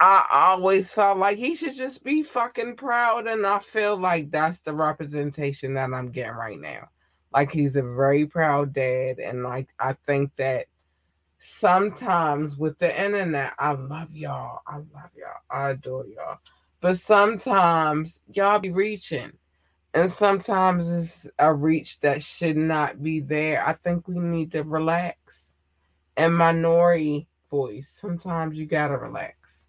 I 0.00 0.26
always 0.32 0.90
felt 0.90 1.18
like 1.18 1.36
he 1.36 1.54
should 1.54 1.74
just 1.74 2.02
be 2.02 2.22
fucking 2.22 2.76
proud, 2.76 3.26
and 3.26 3.46
I 3.46 3.58
feel 3.58 3.98
like 3.98 4.30
that's 4.30 4.58
the 4.60 4.72
representation 4.72 5.74
that 5.74 5.92
I'm 5.92 6.10
getting 6.10 6.34
right 6.34 6.58
now. 6.58 6.88
Like 7.34 7.50
he's 7.50 7.76
a 7.76 7.82
very 7.82 8.24
proud 8.24 8.72
dad, 8.72 9.18
and 9.18 9.42
like 9.42 9.68
I 9.78 9.92
think 10.06 10.34
that 10.36 10.66
sometimes 11.38 12.56
with 12.56 12.78
the 12.78 13.04
internet, 13.04 13.52
I 13.58 13.72
love 13.72 14.16
y'all, 14.16 14.60
I 14.66 14.76
love 14.76 15.10
y'all, 15.14 15.42
I 15.50 15.70
adore 15.70 16.06
y'all, 16.06 16.38
but 16.86 17.00
sometimes 17.00 18.20
y'all 18.32 18.60
be 18.60 18.70
reaching, 18.70 19.32
and 19.92 20.08
sometimes 20.08 20.88
it's 20.88 21.26
a 21.36 21.52
reach 21.52 21.98
that 21.98 22.22
should 22.22 22.56
not 22.56 23.02
be 23.02 23.18
there. 23.18 23.66
I 23.66 23.72
think 23.72 24.06
we 24.06 24.20
need 24.20 24.52
to 24.52 24.62
relax. 24.62 25.50
And 26.16 26.32
minority 26.32 27.26
voice, 27.50 27.88
sometimes 27.92 28.56
you 28.56 28.66
gotta 28.66 28.96
relax 28.96 29.62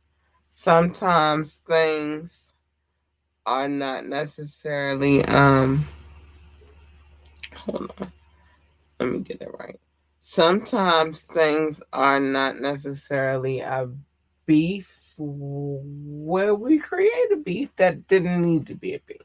sometimes 0.50 1.56
things 1.56 2.54
are 3.48 3.68
not 3.68 4.06
necessarily 4.06 5.24
um 5.26 5.88
hold 7.56 7.92
on 8.00 8.12
let 9.00 9.10
me 9.10 9.20
get 9.20 9.42
it 9.42 9.50
right 9.60 9.80
sometimes 10.20 11.22
things 11.22 11.80
are 11.94 12.20
not 12.20 12.60
necessarily 12.60 13.60
a 13.60 13.88
beef 14.48 15.07
where 15.20 16.56
we 16.56 16.80
create 16.80 17.32
a 17.34 17.38
beef 17.38 17.76
that 17.78 18.08
didn't 18.08 18.42
need 18.42 18.68
to 18.68 18.76
be 18.76 18.94
a 18.96 19.00
beef 19.08 19.18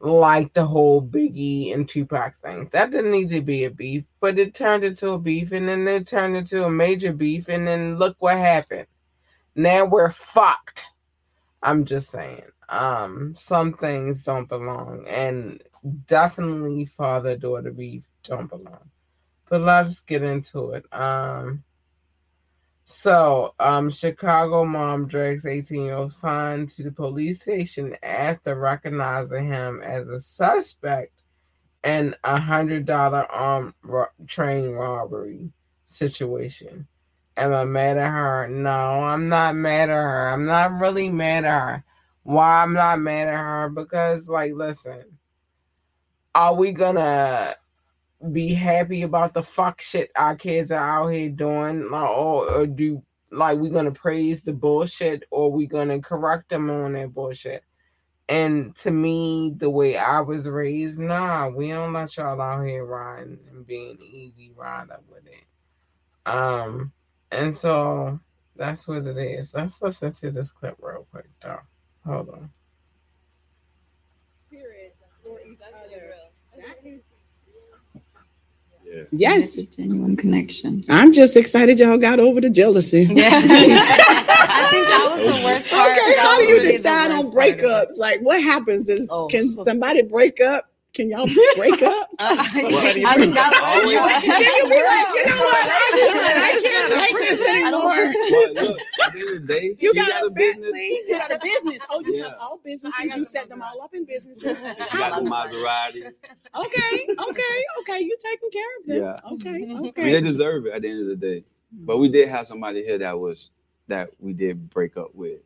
like 0.00 0.52
the 0.54 0.64
whole 0.66 1.02
Biggie 1.02 1.74
and 1.74 1.88
Tupac 1.88 2.36
thing. 2.36 2.68
That 2.72 2.90
didn't 2.92 3.10
need 3.12 3.30
to 3.30 3.40
be 3.42 3.64
a 3.64 3.70
beef, 3.70 4.04
but 4.20 4.38
it 4.38 4.54
turned 4.54 4.84
into 4.84 5.10
a 5.12 5.18
beef, 5.18 5.52
and 5.52 5.68
then 5.68 5.88
it 5.88 6.06
turned 6.06 6.36
into 6.36 6.64
a 6.64 6.70
major 6.70 7.12
beef, 7.12 7.48
and 7.48 7.66
then 7.66 7.98
look 7.98 8.16
what 8.20 8.38
happened. 8.38 8.86
Now 9.56 9.84
we're 9.86 10.10
fucked. 10.10 10.84
I'm 11.62 11.84
just 11.84 12.10
saying. 12.10 12.42
um 12.68 13.32
some 13.34 13.72
things 13.72 14.24
don't 14.24 14.48
belong 14.48 15.04
and 15.08 15.62
definitely 16.06 16.84
father 16.84 17.36
daughter 17.36 17.70
beef 17.72 18.06
don't 18.24 18.50
belong 18.50 18.90
but 19.48 19.62
let's 19.62 20.00
get 20.00 20.22
into 20.22 20.72
it 20.72 20.84
um 20.92 21.64
so 22.90 23.54
um 23.60 23.90
chicago 23.90 24.64
mom 24.64 25.06
drags 25.06 25.44
18 25.44 25.82
year 25.84 25.94
old 25.94 26.10
son 26.10 26.66
to 26.66 26.82
the 26.82 26.90
police 26.90 27.42
station 27.42 27.94
after 28.02 28.58
recognizing 28.58 29.44
him 29.44 29.82
as 29.82 30.08
a 30.08 30.18
suspect 30.18 31.12
in 31.84 32.14
a 32.24 32.38
hundred 32.38 32.86
dollar 32.86 33.24
armed 33.30 33.74
ro- 33.82 34.06
train 34.26 34.70
robbery 34.70 35.50
situation. 35.84 36.86
Am 37.36 37.52
i 37.52 37.64
mad 37.64 37.96
at 37.98 38.10
her? 38.10 38.48
No 38.48 38.70
i'm 38.70 39.28
not 39.28 39.54
mad 39.54 39.90
at 39.90 39.94
her. 39.94 40.28
I'm 40.28 40.44
not 40.44 40.72
really 40.80 41.10
mad 41.10 41.44
at 41.44 41.60
her. 41.60 41.84
Why 42.24 42.62
I'm 42.62 42.72
not 42.72 43.00
mad 43.00 43.28
at 43.28 43.36
her? 43.36 43.70
Because, 43.70 44.28
like, 44.28 44.52
listen, 44.54 45.18
are 46.34 46.54
we 46.54 46.72
gonna 46.72 47.54
be 48.32 48.52
happy 48.52 49.02
about 49.02 49.34
the 49.34 49.42
fuck 49.42 49.80
shit 49.80 50.10
our 50.16 50.34
kids 50.34 50.70
are 50.70 51.04
out 51.04 51.08
here 51.08 51.30
doing, 51.30 51.90
like, 51.90 52.10
or, 52.10 52.50
or 52.50 52.66
do 52.66 53.02
like 53.30 53.58
we 53.58 53.68
gonna 53.68 53.92
praise 53.92 54.42
the 54.42 54.52
bullshit, 54.52 55.24
or 55.30 55.52
we 55.52 55.66
gonna 55.66 56.00
correct 56.00 56.48
them 56.48 56.70
on 56.70 56.94
that 56.94 57.12
bullshit? 57.14 57.62
And 58.28 58.74
to 58.76 58.90
me, 58.90 59.54
the 59.56 59.70
way 59.70 59.96
I 59.96 60.20
was 60.20 60.46
raised, 60.46 60.98
nah, 60.98 61.48
we 61.48 61.68
don't 61.68 61.94
let 61.94 62.16
y'all 62.16 62.40
out 62.40 62.66
here 62.66 62.84
riding 62.84 63.38
and 63.50 63.66
being 63.66 63.98
easy 64.02 64.52
rider 64.54 65.00
with 65.08 65.26
it. 65.26 66.30
Um, 66.30 66.92
and 67.30 67.54
so 67.54 68.20
that's 68.56 68.86
what 68.86 69.06
it 69.06 69.16
is. 69.16 69.54
Let's 69.54 69.80
listen 69.80 70.12
to 70.14 70.30
this 70.30 70.52
clip 70.52 70.76
real 70.80 71.06
quick, 71.10 71.28
though. 71.42 71.60
Hold 72.04 72.28
on. 72.30 72.50
Yes. 79.10 79.56
A 79.58 79.64
genuine 79.66 80.16
connection. 80.16 80.80
I'm 80.88 81.12
just 81.12 81.36
excited 81.36 81.78
y'all 81.78 81.98
got 81.98 82.20
over 82.20 82.40
the 82.40 82.50
jealousy. 82.50 83.04
Yeah. 83.10 83.30
I 83.44 84.68
think 84.70 84.86
that 84.86 85.10
was 85.14 85.24
the 85.24 85.44
worst 85.44 85.68
part. 85.68 85.92
Okay, 85.92 86.14
how 86.18 86.36
do 86.36 86.42
you 86.44 86.56
really 86.56 86.76
decide 86.76 87.10
on 87.10 87.26
worst 87.26 87.32
part 87.34 87.48
of 87.48 87.58
it. 87.58 87.60
breakups? 87.62 87.96
Like, 87.98 88.20
what 88.20 88.42
happens? 88.42 88.88
Is 88.88 89.06
Oh. 89.10 89.26
can 89.28 89.50
somebody 89.50 90.02
break 90.02 90.40
up? 90.40 90.64
Can 90.94 91.10
y'all 91.10 91.28
break 91.56 91.82
up? 91.82 92.08
I 92.18 93.16
mean, 93.18 93.34
that 93.34 93.50
was 93.52 94.24
Can 94.24 94.40
you 94.40 94.64
be 94.68 94.82
like, 94.82 95.08
you 95.14 95.26
know 95.26 95.44
what? 95.44 95.68
I, 95.68 96.58
can't 96.62 96.92
take 96.92 97.28
this 97.28 97.48
anymore. 97.48 98.12
But 98.30 98.62
look, 98.62 98.80
at 99.04 99.12
the 99.12 99.20
end 99.20 99.36
of 99.36 99.46
the 99.46 99.54
day, 99.54 99.76
You 99.78 99.94
got, 99.94 100.08
got 100.08 100.22
a 100.22 100.26
a 100.26 100.30
business. 100.30 100.72
You 100.74 101.18
got 101.18 101.30
a 101.30 101.38
business. 101.38 101.78
Oh, 101.90 102.00
you 102.00 102.14
Yeah. 102.16 102.24
have 102.30 102.38
all 102.40 102.60
businesses. 102.64 102.98
You 103.14 103.24
set 103.26 103.48
them 103.48 103.62
all 103.62 103.82
up 103.82 103.94
in 103.94 104.04
businesses. 104.06 104.42
You 104.42 104.54
got 104.54 105.22
the 105.22 105.30
Maserati. 105.30 106.06
Okay, 106.56 107.06
okay, 107.18 107.64
okay. 107.80 108.00
You 108.00 108.16
taking 108.24 108.50
care 108.50 108.78
of 108.80 108.86
them. 108.86 108.96
Yeah. 108.96 109.32
Okay, 109.32 109.50
I 109.50 109.52
mean, 109.52 109.86
okay. 109.88 110.12
they 110.12 110.20
deserve 110.20 110.66
it 110.66 110.72
at 110.72 110.82
the 110.82 110.88
end 110.88 111.02
of 111.02 111.06
the 111.08 111.16
day. 111.16 111.44
But 111.70 111.98
we 111.98 112.08
did 112.08 112.28
have 112.28 112.46
somebody 112.46 112.82
here 112.82 112.98
that 112.98 113.18
was 113.18 113.50
that 113.88 114.10
we 114.18 114.32
did 114.32 114.70
break 114.70 114.96
up 114.96 115.14
with. 115.14 115.40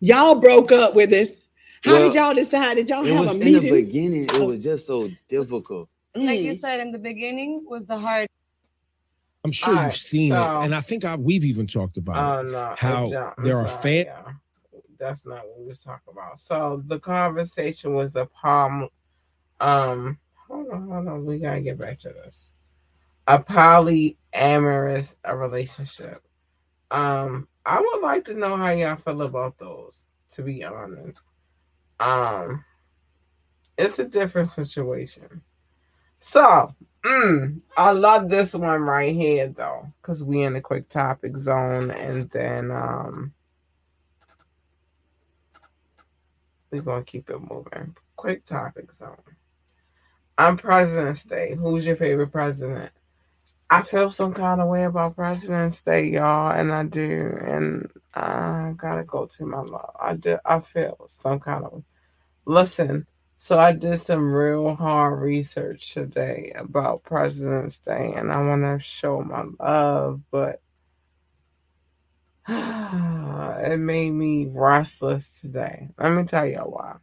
Y'all 0.00 0.34
broke 0.34 0.72
up 0.72 0.94
with 0.94 1.10
this. 1.10 1.38
How 1.84 1.92
Well, 1.92 2.02
did 2.06 2.14
y'all 2.14 2.34
decide? 2.34 2.74
Did 2.74 2.88
y'all 2.88 3.06
It 3.06 3.12
have 3.12 3.20
was 3.26 3.36
a 3.36 3.40
in 3.40 3.52
the 3.60 3.70
beginning. 3.70 4.24
It 4.24 4.32
was 4.46 4.62
just 4.62 4.86
so 4.86 5.08
difficult. 5.28 5.88
Like 6.14 6.40
Mm. 6.40 6.44
you 6.44 6.54
said 6.56 6.80
in 6.80 6.90
the 6.92 6.98
beginning, 6.98 7.64
was 7.68 7.86
the 7.86 7.98
hard. 7.98 8.28
I'm 9.44 9.52
sure 9.52 9.70
Alright, 9.74 9.92
you've 9.92 10.00
seen 10.00 10.32
so- 10.32 10.60
it, 10.60 10.64
and 10.64 10.74
I 10.74 10.80
think 10.80 11.04
I, 11.04 11.14
we've 11.16 11.44
even 11.44 11.66
talked 11.66 11.96
about 11.96 12.16
Oh 12.44 12.46
it. 12.46 12.50
no! 12.50 12.74
How 12.76 13.06
it 13.06 13.10
jumped. 13.10 13.38
I'm 13.38 13.44
there 13.44 13.56
are 13.58 13.68
sorry, 13.68 13.82
fan. 14.04 14.06
y'all. 14.06 14.32
That's 14.98 15.24
not 15.24 15.46
what 15.46 15.60
we 15.60 15.66
was 15.66 15.80
talking 15.80 16.12
about. 16.12 16.38
So 16.40 16.82
the 16.86 16.98
conversation 16.98 17.92
was 17.92 18.16
a 18.16 18.26
palm. 18.26 18.88
Um, 19.60 20.18
hold 20.48 20.68
on, 20.70 20.88
hold 20.88 21.06
on. 21.08 21.24
We 21.24 21.38
gotta 21.38 21.60
get 21.60 21.78
back 21.78 21.98
to 22.00 22.08
this. 22.08 22.52
A 23.28 23.38
polyamorous 23.38 25.14
a 25.24 25.36
relationship. 25.36 26.22
Um, 26.90 27.46
I 27.64 27.80
would 27.80 28.00
like 28.02 28.24
to 28.24 28.34
know 28.34 28.56
how 28.56 28.70
y'all 28.70 28.96
feel 28.96 29.22
about 29.22 29.58
those. 29.58 30.04
To 30.32 30.42
be 30.42 30.64
honest, 30.64 31.18
um, 32.00 32.64
it's 33.76 33.98
a 33.98 34.04
different 34.04 34.50
situation. 34.50 35.42
So, 36.20 36.74
mm, 37.04 37.60
I 37.76 37.92
love 37.92 38.28
this 38.28 38.52
one 38.54 38.82
right 38.82 39.14
here 39.14 39.48
though, 39.48 39.92
because 40.02 40.24
we 40.24 40.42
in 40.42 40.54
the 40.54 40.60
quick 40.60 40.88
topic 40.88 41.36
zone, 41.36 41.90
and 41.90 42.28
then 42.30 42.70
um, 42.70 43.32
we're 46.70 46.82
gonna 46.82 47.04
keep 47.04 47.30
it 47.30 47.38
moving. 47.38 47.96
Quick 48.16 48.44
topic 48.44 48.92
zone. 48.92 49.16
I'm 50.36 50.56
President's 50.56 51.24
Day. 51.24 51.54
Who's 51.54 51.86
your 51.86 51.96
favorite 51.96 52.32
president? 52.32 52.92
I 53.70 53.82
feel 53.82 54.10
some 54.10 54.32
kind 54.32 54.60
of 54.62 54.68
way 54.68 54.84
about 54.84 55.16
President's 55.16 55.82
Day, 55.82 56.06
y'all, 56.06 56.52
and 56.52 56.72
I 56.72 56.84
do, 56.84 57.36
and 57.42 57.90
I 58.14 58.72
gotta 58.76 59.04
go 59.04 59.26
to 59.26 59.44
my 59.46 59.60
law. 59.60 59.92
I 60.00 60.14
do. 60.14 60.38
I 60.44 60.60
feel 60.60 61.08
some 61.10 61.40
kind 61.40 61.64
of. 61.64 61.84
Listen, 62.46 63.06
so 63.38 63.58
I 63.58 63.72
did 63.72 64.00
some 64.00 64.32
real 64.32 64.74
hard 64.74 65.20
research 65.20 65.92
today 65.92 66.52
about 66.56 67.04
President's 67.04 67.78
Day, 67.78 68.14
and 68.16 68.32
I 68.32 68.42
want 68.46 68.62
to 68.62 68.82
show 68.82 69.22
my 69.22 69.44
love, 69.60 70.22
but 70.30 70.62
it 72.48 73.78
made 73.78 74.12
me 74.12 74.46
restless 74.50 75.40
today. 75.42 75.88
Let 75.98 76.14
me 76.14 76.24
tell 76.24 76.46
y'all 76.46 76.70
why. 76.70 76.96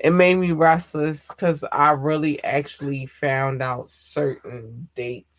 It 0.00 0.12
made 0.12 0.36
me 0.36 0.52
restless 0.52 1.28
because 1.28 1.62
I 1.70 1.90
really 1.90 2.42
actually 2.42 3.04
found 3.04 3.60
out 3.60 3.90
certain 3.90 4.88
dates 4.94 5.29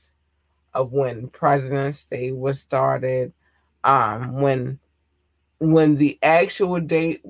of 0.74 0.92
when 0.92 1.30
President's 1.30 2.06
Day 2.06 2.32
was 2.32 2.60
started, 2.60 3.34
um, 3.84 4.42
when 4.42 4.80
when 5.60 5.96
the 5.98 6.18
actual 6.24 6.80
date 6.80 7.24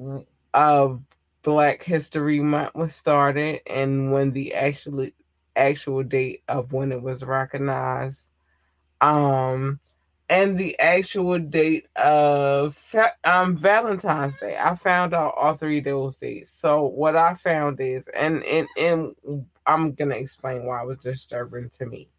of 0.53 1.01
Black 1.43 1.83
History 1.83 2.39
Month 2.39 2.75
was 2.75 2.95
started, 2.95 3.61
and 3.67 4.11
when 4.11 4.31
the 4.31 4.53
actually 4.53 5.13
actual 5.55 6.03
date 6.03 6.43
of 6.47 6.73
when 6.73 6.91
it 6.91 7.01
was 7.01 7.23
recognized, 7.25 8.31
um, 9.01 9.79
and 10.29 10.57
the 10.57 10.79
actual 10.79 11.39
date 11.39 11.87
of 11.97 12.77
um 13.25 13.55
Valentine's 13.57 14.37
Day. 14.37 14.57
I 14.59 14.75
found 14.75 15.13
out 15.13 15.33
all 15.37 15.53
three 15.53 15.79
of 15.79 15.85
those 15.85 16.15
dates. 16.17 16.49
So 16.51 16.85
what 16.85 17.15
I 17.17 17.33
found 17.33 17.79
is, 17.81 18.07
and 18.09 18.43
and 18.45 18.67
and 18.77 19.15
I'm 19.67 19.93
gonna 19.93 20.15
explain 20.15 20.65
why 20.65 20.81
it 20.83 20.87
was 20.87 20.99
disturbing 20.99 21.69
to 21.71 21.85
me. 21.85 22.09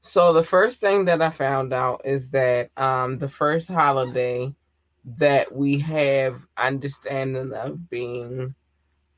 So 0.00 0.32
the 0.32 0.42
first 0.44 0.80
thing 0.80 1.04
that 1.06 1.20
I 1.22 1.30
found 1.30 1.72
out 1.72 2.02
is 2.04 2.30
that 2.30 2.70
um 2.76 3.18
the 3.18 3.28
first 3.28 3.68
holiday 3.68 4.54
that 5.04 5.54
we 5.54 5.78
have 5.80 6.46
understanding 6.56 7.52
of 7.52 7.88
being 7.90 8.54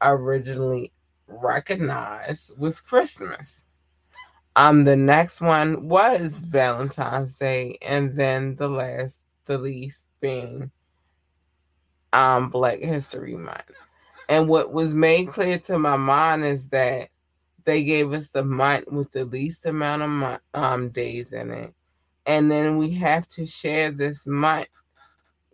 originally 0.03 0.93
recognized 1.29 2.53
was 2.59 2.81
Christmas. 2.81 3.65
Um, 4.57 4.85
the 4.85 4.97
next 4.97 5.41
one 5.41 5.89
was 5.89 6.39
Valentine's 6.39 7.39
Day, 7.39 7.79
and 7.83 8.15
then 8.15 8.55
the 8.57 8.69
last, 8.69 9.21
the 9.47 9.59
least 9.59 10.05
being 10.21 10.71
um 12.13 12.51
Black 12.51 12.81
History 12.81 13.37
Month. 13.37 13.71
And 14.29 14.49
what 14.49 14.73
was 14.73 14.93
made 14.95 15.29
clear 15.29 15.59
to 15.61 15.79
my 15.79 15.97
mind 15.97 16.45
is 16.45 16.69
that 16.69 17.10
they 17.71 17.85
gave 17.85 18.13
us 18.13 18.29
the 18.29 18.45
month 18.45 18.87
with 18.89 19.13
the 19.13 19.27
least 19.27 19.67
amount 19.67 20.03
of 20.03 20.41
um 20.55 20.91
days 20.91 21.33
in 21.33 21.51
it, 21.53 21.75
and 22.27 22.51
then 22.51 22.79
we 22.79 22.93
have 22.93 23.29
to 23.29 23.47
share 23.47 23.93
this 23.93 24.27
month 24.27 24.69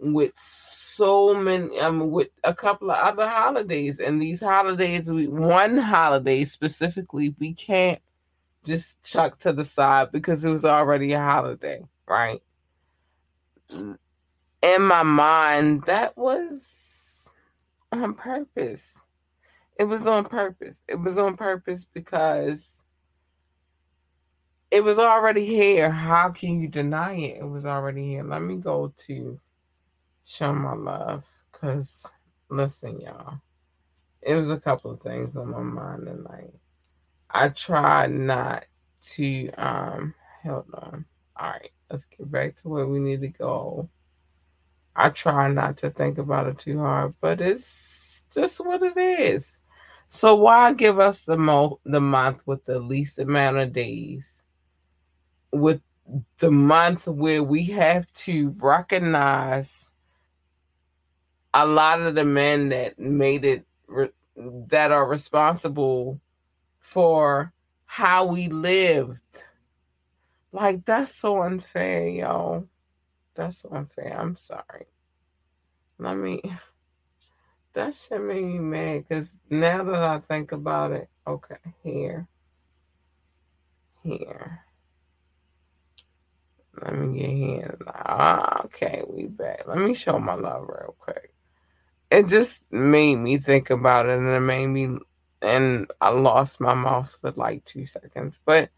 with 0.01 0.33
so 0.39 1.35
many 1.35 1.79
um 1.81 2.11
with 2.11 2.29
a 2.45 2.55
couple 2.55 2.91
of 2.91 2.99
other 2.99 3.29
holidays. 3.29 4.01
And 4.01 4.23
these 4.23 4.41
holidays 4.41 5.11
we 5.11 5.29
one 5.29 5.79
holiday 5.79 6.45
specifically 6.45 7.35
we 7.41 7.55
can't 7.55 8.01
just 8.65 9.03
chuck 9.05 9.39
to 9.41 9.53
the 9.53 9.65
side 9.65 10.13
because 10.13 10.45
it 10.45 10.51
was 10.51 10.65
already 10.65 11.13
a 11.15 11.21
holiday 11.21 11.83
right? 12.09 12.43
In 14.63 14.83
my 14.83 15.03
mind 15.05 15.85
that 15.85 16.17
was 16.19 17.33
on 17.93 18.15
purpose 18.15 19.03
it 19.79 19.85
was 19.85 20.07
on 20.07 20.25
purpose. 20.25 20.83
It 20.89 20.97
was 21.01 21.19
on 21.19 21.37
purpose 21.37 21.85
because 21.85 22.85
it 24.71 24.83
was 24.83 24.99
already 24.99 25.45
here. 25.45 25.91
How 25.91 26.31
can 26.31 26.61
you 26.61 26.69
deny 26.69 27.15
it? 27.15 27.41
It 27.41 27.49
was 27.49 27.67
already 27.67 28.07
here. 28.07 28.25
Let 28.25 28.43
me 28.43 28.57
go 28.57 28.93
to 29.07 29.41
show 30.25 30.53
my 30.53 30.75
love 30.75 31.27
because 31.53 32.05
listen 32.51 33.01
y'all. 33.01 33.41
It 34.23 34.35
was 34.35 34.51
a 34.51 34.59
couple 34.59 34.91
of 34.91 35.01
things 35.01 35.37
on 35.37 35.51
my 35.51 35.61
mind 35.61 36.07
tonight. 36.07 36.55
I 37.31 37.49
tried 37.51 38.11
not 38.13 38.65
to 39.15 39.51
um 39.53 40.15
hold 40.43 40.67
on. 40.75 41.05
All 41.39 41.51
right 41.51 41.71
let's 41.91 42.05
get 42.07 42.31
back 42.31 42.57
to 42.57 42.69
where 42.69 42.87
we 42.87 42.99
need 42.99 43.21
to 43.21 43.29
go. 43.29 43.89
I 44.95 45.11
try 45.11 45.49
not 45.49 45.77
to 45.79 45.91
think 45.91 46.19
about 46.19 46.47
it 46.47 46.59
too 46.59 46.79
hard, 46.79 47.15
but 47.21 47.41
it's 47.41 48.25
just 48.33 48.59
what 48.61 48.83
it 48.83 48.97
is. 48.97 49.56
So 50.09 50.35
why 50.35 50.73
give 50.73 50.99
us 50.99 51.25
the 51.25 51.37
mo 51.37 51.81
the 51.85 52.01
month 52.01 52.47
with 52.47 52.65
the 52.65 52.79
least 52.79 53.19
amount 53.19 53.59
of 53.59 53.73
days? 53.73 54.45
With 55.53 55.81
the 56.39 56.51
month 56.51 57.07
where 57.07 57.43
we 57.43 57.65
have 57.65 58.11
to 58.13 58.55
recognize 58.61 59.91
a 61.55 61.67
lot 61.67 62.01
of 62.01 62.15
the 62.15 62.25
men 62.25 62.69
that 62.69 62.99
made 62.99 63.45
it 63.45 63.65
re- 63.89 64.11
that 64.37 64.93
are 64.93 65.09
responsible 65.09 66.21
for 66.79 67.53
how 67.87 68.27
we 68.27 68.49
lived. 68.49 69.23
Like 70.53 70.85
that's 70.85 71.15
so 71.15 71.43
unfair, 71.43 72.09
y'all. 72.09 72.69
That's 73.35 73.63
so 73.63 73.71
unfair. 73.71 74.17
I'm 74.19 74.35
sorry. 74.35 74.87
Let 75.99 76.17
me 76.17 76.43
that 77.77 77.95
shit 77.95 78.21
made 78.21 78.45
me 78.45 78.59
mad 78.59 79.05
because 79.09 79.33
now 79.51 79.85
that 79.85 80.03
I 80.03 80.19
think 80.19 80.53
about 80.53 80.93
it, 80.93 81.09
okay, 81.27 81.57
here. 81.85 82.27
Here. 84.03 84.61
Let 86.83 86.95
me 86.95 87.21
get 87.21 87.31
here. 87.31 87.79
Ah, 87.87 88.63
okay, 88.65 89.03
we 89.09 89.27
back. 89.27 89.67
Let 89.67 89.79
me 89.79 89.95
show 89.95 90.19
my 90.19 90.35
love 90.35 90.67
real 90.69 90.97
quick. 90.99 91.35
It 92.11 92.29
just 92.29 92.63
made 92.71 93.17
me 93.17 93.39
think 93.39 93.71
about 93.71 94.07
it 94.07 94.19
and 94.19 94.29
it 94.29 94.41
made 94.41 94.69
me 94.69 94.99
and 95.43 95.87
I 96.01 96.11
lost 96.11 96.61
my 96.61 96.75
mouse 96.75 97.17
for 97.17 97.31
like 97.33 97.65
two 97.67 97.85
seconds. 97.85 98.41
But 98.45 98.71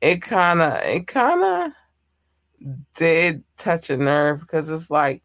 it 0.00 0.22
kinda 0.22 0.80
it 0.84 1.06
kinda 1.08 1.74
did 2.96 3.44
touch 3.56 3.90
a 3.90 3.96
nerve 3.96 4.40
because 4.40 4.70
it's 4.70 4.90
like 4.90 5.22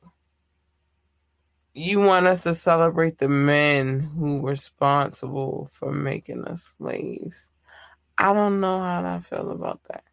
you 1.73 1.99
want 1.99 2.27
us 2.27 2.43
to 2.43 2.53
celebrate 2.53 3.17
the 3.17 3.29
men 3.29 3.99
who 3.99 4.41
were 4.41 4.51
responsible 4.51 5.69
for 5.71 5.93
making 5.93 6.43
us 6.45 6.75
slaves. 6.77 7.51
I 8.17 8.33
don't 8.33 8.59
know 8.59 8.79
how 8.79 9.03
I 9.05 9.19
feel 9.19 9.51
about 9.51 9.81
that. 9.89 10.03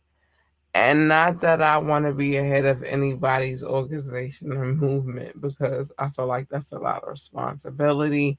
And 0.74 1.08
not 1.08 1.40
that 1.40 1.60
I 1.60 1.78
want 1.78 2.04
to 2.04 2.12
be 2.12 2.36
ahead 2.36 2.64
of 2.64 2.84
anybody's 2.84 3.64
organization 3.64 4.52
or 4.52 4.64
movement 4.64 5.40
because 5.40 5.90
I 5.98 6.10
feel 6.10 6.26
like 6.26 6.48
that's 6.48 6.72
a 6.72 6.78
lot 6.78 7.02
of 7.02 7.08
responsibility. 7.08 8.38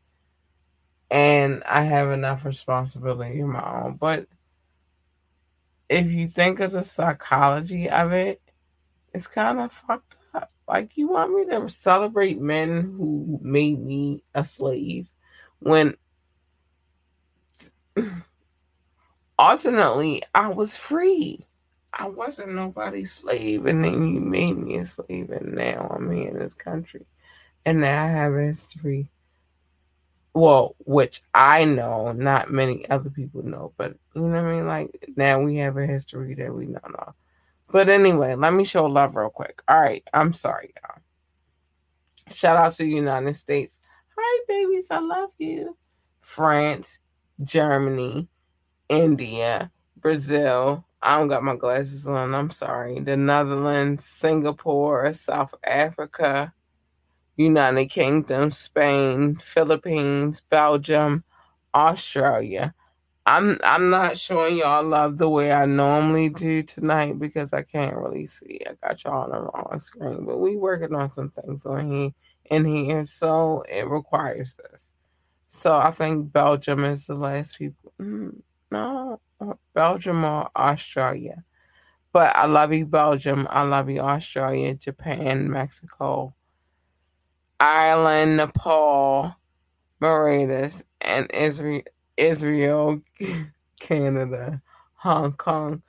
And 1.11 1.63
I 1.65 1.81
have 1.81 2.11
enough 2.11 2.45
responsibility 2.45 3.41
in 3.41 3.49
my 3.49 3.83
own. 3.83 3.97
But 3.97 4.27
if 5.89 6.11
you 6.11 6.27
think 6.27 6.59
of 6.61 6.71
the 6.71 6.83
psychology 6.83 7.89
of 7.89 8.13
it, 8.13 8.41
it's 9.13 9.27
kind 9.27 9.59
of 9.59 9.71
fucked. 9.71 10.15
Like, 10.69 10.97
you 10.97 11.07
want 11.07 11.33
me 11.33 11.45
to 11.45 11.67
celebrate 11.67 12.39
men 12.39 12.93
who 12.95 13.39
made 13.41 13.83
me 13.83 14.23
a 14.35 14.43
slave 14.43 15.09
when 15.57 15.95
ultimately 19.39 20.21
I 20.35 20.49
was 20.49 20.75
free. 20.75 21.43
I 21.91 22.07
wasn't 22.07 22.53
nobody's 22.53 23.11
slave, 23.11 23.65
and 23.65 23.83
then 23.83 24.13
you 24.13 24.21
made 24.21 24.57
me 24.59 24.75
a 24.77 24.85
slave, 24.85 25.31
and 25.31 25.55
now 25.55 25.87
I'm 25.89 26.11
here 26.11 26.29
in 26.29 26.37
this 26.37 26.53
country, 26.53 27.07
and 27.65 27.81
now 27.81 28.05
I 28.05 28.07
have 28.07 28.35
a 28.35 28.43
history. 28.43 29.09
Well, 30.35 30.75
which 30.85 31.23
I 31.33 31.65
know, 31.65 32.11
not 32.11 32.51
many 32.51 32.87
other 32.89 33.09
people 33.09 33.41
know, 33.41 33.73
but 33.75 33.95
you 34.13 34.21
know 34.21 34.29
what 34.29 34.51
I 34.51 34.55
mean. 34.55 34.67
Like 34.67 35.09
now 35.17 35.41
we 35.41 35.57
have 35.57 35.77
a 35.77 35.87
history 35.87 36.35
that 36.35 36.53
we 36.53 36.65
don't 36.65 36.91
know. 36.91 37.15
But 37.71 37.89
anyway, 37.89 38.35
let 38.35 38.53
me 38.53 38.63
show 38.63 38.85
love 38.85 39.15
real 39.15 39.29
quick. 39.29 39.61
All 39.67 39.79
right, 39.79 40.03
I'm 40.13 40.31
sorry, 40.31 40.73
y'all. 40.81 41.01
Shout 42.33 42.57
out 42.57 42.73
to 42.73 42.83
the 42.83 42.89
United 42.89 43.33
States. 43.33 43.77
Hi, 44.17 44.43
babies, 44.47 44.87
I 44.91 44.99
love 44.99 45.29
you. 45.37 45.77
France, 46.21 46.99
Germany, 47.43 48.27
India, 48.89 49.71
Brazil, 49.97 50.85
I 51.01 51.17
don't 51.17 51.29
got 51.29 51.43
my 51.43 51.55
glasses 51.55 52.07
on. 52.07 52.35
I'm 52.35 52.49
sorry. 52.49 52.99
The 52.99 53.15
Netherlands, 53.15 54.03
Singapore, 54.05 55.13
South 55.13 55.53
Africa, 55.63 56.53
United 57.37 57.85
Kingdom, 57.85 58.51
Spain, 58.51 59.35
Philippines, 59.35 60.41
Belgium, 60.49 61.23
Australia. 61.73 62.73
I'm 63.29 63.59
I'm 63.63 63.91
not 63.91 64.17
showing 64.17 64.57
y'all 64.57 64.83
love 64.83 65.19
the 65.19 65.29
way 65.29 65.51
I 65.51 65.67
normally 65.67 66.29
do 66.29 66.63
tonight 66.63 67.19
because 67.19 67.53
I 67.53 67.61
can't 67.61 67.95
really 67.95 68.25
see. 68.25 68.59
I 68.67 68.73
got 68.87 69.03
y'all 69.03 69.21
on 69.21 69.29
the 69.29 69.41
wrong 69.41 69.79
screen, 69.79 70.25
but 70.25 70.39
we 70.39 70.55
working 70.55 70.95
on 70.95 71.09
some 71.09 71.29
things 71.29 71.63
on 71.67 71.91
here 71.91 72.09
in 72.49 72.65
here, 72.65 73.05
so 73.05 73.63
it 73.69 73.87
requires 73.87 74.55
this. 74.55 74.93
So 75.45 75.77
I 75.77 75.91
think 75.91 76.33
Belgium 76.33 76.83
is 76.83 77.05
the 77.05 77.13
last 77.13 77.59
people. 77.59 77.93
Mm, 78.01 78.41
no, 78.71 79.21
Belgium 79.75 80.25
or 80.25 80.49
Australia. 80.55 81.43
But 82.11 82.35
I 82.35 82.47
love 82.47 82.73
you, 82.73 82.87
Belgium. 82.87 83.47
I 83.51 83.61
love 83.61 83.91
you, 83.91 83.99
Australia, 83.99 84.73
Japan, 84.73 85.51
Mexico, 85.51 86.33
Ireland, 87.59 88.37
Nepal, 88.37 89.35
Mauritius, 90.01 90.83
and 91.01 91.29
Israel, 91.31 91.83
Israel, 92.19 93.01
Canada, 93.79 94.61
Hong 94.95 95.33
Kong. 95.33 95.81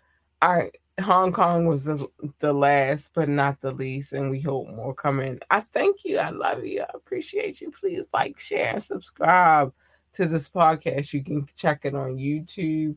Right, 0.43 0.75
Hong 1.01 1.33
Kong 1.33 1.67
was 1.67 1.85
the, 1.85 2.07
the 2.39 2.53
last, 2.53 3.11
but 3.15 3.29
not 3.29 3.61
the 3.61 3.73
least, 3.73 4.13
and 4.13 4.31
we 4.31 4.41
hope 4.41 4.69
more 4.69 4.95
come 4.95 5.21
in. 5.21 5.41
I 5.51 5.61
thank 5.61 6.05
you. 6.05 6.19
I 6.19 6.31
love 6.31 6.65
you. 6.65 6.83
I 6.83 6.91
appreciate 6.95 7.61
you. 7.61 7.71
Please 7.71 8.07
like, 8.13 8.39
share, 8.39 8.81
subscribe 8.81 9.73
to 10.15 10.27
this 10.27 10.49
podcast. 10.49 11.13
You 11.13 11.23
can 11.23 11.45
check 11.55 11.85
it 11.85 11.95
on 11.95 12.17
YouTube. 12.17 12.97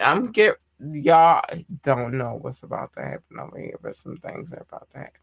I'm 0.00 0.26
get 0.26 0.56
y'all 0.92 1.42
don't 1.82 2.14
know 2.14 2.38
what's 2.40 2.62
about 2.62 2.92
to 2.94 3.02
happen 3.02 3.38
over 3.40 3.58
here, 3.58 3.78
but 3.82 3.94
some 3.94 4.16
things 4.18 4.52
are 4.52 4.64
about 4.68 4.88
to 4.90 4.98
happen. 4.98 5.20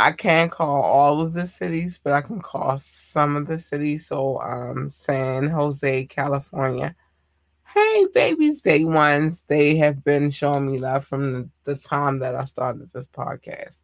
I 0.00 0.12
can't 0.12 0.50
call 0.50 0.82
all 0.82 1.20
of 1.20 1.34
the 1.34 1.46
cities, 1.46 2.00
but 2.02 2.14
I 2.14 2.22
can 2.22 2.40
call 2.40 2.78
some 2.78 3.36
of 3.36 3.46
the 3.46 3.58
cities. 3.58 4.06
So 4.06 4.40
um 4.40 4.88
San 4.88 5.48
Jose, 5.48 6.06
California. 6.06 6.96
Hey 7.74 8.06
babies, 8.14 8.60
day 8.62 8.84
ones. 8.84 9.42
They 9.42 9.76
have 9.76 10.02
been 10.04 10.30
showing 10.30 10.72
me 10.72 10.78
love 10.78 11.04
from 11.04 11.32
the, 11.32 11.50
the 11.64 11.76
time 11.76 12.18
that 12.18 12.34
I 12.34 12.44
started 12.44 12.90
this 12.92 13.06
podcast. 13.06 13.82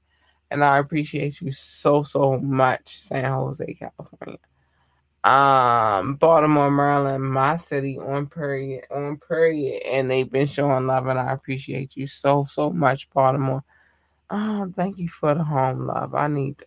And 0.51 0.65
I 0.65 0.79
appreciate 0.79 1.41
you 1.43 1.53
so 1.53 2.03
so 2.03 2.39
much, 2.39 2.99
San 2.99 3.25
Jose, 3.31 3.75
California 3.75 4.39
um 5.25 6.15
Baltimore, 6.15 6.71
Maryland, 6.71 7.25
my 7.25 7.57
city 7.57 7.99
on 7.99 8.27
period 8.29 8.85
on 8.91 9.19
period, 9.19 9.83
and 9.85 10.09
they've 10.11 10.31
been 10.31 10.47
showing 10.47 10.87
love, 10.87 11.09
and 11.09 11.19
I 11.19 11.33
appreciate 11.33 11.97
you 11.97 12.07
so 12.07 12.45
so 12.45 12.71
much, 12.71 13.11
Baltimore. 13.11 13.65
Oh, 14.31 14.71
thank 14.77 14.99
you 14.99 15.09
for 15.09 15.35
the 15.35 15.45
home 15.45 15.87
love. 15.87 16.15
I 16.15 16.29
need. 16.29 16.65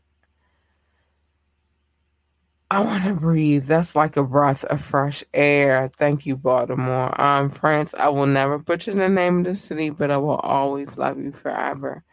I 2.72 2.82
want 2.84 3.04
to 3.06 3.16
breathe. 3.16 3.66
That's 3.66 3.96
like 3.96 4.18
a 4.18 4.24
breath 4.24 4.64
of 4.66 4.82
fresh 4.82 5.24
air. 5.34 5.90
Thank 5.98 6.26
you, 6.26 6.38
Baltimore. 6.38 7.20
Um, 7.22 7.50
France. 7.50 7.96
I 7.98 8.10
will 8.10 8.28
never 8.28 8.58
butcher 8.60 8.94
the 8.94 9.10
name 9.10 9.40
of 9.40 9.46
the 9.46 9.56
city, 9.56 9.92
but 9.92 10.12
I 10.12 10.18
will 10.18 10.38
always 10.38 10.98
love 10.98 11.20
you 11.20 11.32
forever. 11.32 12.04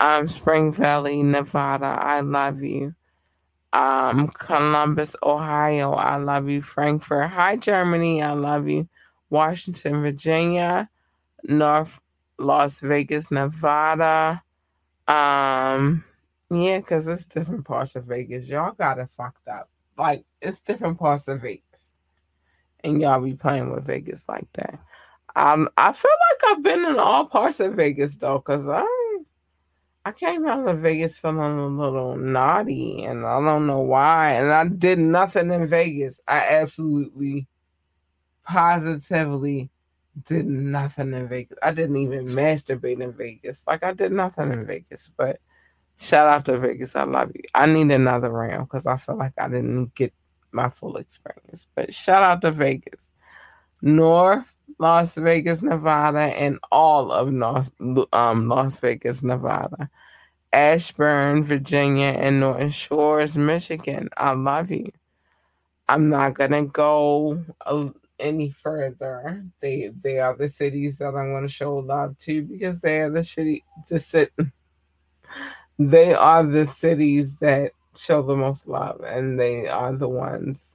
Um, 0.00 0.26
Spring 0.28 0.72
Valley, 0.72 1.22
Nevada. 1.22 1.86
I 2.00 2.20
love 2.20 2.62
you 2.62 2.92
um, 3.74 4.28
Columbus, 4.28 5.16
Ohio. 5.24 5.92
I 5.94 6.18
love 6.18 6.50
you. 6.50 6.62
Frankfurt. 6.62 7.30
Hi, 7.30 7.56
Germany. 7.56 8.22
I 8.22 8.34
love 8.34 8.68
you. 8.68 8.88
Washington, 9.30 10.02
Virginia. 10.02 10.90
North 11.44 12.00
Las 12.38 12.80
Vegas, 12.80 13.30
Nevada. 13.32 14.42
Um, 15.08 16.04
yeah, 16.50 16.78
because 16.78 17.08
it's 17.08 17.24
different 17.24 17.64
parts 17.64 17.96
of 17.96 18.04
Vegas. 18.04 18.48
Y'all 18.48 18.72
got 18.72 18.98
it 18.98 19.10
fucked 19.10 19.48
up. 19.48 19.70
Like, 19.96 20.24
it's 20.40 20.60
different 20.60 20.98
parts 20.98 21.28
of 21.28 21.42
Vegas. 21.42 21.90
And 22.84 23.00
y'all 23.00 23.20
be 23.20 23.34
playing 23.34 23.72
with 23.72 23.86
Vegas 23.86 24.28
like 24.28 24.48
that. 24.54 24.78
Um, 25.36 25.68
I 25.76 25.92
feel 25.92 26.10
like 26.10 26.52
I've 26.52 26.62
been 26.62 26.84
in 26.84 26.98
all 26.98 27.26
parts 27.26 27.60
of 27.60 27.74
Vegas 27.74 28.16
though, 28.16 28.38
because 28.38 28.68
I 28.68 28.84
I 30.04 30.12
came 30.12 30.46
out 30.46 30.66
of 30.66 30.80
Vegas 30.80 31.18
feeling 31.18 31.58
a 31.58 31.66
little 31.66 32.16
naughty, 32.16 33.04
and 33.04 33.24
I 33.26 33.40
don't 33.40 33.66
know 33.66 33.80
why. 33.80 34.32
And 34.32 34.50
I 34.50 34.66
did 34.68 34.98
nothing 34.98 35.50
in 35.50 35.66
Vegas. 35.66 36.20
I 36.26 36.38
absolutely, 36.38 37.46
positively 38.44 39.70
did 40.24 40.46
nothing 40.46 41.12
in 41.14 41.28
Vegas. 41.28 41.58
I 41.62 41.72
didn't 41.72 41.96
even 41.96 42.26
masturbate 42.26 43.02
in 43.02 43.12
Vegas. 43.12 43.64
Like 43.66 43.82
I 43.82 43.92
did 43.92 44.12
nothing 44.12 44.52
in 44.52 44.66
Vegas. 44.66 45.10
But 45.16 45.40
shout 45.98 46.28
out 46.28 46.44
to 46.46 46.58
Vegas. 46.58 46.96
I 46.96 47.04
love 47.04 47.32
you. 47.34 47.42
I 47.54 47.66
need 47.66 47.90
another 47.90 48.30
round 48.30 48.68
because 48.68 48.86
I 48.86 48.96
feel 48.96 49.16
like 49.16 49.34
I 49.38 49.48
didn't 49.48 49.94
get 49.94 50.12
my 50.52 50.68
full 50.68 50.96
experience. 50.96 51.66
But 51.74 51.92
shout 51.92 52.22
out 52.22 52.40
to 52.42 52.50
Vegas. 52.50 53.08
North 53.82 54.56
Las 54.78 55.16
Vegas, 55.16 55.62
Nevada, 55.62 56.18
and 56.18 56.58
all 56.70 57.10
of 57.10 57.32
North, 57.32 57.70
um, 58.12 58.48
Las 58.48 58.80
Vegas, 58.80 59.22
Nevada. 59.22 59.90
Ashburn, 60.52 61.42
Virginia, 61.42 62.14
and 62.16 62.40
Norton 62.40 62.70
Shores, 62.70 63.36
Michigan. 63.36 64.08
I 64.16 64.32
love 64.32 64.70
you. 64.70 64.90
I'm 65.88 66.08
not 66.08 66.34
gonna 66.34 66.64
go 66.64 67.44
any 68.18 68.50
further. 68.50 69.44
They 69.60 69.92
they 70.02 70.18
are 70.18 70.36
the 70.36 70.48
cities 70.48 70.98
that 70.98 71.14
I'm 71.14 71.32
gonna 71.32 71.48
show 71.48 71.76
love 71.76 72.18
to 72.20 72.42
because 72.42 72.80
they 72.80 73.00
are 73.00 73.10
the 73.10 73.22
city 73.22 73.64
the 73.88 73.98
sit. 73.98 74.32
They 75.80 76.12
are 76.12 76.42
the 76.42 76.66
cities 76.66 77.36
that 77.36 77.70
show 77.96 78.22
the 78.22 78.34
most 78.34 78.66
love, 78.66 79.00
and 79.04 79.38
they 79.38 79.68
are 79.68 79.94
the 79.94 80.08
ones 80.08 80.68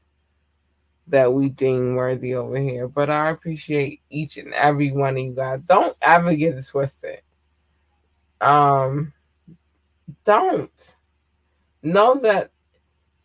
that 1.07 1.33
we 1.33 1.49
deem 1.49 1.95
worthy 1.95 2.35
over 2.35 2.57
here. 2.57 2.87
But 2.87 3.09
I 3.09 3.29
appreciate 3.29 4.01
each 4.09 4.37
and 4.37 4.53
every 4.53 4.93
one 4.93 5.17
of 5.17 5.23
you 5.23 5.33
guys. 5.33 5.59
Don't 5.61 5.97
ever 6.01 6.33
get 6.33 6.55
it 6.55 6.65
twisted. 6.65 7.19
Um, 8.39 9.11
don't 10.23 10.95
know 11.81 12.15
that 12.19 12.51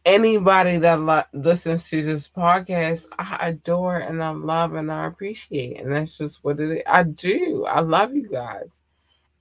anybody 0.09 0.79
that 0.79 1.01
lo- 1.01 1.23
listens 1.33 1.89
to 1.91 2.03
this 2.03 2.29
podcast, 2.29 3.07
I 3.19 3.49
adore 3.49 3.99
and 3.99 4.23
I 4.23 4.31
love 4.31 4.75
and 4.75 4.91
I 4.91 5.07
appreciate, 5.07 5.81
and 5.81 5.93
that's 5.93 6.17
just 6.17 6.43
what 6.43 6.59
it 6.59 6.79
is. 6.79 6.83
I 6.87 7.03
do. 7.03 7.67
I 7.67 7.81
love 7.81 8.17
you 8.17 8.29
guys 8.29 8.69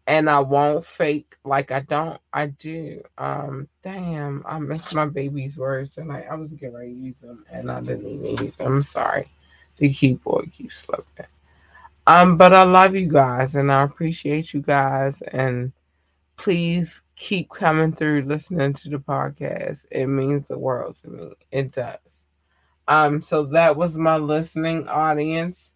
and 0.08 0.30
I 0.30 0.40
won't 0.40 0.86
fake 0.86 1.36
like 1.44 1.72
I 1.72 1.82
don't. 1.82 2.20
I 2.34 2.48
do. 2.48 3.02
Um, 3.18 3.68
damn, 3.82 4.44
I 4.46 4.60
missed 4.60 4.94
my 4.94 5.06
baby's 5.06 5.58
words 5.58 5.90
tonight. 5.90 6.26
I 6.30 6.36
was 6.36 6.54
getting 6.54 6.76
ready 6.76 6.94
to 6.94 7.00
use 7.00 7.20
them 7.20 7.46
and 7.52 7.72
I 7.72 7.82
didn't 7.82 8.08
even 8.08 8.46
use 8.46 8.56
them. 8.58 8.68
I'm 8.68 8.84
sorry. 8.84 9.30
The 9.78 9.90
keyboard 9.90 10.52
keeps 10.52 10.78
slipping. 10.78 11.26
Um, 12.08 12.38
but 12.38 12.54
I 12.54 12.64
love 12.64 12.96
you 12.96 13.08
guys 13.08 13.56
and 13.56 13.72
I 13.72 13.84
appreciate 13.84 14.54
you 14.54 14.62
guys 14.62 15.22
and 15.22 15.74
please 16.38 17.02
keep 17.16 17.50
coming 17.50 17.92
through 17.92 18.22
listening 18.22 18.74
to 18.74 18.90
the 18.90 18.98
podcast. 18.98 19.86
It 19.92 20.08
means 20.08 20.48
the 20.48 20.58
world 20.58 20.96
to 20.98 21.10
me. 21.10 21.34
It 21.52 21.72
does. 21.74 22.28
Um, 22.88 23.20
so 23.20 23.44
that 23.48 23.76
was 23.76 23.98
my 23.98 24.18
listening 24.18 24.88
audience. 24.88 25.74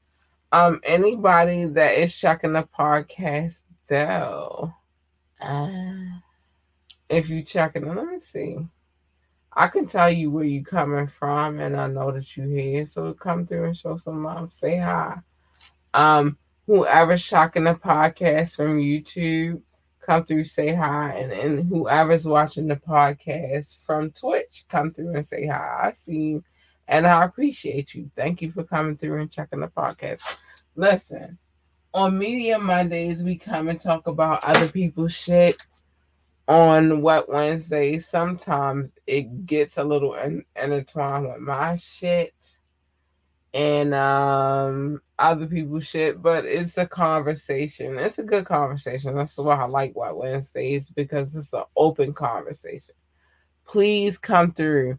Um, 0.51 0.79
anybody 0.83 1.65
that 1.65 1.97
is 1.97 2.15
checking 2.15 2.53
the 2.53 2.67
podcast 2.77 3.59
though, 3.87 4.73
uh, 5.41 6.19
if 7.09 7.29
you 7.29 7.43
check 7.43 7.75
it, 7.75 7.85
let 7.85 8.05
me 8.05 8.19
see. 8.19 8.57
I 9.53 9.67
can 9.67 9.85
tell 9.85 10.09
you 10.09 10.31
where 10.31 10.45
you 10.45 10.63
coming 10.63 11.07
from, 11.07 11.59
and 11.59 11.75
I 11.75 11.87
know 11.87 12.11
that 12.11 12.37
you 12.37 12.47
here. 12.47 12.85
So 12.85 13.13
come 13.13 13.45
through 13.45 13.65
and 13.65 13.75
show 13.75 13.97
some 13.97 14.23
love. 14.23 14.53
Say 14.53 14.77
hi. 14.77 15.17
Um, 15.93 16.37
whoever's 16.67 17.23
checking 17.23 17.65
the 17.65 17.73
podcast 17.73 18.55
from 18.55 18.77
YouTube, 18.77 19.61
come 20.01 20.23
through, 20.23 20.43
say 20.43 20.73
hi, 20.73 21.13
and 21.13 21.31
and 21.31 21.67
whoever's 21.67 22.25
watching 22.25 22.67
the 22.67 22.75
podcast 22.75 23.83
from 23.85 24.11
Twitch, 24.11 24.65
come 24.69 24.91
through 24.91 25.15
and 25.15 25.25
say 25.25 25.47
hi. 25.47 25.81
I 25.83 25.91
see 25.91 26.17
you, 26.17 26.43
and 26.87 27.07
I 27.07 27.23
appreciate 27.23 27.93
you. 27.93 28.09
Thank 28.15 28.41
you 28.41 28.51
for 28.51 28.63
coming 28.63 28.97
through 28.97 29.21
and 29.21 29.31
checking 29.31 29.61
the 29.61 29.67
podcast. 29.67 30.21
Listen 30.75 31.37
on 31.93 32.17
Media 32.17 32.57
Mondays, 32.57 33.23
we 33.23 33.37
come 33.37 33.67
and 33.67 33.79
talk 33.79 34.07
about 34.07 34.43
other 34.43 34.67
people's 34.67 35.13
shit. 35.13 35.61
On 36.47 37.01
Wet 37.01 37.29
Wednesdays, 37.29 38.07
sometimes 38.07 38.91
it 39.07 39.45
gets 39.45 39.77
a 39.77 39.83
little 39.83 40.15
in, 40.15 40.43
intertwined 40.61 41.27
with 41.27 41.39
my 41.39 41.75
shit 41.77 42.33
and 43.53 43.93
um 43.93 45.01
other 45.19 45.45
people's 45.45 45.85
shit, 45.85 46.21
but 46.21 46.45
it's 46.45 46.77
a 46.77 46.87
conversation. 46.87 47.99
It's 47.99 48.17
a 48.17 48.23
good 48.23 48.45
conversation. 48.45 49.15
That's 49.15 49.37
why 49.37 49.55
I 49.55 49.65
like 49.65 49.95
Wet 49.95 50.15
Wednesdays 50.15 50.89
because 50.89 51.35
it's 51.35 51.53
an 51.53 51.63
open 51.75 52.13
conversation. 52.13 52.95
Please 53.65 54.17
come 54.17 54.47
through. 54.47 54.97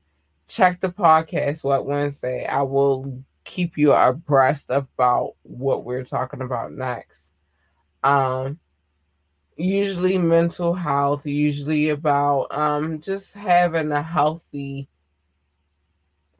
Check 0.48 0.80
the 0.80 0.90
podcast 0.90 1.64
Wet 1.64 1.84
Wednesday. 1.84 2.46
I 2.46 2.62
will 2.62 3.22
keep 3.44 3.76
you 3.76 3.92
abreast 3.92 4.66
about 4.68 5.34
what 5.42 5.84
we're 5.84 6.04
talking 6.04 6.42
about 6.42 6.72
next. 6.72 7.30
Um, 8.04 8.58
usually 9.56 10.18
mental 10.18 10.74
health, 10.74 11.26
usually 11.26 11.88
about 11.90 12.54
um, 12.54 13.00
just 13.00 13.32
having 13.32 13.92
a 13.92 14.02
healthy 14.02 14.88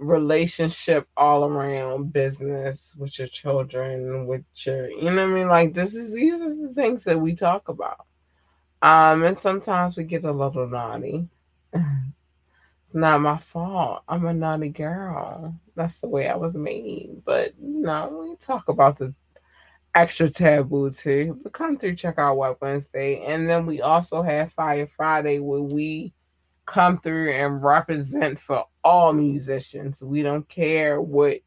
relationship 0.03 1.09
all 1.16 1.44
around 1.44 2.12
business 2.12 2.94
with 2.98 3.18
your 3.18 3.28
children, 3.28 4.26
with 4.26 4.44
your, 4.55 4.90
you 4.90 5.11
know 5.11 5.26
what 5.26 5.32
I 5.32 5.34
mean? 5.34 5.48
Like 5.48 5.74
this 5.74 5.94
is 5.94 6.12
these 6.12 6.40
are 6.40 6.55
the 6.55 6.72
things 6.74 7.05
that 7.05 7.20
we 7.20 7.34
talk 7.34 7.68
about. 7.68 8.07
Um, 8.82 9.22
and 9.22 9.38
sometimes 9.38 9.96
we 9.96 10.05
get 10.05 10.24
a 10.24 10.32
little 10.32 10.68
naughty. 10.68 11.28
it's 11.72 12.94
not 12.94 13.20
my 13.20 13.38
fault. 13.38 14.03
I'm 14.09 14.26
a 14.26 14.34
naughty 14.34 14.70
girl. 14.70 15.55
That's 15.76 16.00
the 16.00 16.09
way 16.09 16.28
I 16.28 16.36
was 16.36 16.55
made. 16.55 17.22
But 17.24 17.55
know, 17.61 18.26
we 18.28 18.36
talk 18.36 18.68
about 18.68 18.98
the 18.98 19.14
extra 19.94 20.28
taboo 20.28 20.90
too. 20.90 21.38
But 21.42 21.53
come 21.53 21.76
through, 21.76 21.96
check 21.96 22.18
out 22.18 22.36
White 22.36 22.61
Wednesday. 22.61 23.24
And 23.24 23.48
then 23.48 23.66
we 23.66 23.82
also 23.82 24.22
have 24.22 24.53
Fire 24.53 24.86
Friday 24.86 25.38
where 25.38 25.61
we 25.61 26.12
come 26.66 26.98
through 26.98 27.32
and 27.32 27.62
represent 27.62 28.38
for 28.38 28.64
all 28.84 29.12
musicians. 29.12 30.02
We 30.02 30.22
don't 30.22 30.48
care 30.48 31.00
what 31.00 31.40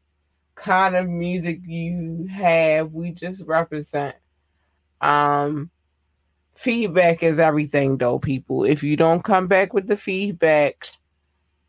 kind 0.54 0.96
of 0.96 1.08
music 1.08 1.60
you 1.64 2.26
have, 2.30 2.92
we 2.92 3.12
just 3.12 3.44
represent. 3.46 4.16
Um 5.00 5.70
feedback 6.54 7.22
is 7.22 7.38
everything 7.38 7.98
though, 7.98 8.18
people. 8.18 8.64
If 8.64 8.82
you 8.82 8.96
don't 8.96 9.22
come 9.22 9.46
back 9.46 9.74
with 9.74 9.86
the 9.86 9.96
feedback, 9.96 10.88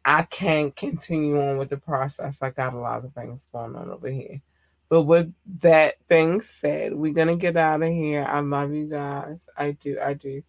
I 0.06 0.24
can't 0.24 0.76
continue 0.76 1.42
on 1.42 1.58
with 1.58 1.70
the 1.70 1.78
process. 1.78 2.42
I 2.42 2.52
got 2.52 2.74
a 2.74 2.80
lot 2.80 3.04
of 3.04 3.14
things 3.14 3.48
going 3.52 3.76
on 3.76 3.90
over 3.90 4.10
here. 4.10 4.42
But 4.90 5.04
with 5.04 5.34
that 5.62 5.96
being 6.08 6.40
said, 6.40 6.94
we're 6.94 7.14
gonna 7.14 7.36
get 7.36 7.58
out 7.58 7.84
of 7.84 7.90
here. 7.90 8.26
I 8.28 8.40
love 8.40 8.74
you 8.74 8.86
guys. 8.86 9.40
I 9.58 9.72
do, 9.72 10.00
I 10.02 10.14
do. 10.14 10.42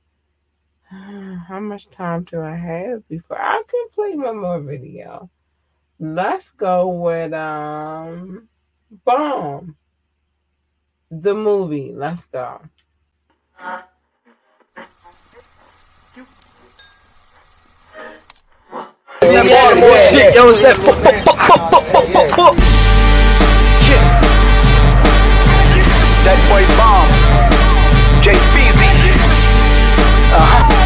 How 1.49 1.61
much 1.61 1.91
time 1.91 2.23
do 2.23 2.41
I 2.41 2.55
have 2.55 3.07
before 3.09 3.39
I 3.39 3.63
can 3.69 3.89
play 3.95 4.17
one 4.17 4.39
more 4.39 4.61
video? 4.61 5.29
Let's 6.01 6.51
go 6.53 6.89
with 6.89 7.35
um 7.35 8.49
Bomb. 9.05 9.77
The 11.11 11.35
movie. 11.35 11.93
Let's 11.95 12.25
go. 12.25 12.63
that 19.21 19.47
Baltimore 19.47 19.99
shit, 20.09 20.35
yo, 20.35 20.53
that 26.25 26.39
boy 26.49 26.65
bomb, 26.77 27.09
Jay 28.23 28.39
Feezy. 28.53 28.89
Uh-huh. 30.31 30.78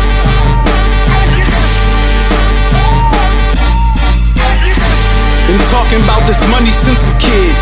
Been 5.53 5.69
talking 5.69 6.03
about 6.03 6.27
this 6.27 6.41
money 6.49 6.71
since 6.71 7.11
a 7.11 7.13
kid. 7.21 7.55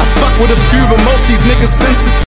I 0.00 0.04
fuck 0.16 0.32
with 0.40 0.50
a 0.50 0.56
few, 0.72 0.80
but 0.88 0.96
most 1.04 1.28
these 1.28 1.44
niggas 1.44 1.68
sensitive. 1.68 2.24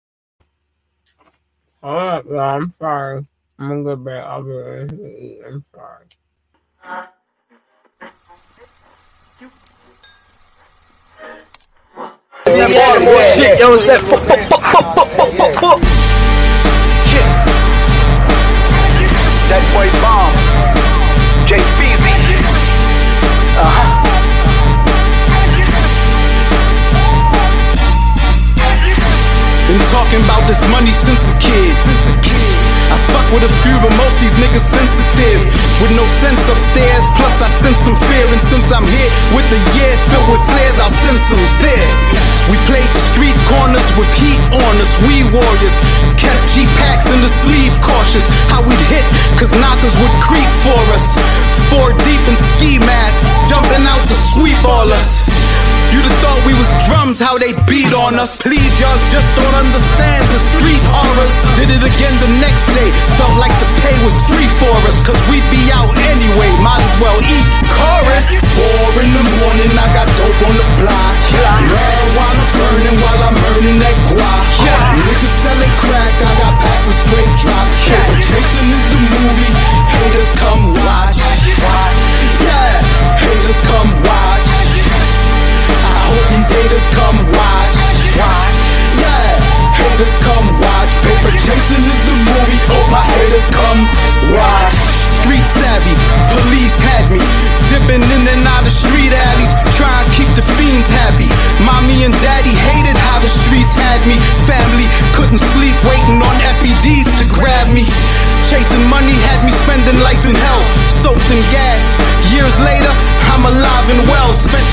Hold 1.83 1.99
up, 1.99 2.25
yo, 2.27 2.39
I'm 2.39 2.71
sorry. 2.71 3.27
I'm 3.59 3.69
gonna 3.69 3.83
go 3.83 3.97
back. 3.97 4.25
I'll 4.25 4.45
be 4.45 4.51
right 4.53 4.89
here. 4.89 5.45
I'm 5.49 5.65
sorry. 5.75 6.07
That 12.45 12.71
Baltimore 12.71 13.25
shit, 13.35 13.59
yo, 13.59 13.75
it's 13.75 13.87
that 13.87 14.01
That 19.51 19.63
boy 19.75 19.89
bomb, 20.01 20.35
Jay 21.49 21.59
Feezy. 21.59 22.37
Uh-huh. 23.59 23.96
Been 29.77 29.93
talking 29.93 30.25
about 30.25 30.41
this 30.49 30.65
money 30.73 30.89
since 30.89 31.29
a 31.29 31.37
kid. 31.37 31.77
I 32.89 32.97
fuck 33.13 33.29
with 33.29 33.45
a 33.45 33.53
few, 33.61 33.77
but 33.85 33.93
most 34.01 34.17
these 34.25 34.33
niggas 34.41 34.65
sensitive. 34.65 35.45
With 35.85 35.93
no 35.93 36.01
sense 36.17 36.41
upstairs, 36.49 37.05
plus 37.13 37.45
I 37.45 37.49
sense 37.53 37.85
some 37.85 37.99
fear. 38.09 38.25
And 38.25 38.41
since 38.41 38.73
I'm 38.73 38.89
here 38.89 39.11
with 39.37 39.45
the 39.53 39.61
year 39.77 39.93
filled 40.09 40.33
with 40.33 40.41
flares, 40.49 40.81
I'll 40.81 40.97
send 41.05 41.21
some 41.21 41.45
there. 41.61 41.93
We 42.49 42.57
played 42.65 42.89
the 42.89 43.05
street 43.05 43.37
corners 43.53 43.85
with 44.01 44.09
heat 44.17 44.41
on 44.65 44.81
us, 44.81 44.97
we 45.05 45.29
warriors. 45.29 45.77
Kept 46.17 46.41
G 46.57 46.65
packs 46.81 47.13
in 47.13 47.21
the 47.21 47.29
sleeve, 47.29 47.77
cautious. 47.85 48.25
How 48.49 48.65
we'd 48.65 48.81
hit, 48.89 49.05
cause 49.37 49.53
knockers 49.61 49.93
would 50.01 50.17
creep 50.25 50.49
for 50.65 50.81
us. 50.97 51.13
Four 51.69 51.93
deep 52.01 52.25
in 52.25 52.37
ski 52.57 52.81
masks, 52.81 53.29
jumping 53.45 53.85
out 53.85 54.01
to 54.09 54.17
sweep 54.33 54.57
all 54.65 54.89
us. 54.89 55.21
You'd 55.93 56.07
have 56.07 56.19
thought 56.23 56.41
we 56.47 56.55
was 56.55 56.71
drums, 56.87 57.19
how 57.23 57.39
they 57.39 57.53
beat 57.71 57.93
on 57.95 58.19
us. 58.19 58.43
Please, 58.43 58.73
y'all 58.81 59.01
just 59.13 59.31
don't 59.39 59.57
understand 59.57 60.23
the 60.31 60.41
street 60.57 60.85
horrors. 60.91 61.37
Did 61.59 61.69
it 61.75 61.83
again 61.83 62.15
the 62.23 62.33
next 62.43 62.67
day. 62.75 62.91
Felt 63.19 63.37
like 63.39 63.55
the 63.63 63.69
pay 63.83 63.97
was 64.03 64.17
free 64.27 64.51
for 64.59 64.77
us, 64.91 64.99
cause 65.07 65.19
we'd 65.31 65.47
be 65.51 65.63
out 65.75 65.91
anyway. 66.15 66.51
Might 66.63 66.83
as 66.83 66.97
well 66.99 67.19
eat 67.23 67.49
chorus. 67.71 68.29
Four 68.57 68.89
in 69.03 69.11
the 69.15 69.25
morning, 69.39 69.71
I 69.77 69.87
got 69.95 70.09
dope 70.19 70.41
on 70.47 70.55
the 70.59 70.69
block. 70.83 71.17
Marijuana 71.37 72.45
burning 72.57 72.99
while 73.03 73.21
I'm 73.27 73.37
earning 73.55 73.79
that 73.83 73.97
guap. 74.11 74.47
Niggas 75.07 75.35
selling 75.43 75.75
crack, 75.83 76.15
I 76.23 76.33
got 76.41 76.55
of 76.87 76.95
straight 76.95 77.33
drop. 77.43 77.67
Paper 77.87 78.19
chasing 78.23 78.69
is 78.71 78.85
the 78.91 79.01
movie. 79.11 79.53
Haters 79.91 80.33
come 80.39 80.63
watch. 80.75 81.19
Yeah, 82.47 82.83
haters 83.19 83.61
come 83.63 83.91
watch. 84.03 84.46
These 86.31 86.49
haters 86.49 86.87
come 86.89 87.33
watch. 87.33 87.56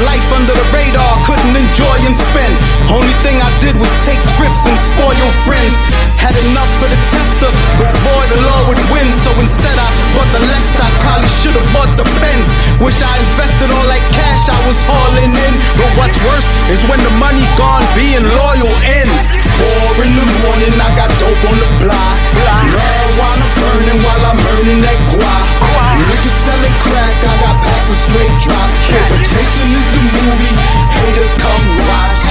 Life 0.01 0.25
under 0.33 0.53
the 0.53 0.67
radar, 0.73 1.13
couldn't 1.25 1.53
enjoy 1.53 1.97
and 2.07 2.15
spend. 2.15 2.55
Only 2.89 3.13
thing 3.21 3.37
I 3.37 3.49
did 3.61 3.75
was 3.77 3.91
take 4.01 4.21
trips 4.33 4.65
and 4.65 4.77
spoil 4.77 5.29
friends. 5.45 5.75
Had 6.17 6.33
enough 6.49 6.71
for 6.81 6.89
the 6.89 6.99
tester, 7.11 7.51
but 7.77 7.89
boy, 8.01 8.23
the 8.33 8.39
law 8.41 8.53
would 8.74 8.89
win. 8.89 9.07
So 9.21 9.30
instead, 9.38 9.78
I 9.78 9.88
bought 10.17 10.30
the 10.34 10.41
Lex. 10.49 10.74
I 10.82 10.89
probably 11.05 11.30
should 11.41 11.55
have 11.57 11.69
bought 11.69 11.91
the 11.93 12.05
Benz. 12.17 12.47
Wish 12.82 12.97
I 12.97 13.13
invested 13.21 13.69
all 13.69 13.88
that 13.88 14.03
cash 14.13 14.49
I 14.49 14.57
was 14.65 14.80
hauling 14.89 15.34
in. 15.34 15.53
But 15.78 15.89
what's 15.97 16.17
worse 16.26 16.47
is 16.74 16.82
when 16.89 16.99
the 17.05 17.13
money 17.21 17.45
gone, 17.55 17.86
being 17.93 18.26
loyal 18.26 18.74
ends. 18.84 19.26
Four 19.61 20.01
in 20.01 20.11
the 20.17 20.28
morning, 20.41 20.74
I 20.82 20.89
got 20.97 21.09
dope 21.21 21.43
on 21.45 21.57
the 21.61 21.69
block. 21.86 22.17
Marijuana 22.34 23.47
burning 23.61 23.99
while 24.01 24.24
I'm 24.34 24.39
earning 24.57 24.82
that 24.82 24.99
guap. 25.13 25.47
Niggas 25.93 26.38
selling 26.43 26.76
crack, 26.89 27.15
I 27.21 27.34
got 27.45 27.55
packs 27.61 27.89
of 27.93 27.99
straight 28.09 28.36
drop. 28.41 28.69
Paper 28.89 29.21
is 29.21 29.88
the 29.93 30.01
movie. 30.01 30.53
Haters 30.97 31.34
come 31.38 31.65
watch. 31.86 32.21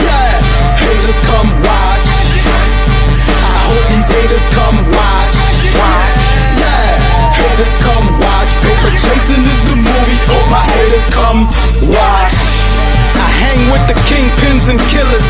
Yeah, 0.00 0.34
haters 0.82 1.20
come 1.22 1.50
watch. 1.62 1.99
Hope 3.70 3.86
these 3.86 4.08
haters 4.10 4.46
come 4.50 4.82
watch. 4.90 5.36
Watch, 5.78 6.18
yeah, 6.58 6.98
haters 7.38 7.76
come 7.78 8.06
watch. 8.18 8.50
Paper 8.66 8.92
chasing 8.98 9.46
is 9.46 9.60
the 9.70 9.78
movie. 9.78 10.18
Hope 10.26 10.48
my 10.50 10.64
haters 10.74 11.06
come 11.14 11.46
watch. 11.86 12.34
I 13.14 13.30
hang 13.30 13.60
with 13.70 13.84
the 13.86 13.94
kingpins 14.10 14.66
and 14.74 14.78
killers. 14.90 15.28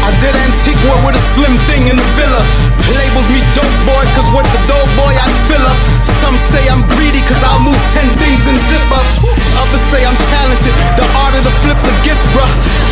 I 0.00 0.10
did 0.24 0.32
Antigua 0.32 1.04
with 1.04 1.20
a 1.20 1.24
slim 1.36 1.52
thing 1.68 1.92
in 1.92 1.96
the 2.00 2.08
villa. 2.16 2.69
Labeled 2.88 3.28
me 3.28 3.40
dope 3.52 3.78
boy, 3.84 4.04
cause 4.16 4.28
with 4.32 4.48
the 4.48 4.62
dope 4.64 4.92
boy 4.96 5.12
I 5.12 5.28
fill 5.50 5.64
up. 5.64 5.78
Some 6.24 6.36
say 6.40 6.64
I'm 6.72 6.84
greedy, 6.96 7.20
cause 7.28 7.40
I'll 7.44 7.60
move 7.60 7.80
ten 7.92 8.08
things 8.16 8.46
in 8.48 8.56
zip 8.56 8.86
ups. 8.92 9.24
Others 9.26 9.84
say 9.92 10.00
I'm 10.06 10.16
talented, 10.16 10.74
the 10.96 11.06
art 11.20 11.34
of 11.36 11.44
the 11.44 11.54
flip's 11.64 11.84
a 11.84 11.94
gift, 12.06 12.22
bruh. 12.32 12.48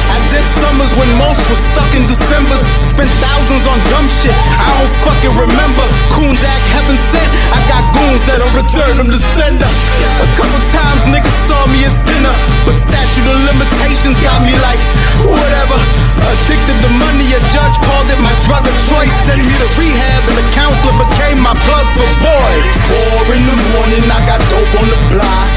I 0.08 0.16
did 0.32 0.44
summers 0.60 0.92
when 0.96 1.08
most 1.20 1.44
was 1.48 1.60
stuck 1.60 1.88
in 1.96 2.08
Decembers. 2.08 2.60
Spent 2.80 3.10
thousands 3.20 3.64
on 3.68 3.78
dumb 3.92 4.08
shit, 4.08 4.32
I 4.32 4.68
don't 4.76 4.94
fucking 5.04 5.34
remember. 5.36 5.84
Coons 6.16 6.40
act 6.40 6.64
heaven 6.72 6.96
sent, 6.96 7.28
I 7.52 7.60
got 7.68 7.82
goons 7.92 8.24
that'll 8.24 8.52
return 8.56 8.96
them 9.00 9.08
to 9.12 9.20
sender. 9.36 9.68
A 9.68 10.28
couple 10.36 10.60
times 10.72 11.04
niggas 11.08 11.38
saw 11.44 11.60
me 11.68 11.84
as 11.84 11.96
dinner, 12.08 12.34
but 12.64 12.76
statute 12.80 13.28
of 13.28 13.38
limitations 13.48 14.16
got 14.24 14.40
me 14.44 14.56
like, 14.64 14.80
whatever. 15.28 15.78
Addicted 16.18 16.76
to 16.84 16.90
money, 16.96 17.28
a 17.36 17.40
judge 17.52 17.76
called 17.84 18.08
it 18.10 18.20
my 18.20 18.32
drug 18.44 18.64
of 18.64 18.76
choice. 18.88 19.12
Sent 19.28 19.40
me 19.44 19.52
to 19.52 19.68
rehab, 19.78 20.22
and 20.28 20.36
the 20.36 20.46
counselor 20.52 20.96
became 21.06 21.38
my 21.38 21.54
plug 21.64 21.86
for 21.94 22.10
boy. 22.20 22.52
Four 22.90 23.22
in 23.34 23.42
the 23.46 23.58
morning, 23.72 24.04
I 24.10 24.20
got 24.26 24.40
dope 24.50 24.74
on 24.76 24.86
the 24.90 25.00
block. 25.14 25.48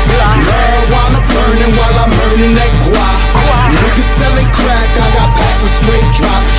Marijuana 0.46 1.22
burning 1.26 1.74
while 1.76 1.98
I'm 1.98 2.14
earning 2.30 2.54
that 2.56 2.72
guap. 2.86 3.20
Niggas 3.82 4.12
selling 4.22 4.50
crack, 4.54 4.90
I 5.02 5.08
got 5.18 5.30
packs 5.36 5.64
of 5.66 5.72
straight 5.82 6.08
drop. 6.16 6.51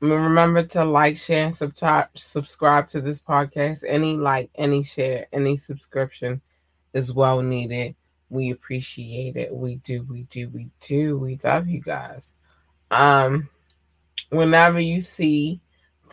remember 0.00 0.64
to 0.64 0.84
like, 0.84 1.16
share, 1.16 1.46
and 1.46 1.54
subscribe 1.54 2.08
subscribe 2.16 2.88
to 2.88 3.00
this 3.00 3.20
podcast. 3.20 3.84
Any 3.86 4.16
like, 4.16 4.50
any 4.54 4.82
share, 4.82 5.26
any 5.32 5.56
subscription 5.56 6.40
is 6.94 7.12
well 7.12 7.42
needed. 7.42 7.94
We 8.30 8.50
appreciate 8.50 9.36
it. 9.36 9.54
We 9.54 9.76
do, 9.76 10.02
we 10.04 10.22
do, 10.24 10.48
we 10.48 10.70
do. 10.80 11.18
We 11.18 11.38
love 11.44 11.68
you 11.68 11.80
guys. 11.80 12.32
Um, 12.90 13.48
whenever 14.30 14.80
you 14.80 15.00
see 15.00 15.60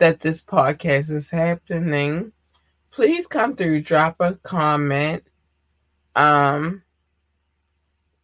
that 0.00 0.20
this 0.20 0.42
podcast 0.42 1.10
is 1.10 1.30
happening, 1.30 2.32
please 2.90 3.26
come 3.26 3.52
through, 3.52 3.82
drop 3.82 4.16
a 4.20 4.34
comment. 4.42 5.22
Um, 6.16 6.82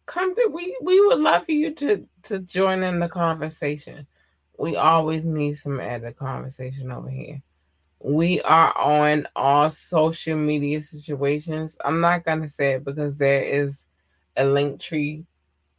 come 0.07 0.35
through. 0.35 0.49
We 0.51 0.75
we 0.81 0.99
would 1.07 1.19
love 1.19 1.45
for 1.45 1.53
you 1.53 1.73
to 1.75 2.05
to 2.23 2.39
join 2.39 2.83
in 2.83 2.99
the 2.99 3.07
conversation. 3.07 4.05
We 4.57 4.75
always 4.75 5.23
need 5.23 5.53
some 5.53 5.79
added 5.79 6.17
conversation 6.17 6.91
over 6.91 7.09
here. 7.09 7.41
We 7.99 8.41
are 8.41 8.75
on 8.77 9.27
all 9.35 9.69
social 9.69 10.35
media 10.35 10.81
situations. 10.81 11.77
I'm 11.85 12.01
not 12.01 12.25
gonna 12.25 12.47
say 12.47 12.73
it 12.73 12.85
because 12.85 13.17
there 13.17 13.43
is 13.43 13.85
a 14.35 14.45
link 14.45 14.81
tree 14.81 15.25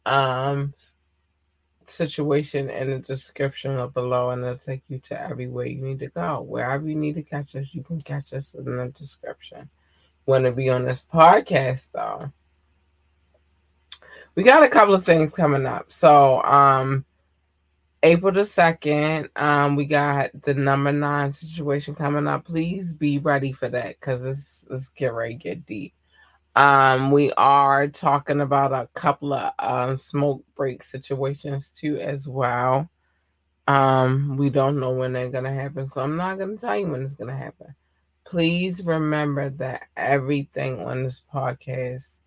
um 0.05 0.73
situation 1.99 2.69
in 2.69 2.89
the 2.91 2.99
description 2.99 3.77
of 3.77 3.93
below 3.93 4.29
and 4.29 4.43
it'll 4.43 4.57
take 4.57 4.83
you 4.87 4.99
to 4.99 5.21
everywhere 5.21 5.65
you 5.65 5.81
need 5.81 5.99
to 5.99 6.07
go. 6.07 6.41
Wherever 6.41 6.87
you 6.87 6.95
need 6.95 7.15
to 7.15 7.23
catch 7.23 7.55
us, 7.55 7.73
you 7.73 7.83
can 7.83 7.99
catch 7.99 8.31
us 8.33 8.53
in 8.53 8.77
the 8.77 8.87
description. 8.87 9.69
Want 10.25 10.45
to 10.45 10.53
be 10.53 10.69
on 10.69 10.85
this 10.85 11.05
podcast 11.13 11.87
though? 11.93 12.31
We 14.35 14.43
got 14.43 14.63
a 14.63 14.69
couple 14.69 14.95
of 14.95 15.03
things 15.03 15.31
coming 15.31 15.65
up. 15.65 15.91
So 15.91 16.41
um 16.43 17.05
April 18.01 18.31
the 18.31 18.41
2nd, 18.41 19.29
um, 19.35 19.75
we 19.75 19.85
got 19.85 20.29
the 20.41 20.53
number 20.53 20.93
nine 20.93 21.33
situation 21.33 21.95
coming 21.95 22.27
up. 22.27 22.45
Please 22.45 22.93
be 22.93 23.19
ready 23.19 23.51
for 23.51 23.67
that 23.67 23.99
because 23.99 24.23
it's, 24.23 24.63
it's 24.71 24.89
get 24.91 25.13
ready 25.13 25.35
get 25.35 25.65
deep. 25.65 25.93
Um, 26.55 27.11
we 27.11 27.31
are 27.33 27.87
talking 27.87 28.41
about 28.41 28.73
a 28.73 28.89
couple 28.93 29.33
of 29.33 29.53
um, 29.59 29.97
smoke 29.97 30.43
break 30.55 30.83
situations 30.83 31.69
too, 31.69 31.97
as 31.97 32.27
well. 32.27 32.89
Um, 33.67 34.35
we 34.35 34.49
don't 34.49 34.79
know 34.79 34.91
when 34.91 35.13
they're 35.13 35.29
gonna 35.29 35.53
happen, 35.53 35.87
so 35.87 36.01
I'm 36.01 36.17
not 36.17 36.39
gonna 36.39 36.57
tell 36.57 36.77
you 36.77 36.87
when 36.87 37.03
it's 37.03 37.13
gonna 37.13 37.37
happen. 37.37 37.75
Please 38.25 38.83
remember 38.85 39.49
that 39.51 39.83
everything 39.95 40.79
on 40.79 41.03
this 41.03 41.21
podcast 41.33 42.17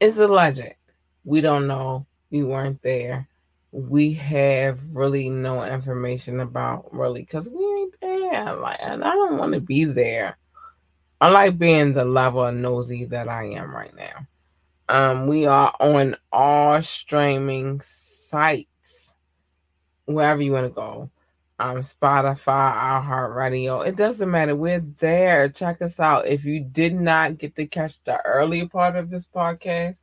is 0.00 0.18
alleged. 0.18 0.74
We 1.24 1.40
don't 1.40 1.66
know. 1.66 2.06
We 2.30 2.44
weren't 2.44 2.82
there. 2.82 3.28
We 3.70 4.12
have 4.14 4.80
really 4.92 5.30
no 5.30 5.62
information 5.62 6.40
about 6.40 6.92
really 6.92 7.22
because 7.22 7.48
we 7.48 7.64
ain't 7.64 7.94
there. 8.00 8.54
Like, 8.56 8.78
and 8.80 9.04
I 9.04 9.10
don't 9.10 9.38
want 9.38 9.52
to 9.54 9.60
be 9.60 9.84
there. 9.84 10.36
I 11.20 11.30
like 11.30 11.58
being 11.58 11.92
the 11.92 12.04
level 12.04 12.44
of 12.44 12.54
nosy 12.54 13.04
that 13.06 13.28
I 13.28 13.46
am 13.46 13.74
right 13.74 13.94
now. 13.94 14.26
Um, 14.88 15.26
we 15.26 15.46
are 15.46 15.74
on 15.80 16.16
all 16.32 16.80
streaming 16.80 17.80
sites, 17.80 19.14
wherever 20.06 20.40
you 20.40 20.52
want 20.52 20.66
to 20.66 20.72
go. 20.72 21.10
Um, 21.58 21.78
Spotify, 21.78 22.72
iHeartRadio. 23.04 23.84
It 23.86 23.96
doesn't 23.96 24.30
matter. 24.30 24.54
We're 24.54 24.80
there. 24.80 25.48
Check 25.48 25.82
us 25.82 25.98
out. 25.98 26.28
If 26.28 26.44
you 26.44 26.60
did 26.60 26.94
not 26.94 27.38
get 27.38 27.56
to 27.56 27.66
catch 27.66 28.02
the 28.04 28.24
early 28.24 28.68
part 28.68 28.94
of 28.94 29.10
this 29.10 29.26
podcast, 29.26 29.96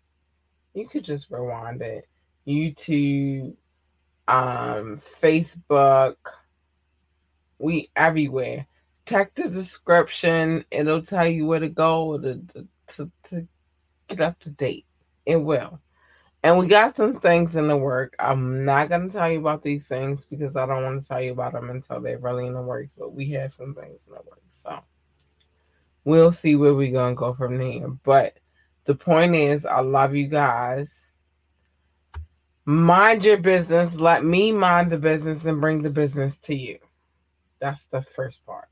you 0.74 0.86
could 0.86 1.05
just 1.05 1.32
rewind 1.32 1.82
it. 1.82 2.09
YouTube, 2.45 3.55
um, 4.28 4.99
Facebook, 4.99 6.18
we 7.57 7.89
everywhere. 7.95 8.68
Check 9.08 9.34
the 9.34 9.49
description. 9.49 10.66
It'll 10.72 11.01
tell 11.01 11.28
you 11.28 11.45
where 11.45 11.60
to 11.60 11.70
go 11.70 12.18
to, 12.18 12.41
to, 12.53 12.68
to, 12.88 13.12
to 13.24 13.47
get 14.08 14.22
up 14.22 14.39
to 14.39 14.49
date. 14.49 14.86
It 15.26 15.38
will. 15.38 15.80
And 16.43 16.60
we 16.60 16.68
got 16.68 16.95
some 16.95 17.14
things 17.14 17.56
in 17.56 17.68
the 17.68 17.78
work. 17.78 18.16
I'm 18.20 18.66
not 18.66 18.89
going 18.89 19.08
to 19.08 19.14
tell 19.14 19.32
you 19.32 19.39
about 19.39 19.64
these 19.64 19.88
things 19.88 20.26
because 20.26 20.56
I 20.56 20.68
don't 20.68 20.84
want 20.84 21.01
to 21.01 21.08
tell 21.08 21.20
you 21.20 21.32
about 21.32 21.53
them 21.53 21.72
until 21.72 21.99
they're 22.01 22.20
really 22.20 22.45
in 22.45 22.53
the 22.53 22.62
works. 22.62 22.93
But 22.95 23.16
we 23.16 23.32
have 23.32 23.51
some 23.51 23.74
things 23.74 24.06
in 24.08 24.14
the 24.14 24.22
works. 24.30 24.60
So 24.62 24.80
we'll 26.03 26.32
see 26.32 26.56
where 26.56 26.76
we're 26.76 26.91
going 26.91 27.16
to 27.16 27.20
go 27.20 27.34
from 27.34 27.58
there. 27.58 27.88
But 28.03 28.38
the 28.84 28.93
point 28.93 29.36
is, 29.36 29.66
I 29.66 29.80
love 29.82 30.14
you 30.14 30.28
guys. 30.28 30.93
Mind 32.66 33.24
your 33.24 33.38
business. 33.38 33.99
Let 33.99 34.24
me 34.24 34.51
mind 34.51 34.91
the 34.91 34.99
business 34.99 35.45
and 35.45 35.60
bring 35.60 35.82
the 35.82 35.89
business 35.89 36.38
to 36.39 36.56
you. 36.56 36.78
That's 37.60 37.86
the 37.86 38.03
first 38.03 38.45
part. 38.45 38.68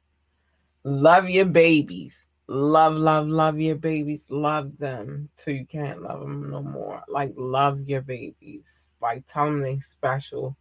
Love 0.83 1.29
your 1.29 1.45
babies. 1.45 2.23
Love, 2.47 2.95
love, 2.95 3.27
love 3.27 3.59
your 3.59 3.75
babies. 3.75 4.25
Love 4.29 4.77
them 4.77 5.29
till 5.37 5.55
you 5.55 5.65
can't 5.65 6.01
love 6.01 6.19
them 6.19 6.49
no 6.51 6.61
more. 6.61 7.01
Like, 7.07 7.33
love 7.37 7.87
your 7.87 8.01
babies. 8.01 8.69
Like, 9.01 9.23
tell 9.27 9.45
them 9.45 9.61
they're 9.61 9.79
special. 9.81 10.57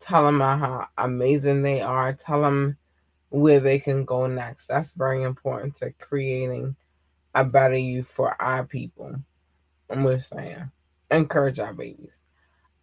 Tell 0.00 0.24
them 0.24 0.40
how 0.40 0.88
amazing 0.98 1.62
they 1.62 1.80
are. 1.80 2.12
Tell 2.12 2.42
them 2.42 2.76
where 3.30 3.60
they 3.60 3.78
can 3.78 4.04
go 4.04 4.26
next. 4.26 4.66
That's 4.66 4.92
very 4.92 5.22
important 5.22 5.76
to 5.76 5.92
creating 5.92 6.76
a 7.34 7.44
better 7.44 7.76
you 7.76 8.02
for 8.02 8.40
our 8.40 8.64
people. 8.64 9.16
I'm 9.88 10.04
just 10.04 10.28
saying. 10.28 10.70
Encourage 11.10 11.58
our 11.58 11.72
babies. 11.72 12.20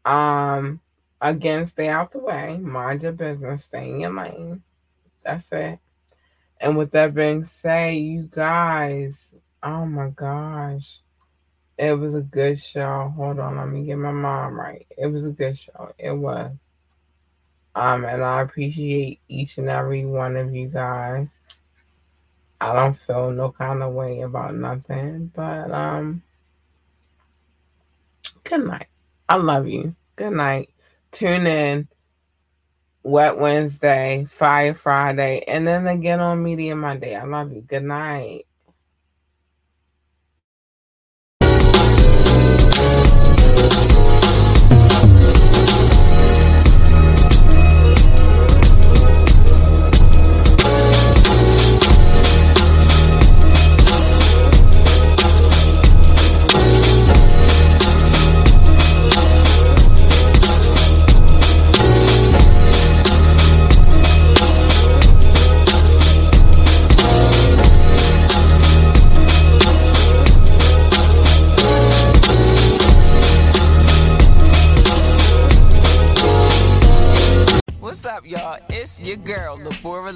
Um, 0.03 0.81
again, 1.21 1.65
stay 1.67 1.89
out 1.89 2.11
the 2.11 2.19
way. 2.19 2.57
Mind 2.57 3.03
your 3.03 3.11
business. 3.11 3.65
Stay 3.65 3.89
in 3.89 3.99
your 3.99 4.13
lane. 4.13 4.63
That's 5.23 5.51
it. 5.51 5.79
And 6.61 6.77
with 6.77 6.91
that 6.91 7.15
being 7.15 7.43
said, 7.43 7.95
you 7.95 8.29
guys, 8.29 9.33
oh 9.63 9.85
my 9.85 10.09
gosh, 10.09 11.01
it 11.77 11.93
was 11.93 12.13
a 12.13 12.21
good 12.21 12.59
show. 12.59 13.11
Hold 13.15 13.39
on, 13.39 13.57
let 13.57 13.67
me 13.67 13.83
get 13.83 13.97
my 13.97 14.11
mom 14.11 14.59
right. 14.59 14.85
It 14.95 15.07
was 15.07 15.25
a 15.25 15.31
good 15.31 15.57
show. 15.57 15.91
It 15.97 16.11
was. 16.11 16.51
Um, 17.73 18.05
and 18.05 18.23
I 18.23 18.41
appreciate 18.41 19.21
each 19.27 19.57
and 19.57 19.69
every 19.69 20.05
one 20.05 20.37
of 20.37 20.53
you 20.53 20.67
guys. 20.67 21.35
I 22.59 22.73
don't 22.73 22.93
feel 22.93 23.31
no 23.31 23.51
kind 23.51 23.81
of 23.81 23.93
way 23.93 24.21
about 24.21 24.53
nothing, 24.53 25.31
but 25.33 25.71
um, 25.71 26.21
good 28.43 28.67
night. 28.67 28.87
I 29.27 29.37
love 29.37 29.67
you. 29.67 29.95
Good 30.15 30.33
night. 30.33 30.69
Tune 31.11 31.47
in. 31.47 31.87
Wet 33.03 33.37
Wednesday, 33.39 34.25
Fire 34.29 34.73
Friday, 34.73 35.43
and 35.47 35.67
then 35.67 35.87
again 35.87 36.19
on 36.19 36.43
Media 36.43 36.75
Monday. 36.75 37.15
I 37.15 37.23
love 37.25 37.53
you. 37.53 37.61
Good 37.61 37.83
night. 37.83 38.45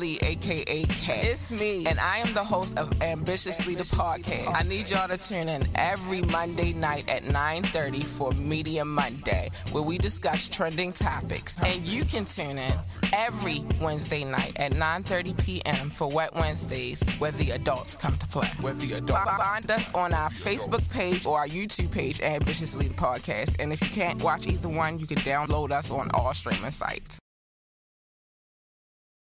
Aka 0.04 0.84
Kat. 0.84 1.24
It's 1.24 1.52
me, 1.52 1.86
and 1.86 1.98
I 2.02 2.18
am 2.18 2.34
the 2.34 2.44
host 2.44 2.78
of 2.78 2.92
Ambitiously 3.02 3.76
the 3.76 3.84
Podcast. 3.84 4.54
I 4.54 4.68
need 4.68 4.90
y'all 4.90 5.08
to 5.08 5.18
tune 5.18 5.48
in 5.48 5.64
every 5.76 6.22
Monday 6.24 6.74
night 6.74 7.10
at 7.10 7.24
9:30 7.24 8.04
for 8.04 8.32
Media 8.32 8.84
Monday, 8.84 9.52
where 9.72 9.84
we 9.84 9.98
discuss 9.98 10.50
trending 10.50 10.92
topics. 10.92 11.58
And 11.64 11.88
you 11.88 12.04
can 12.04 12.26
tune 12.26 12.58
in 12.58 12.74
every 13.14 13.64
Wednesday 13.80 14.26
night 14.26 14.52
at 14.58 14.74
9:30 14.74 15.34
p.m. 15.46 15.90
for 15.90 16.10
Wet 16.10 16.36
Wednesdays, 16.36 17.02
where 17.20 17.32
the 17.32 17.52
adults 17.52 17.96
come 17.96 18.16
to 18.16 18.28
play. 18.28 18.50
Where 18.60 18.74
the 18.74 18.94
adults 18.94 19.38
find 19.38 19.72
us 19.72 19.94
on 19.94 20.14
our 20.14 20.30
Facebook 20.30 20.92
page 20.92 21.26
or 21.26 21.40
our 21.40 21.48
YouTube 21.48 21.92
page, 21.92 22.20
Ambitiously 22.20 22.90
the 22.90 22.96
Podcast. 22.96 23.56
And 23.60 23.72
if 23.72 23.82
you 23.82 23.90
can't 23.90 24.22
watch 24.22 24.46
either 24.46 24.68
one, 24.68 25.00
you 25.00 25.08
can 25.08 25.20
download 25.20 25.72
us 25.72 25.90
on 25.90 26.12
all 26.14 26.34
streaming 26.34 26.72
sites. 26.72 27.20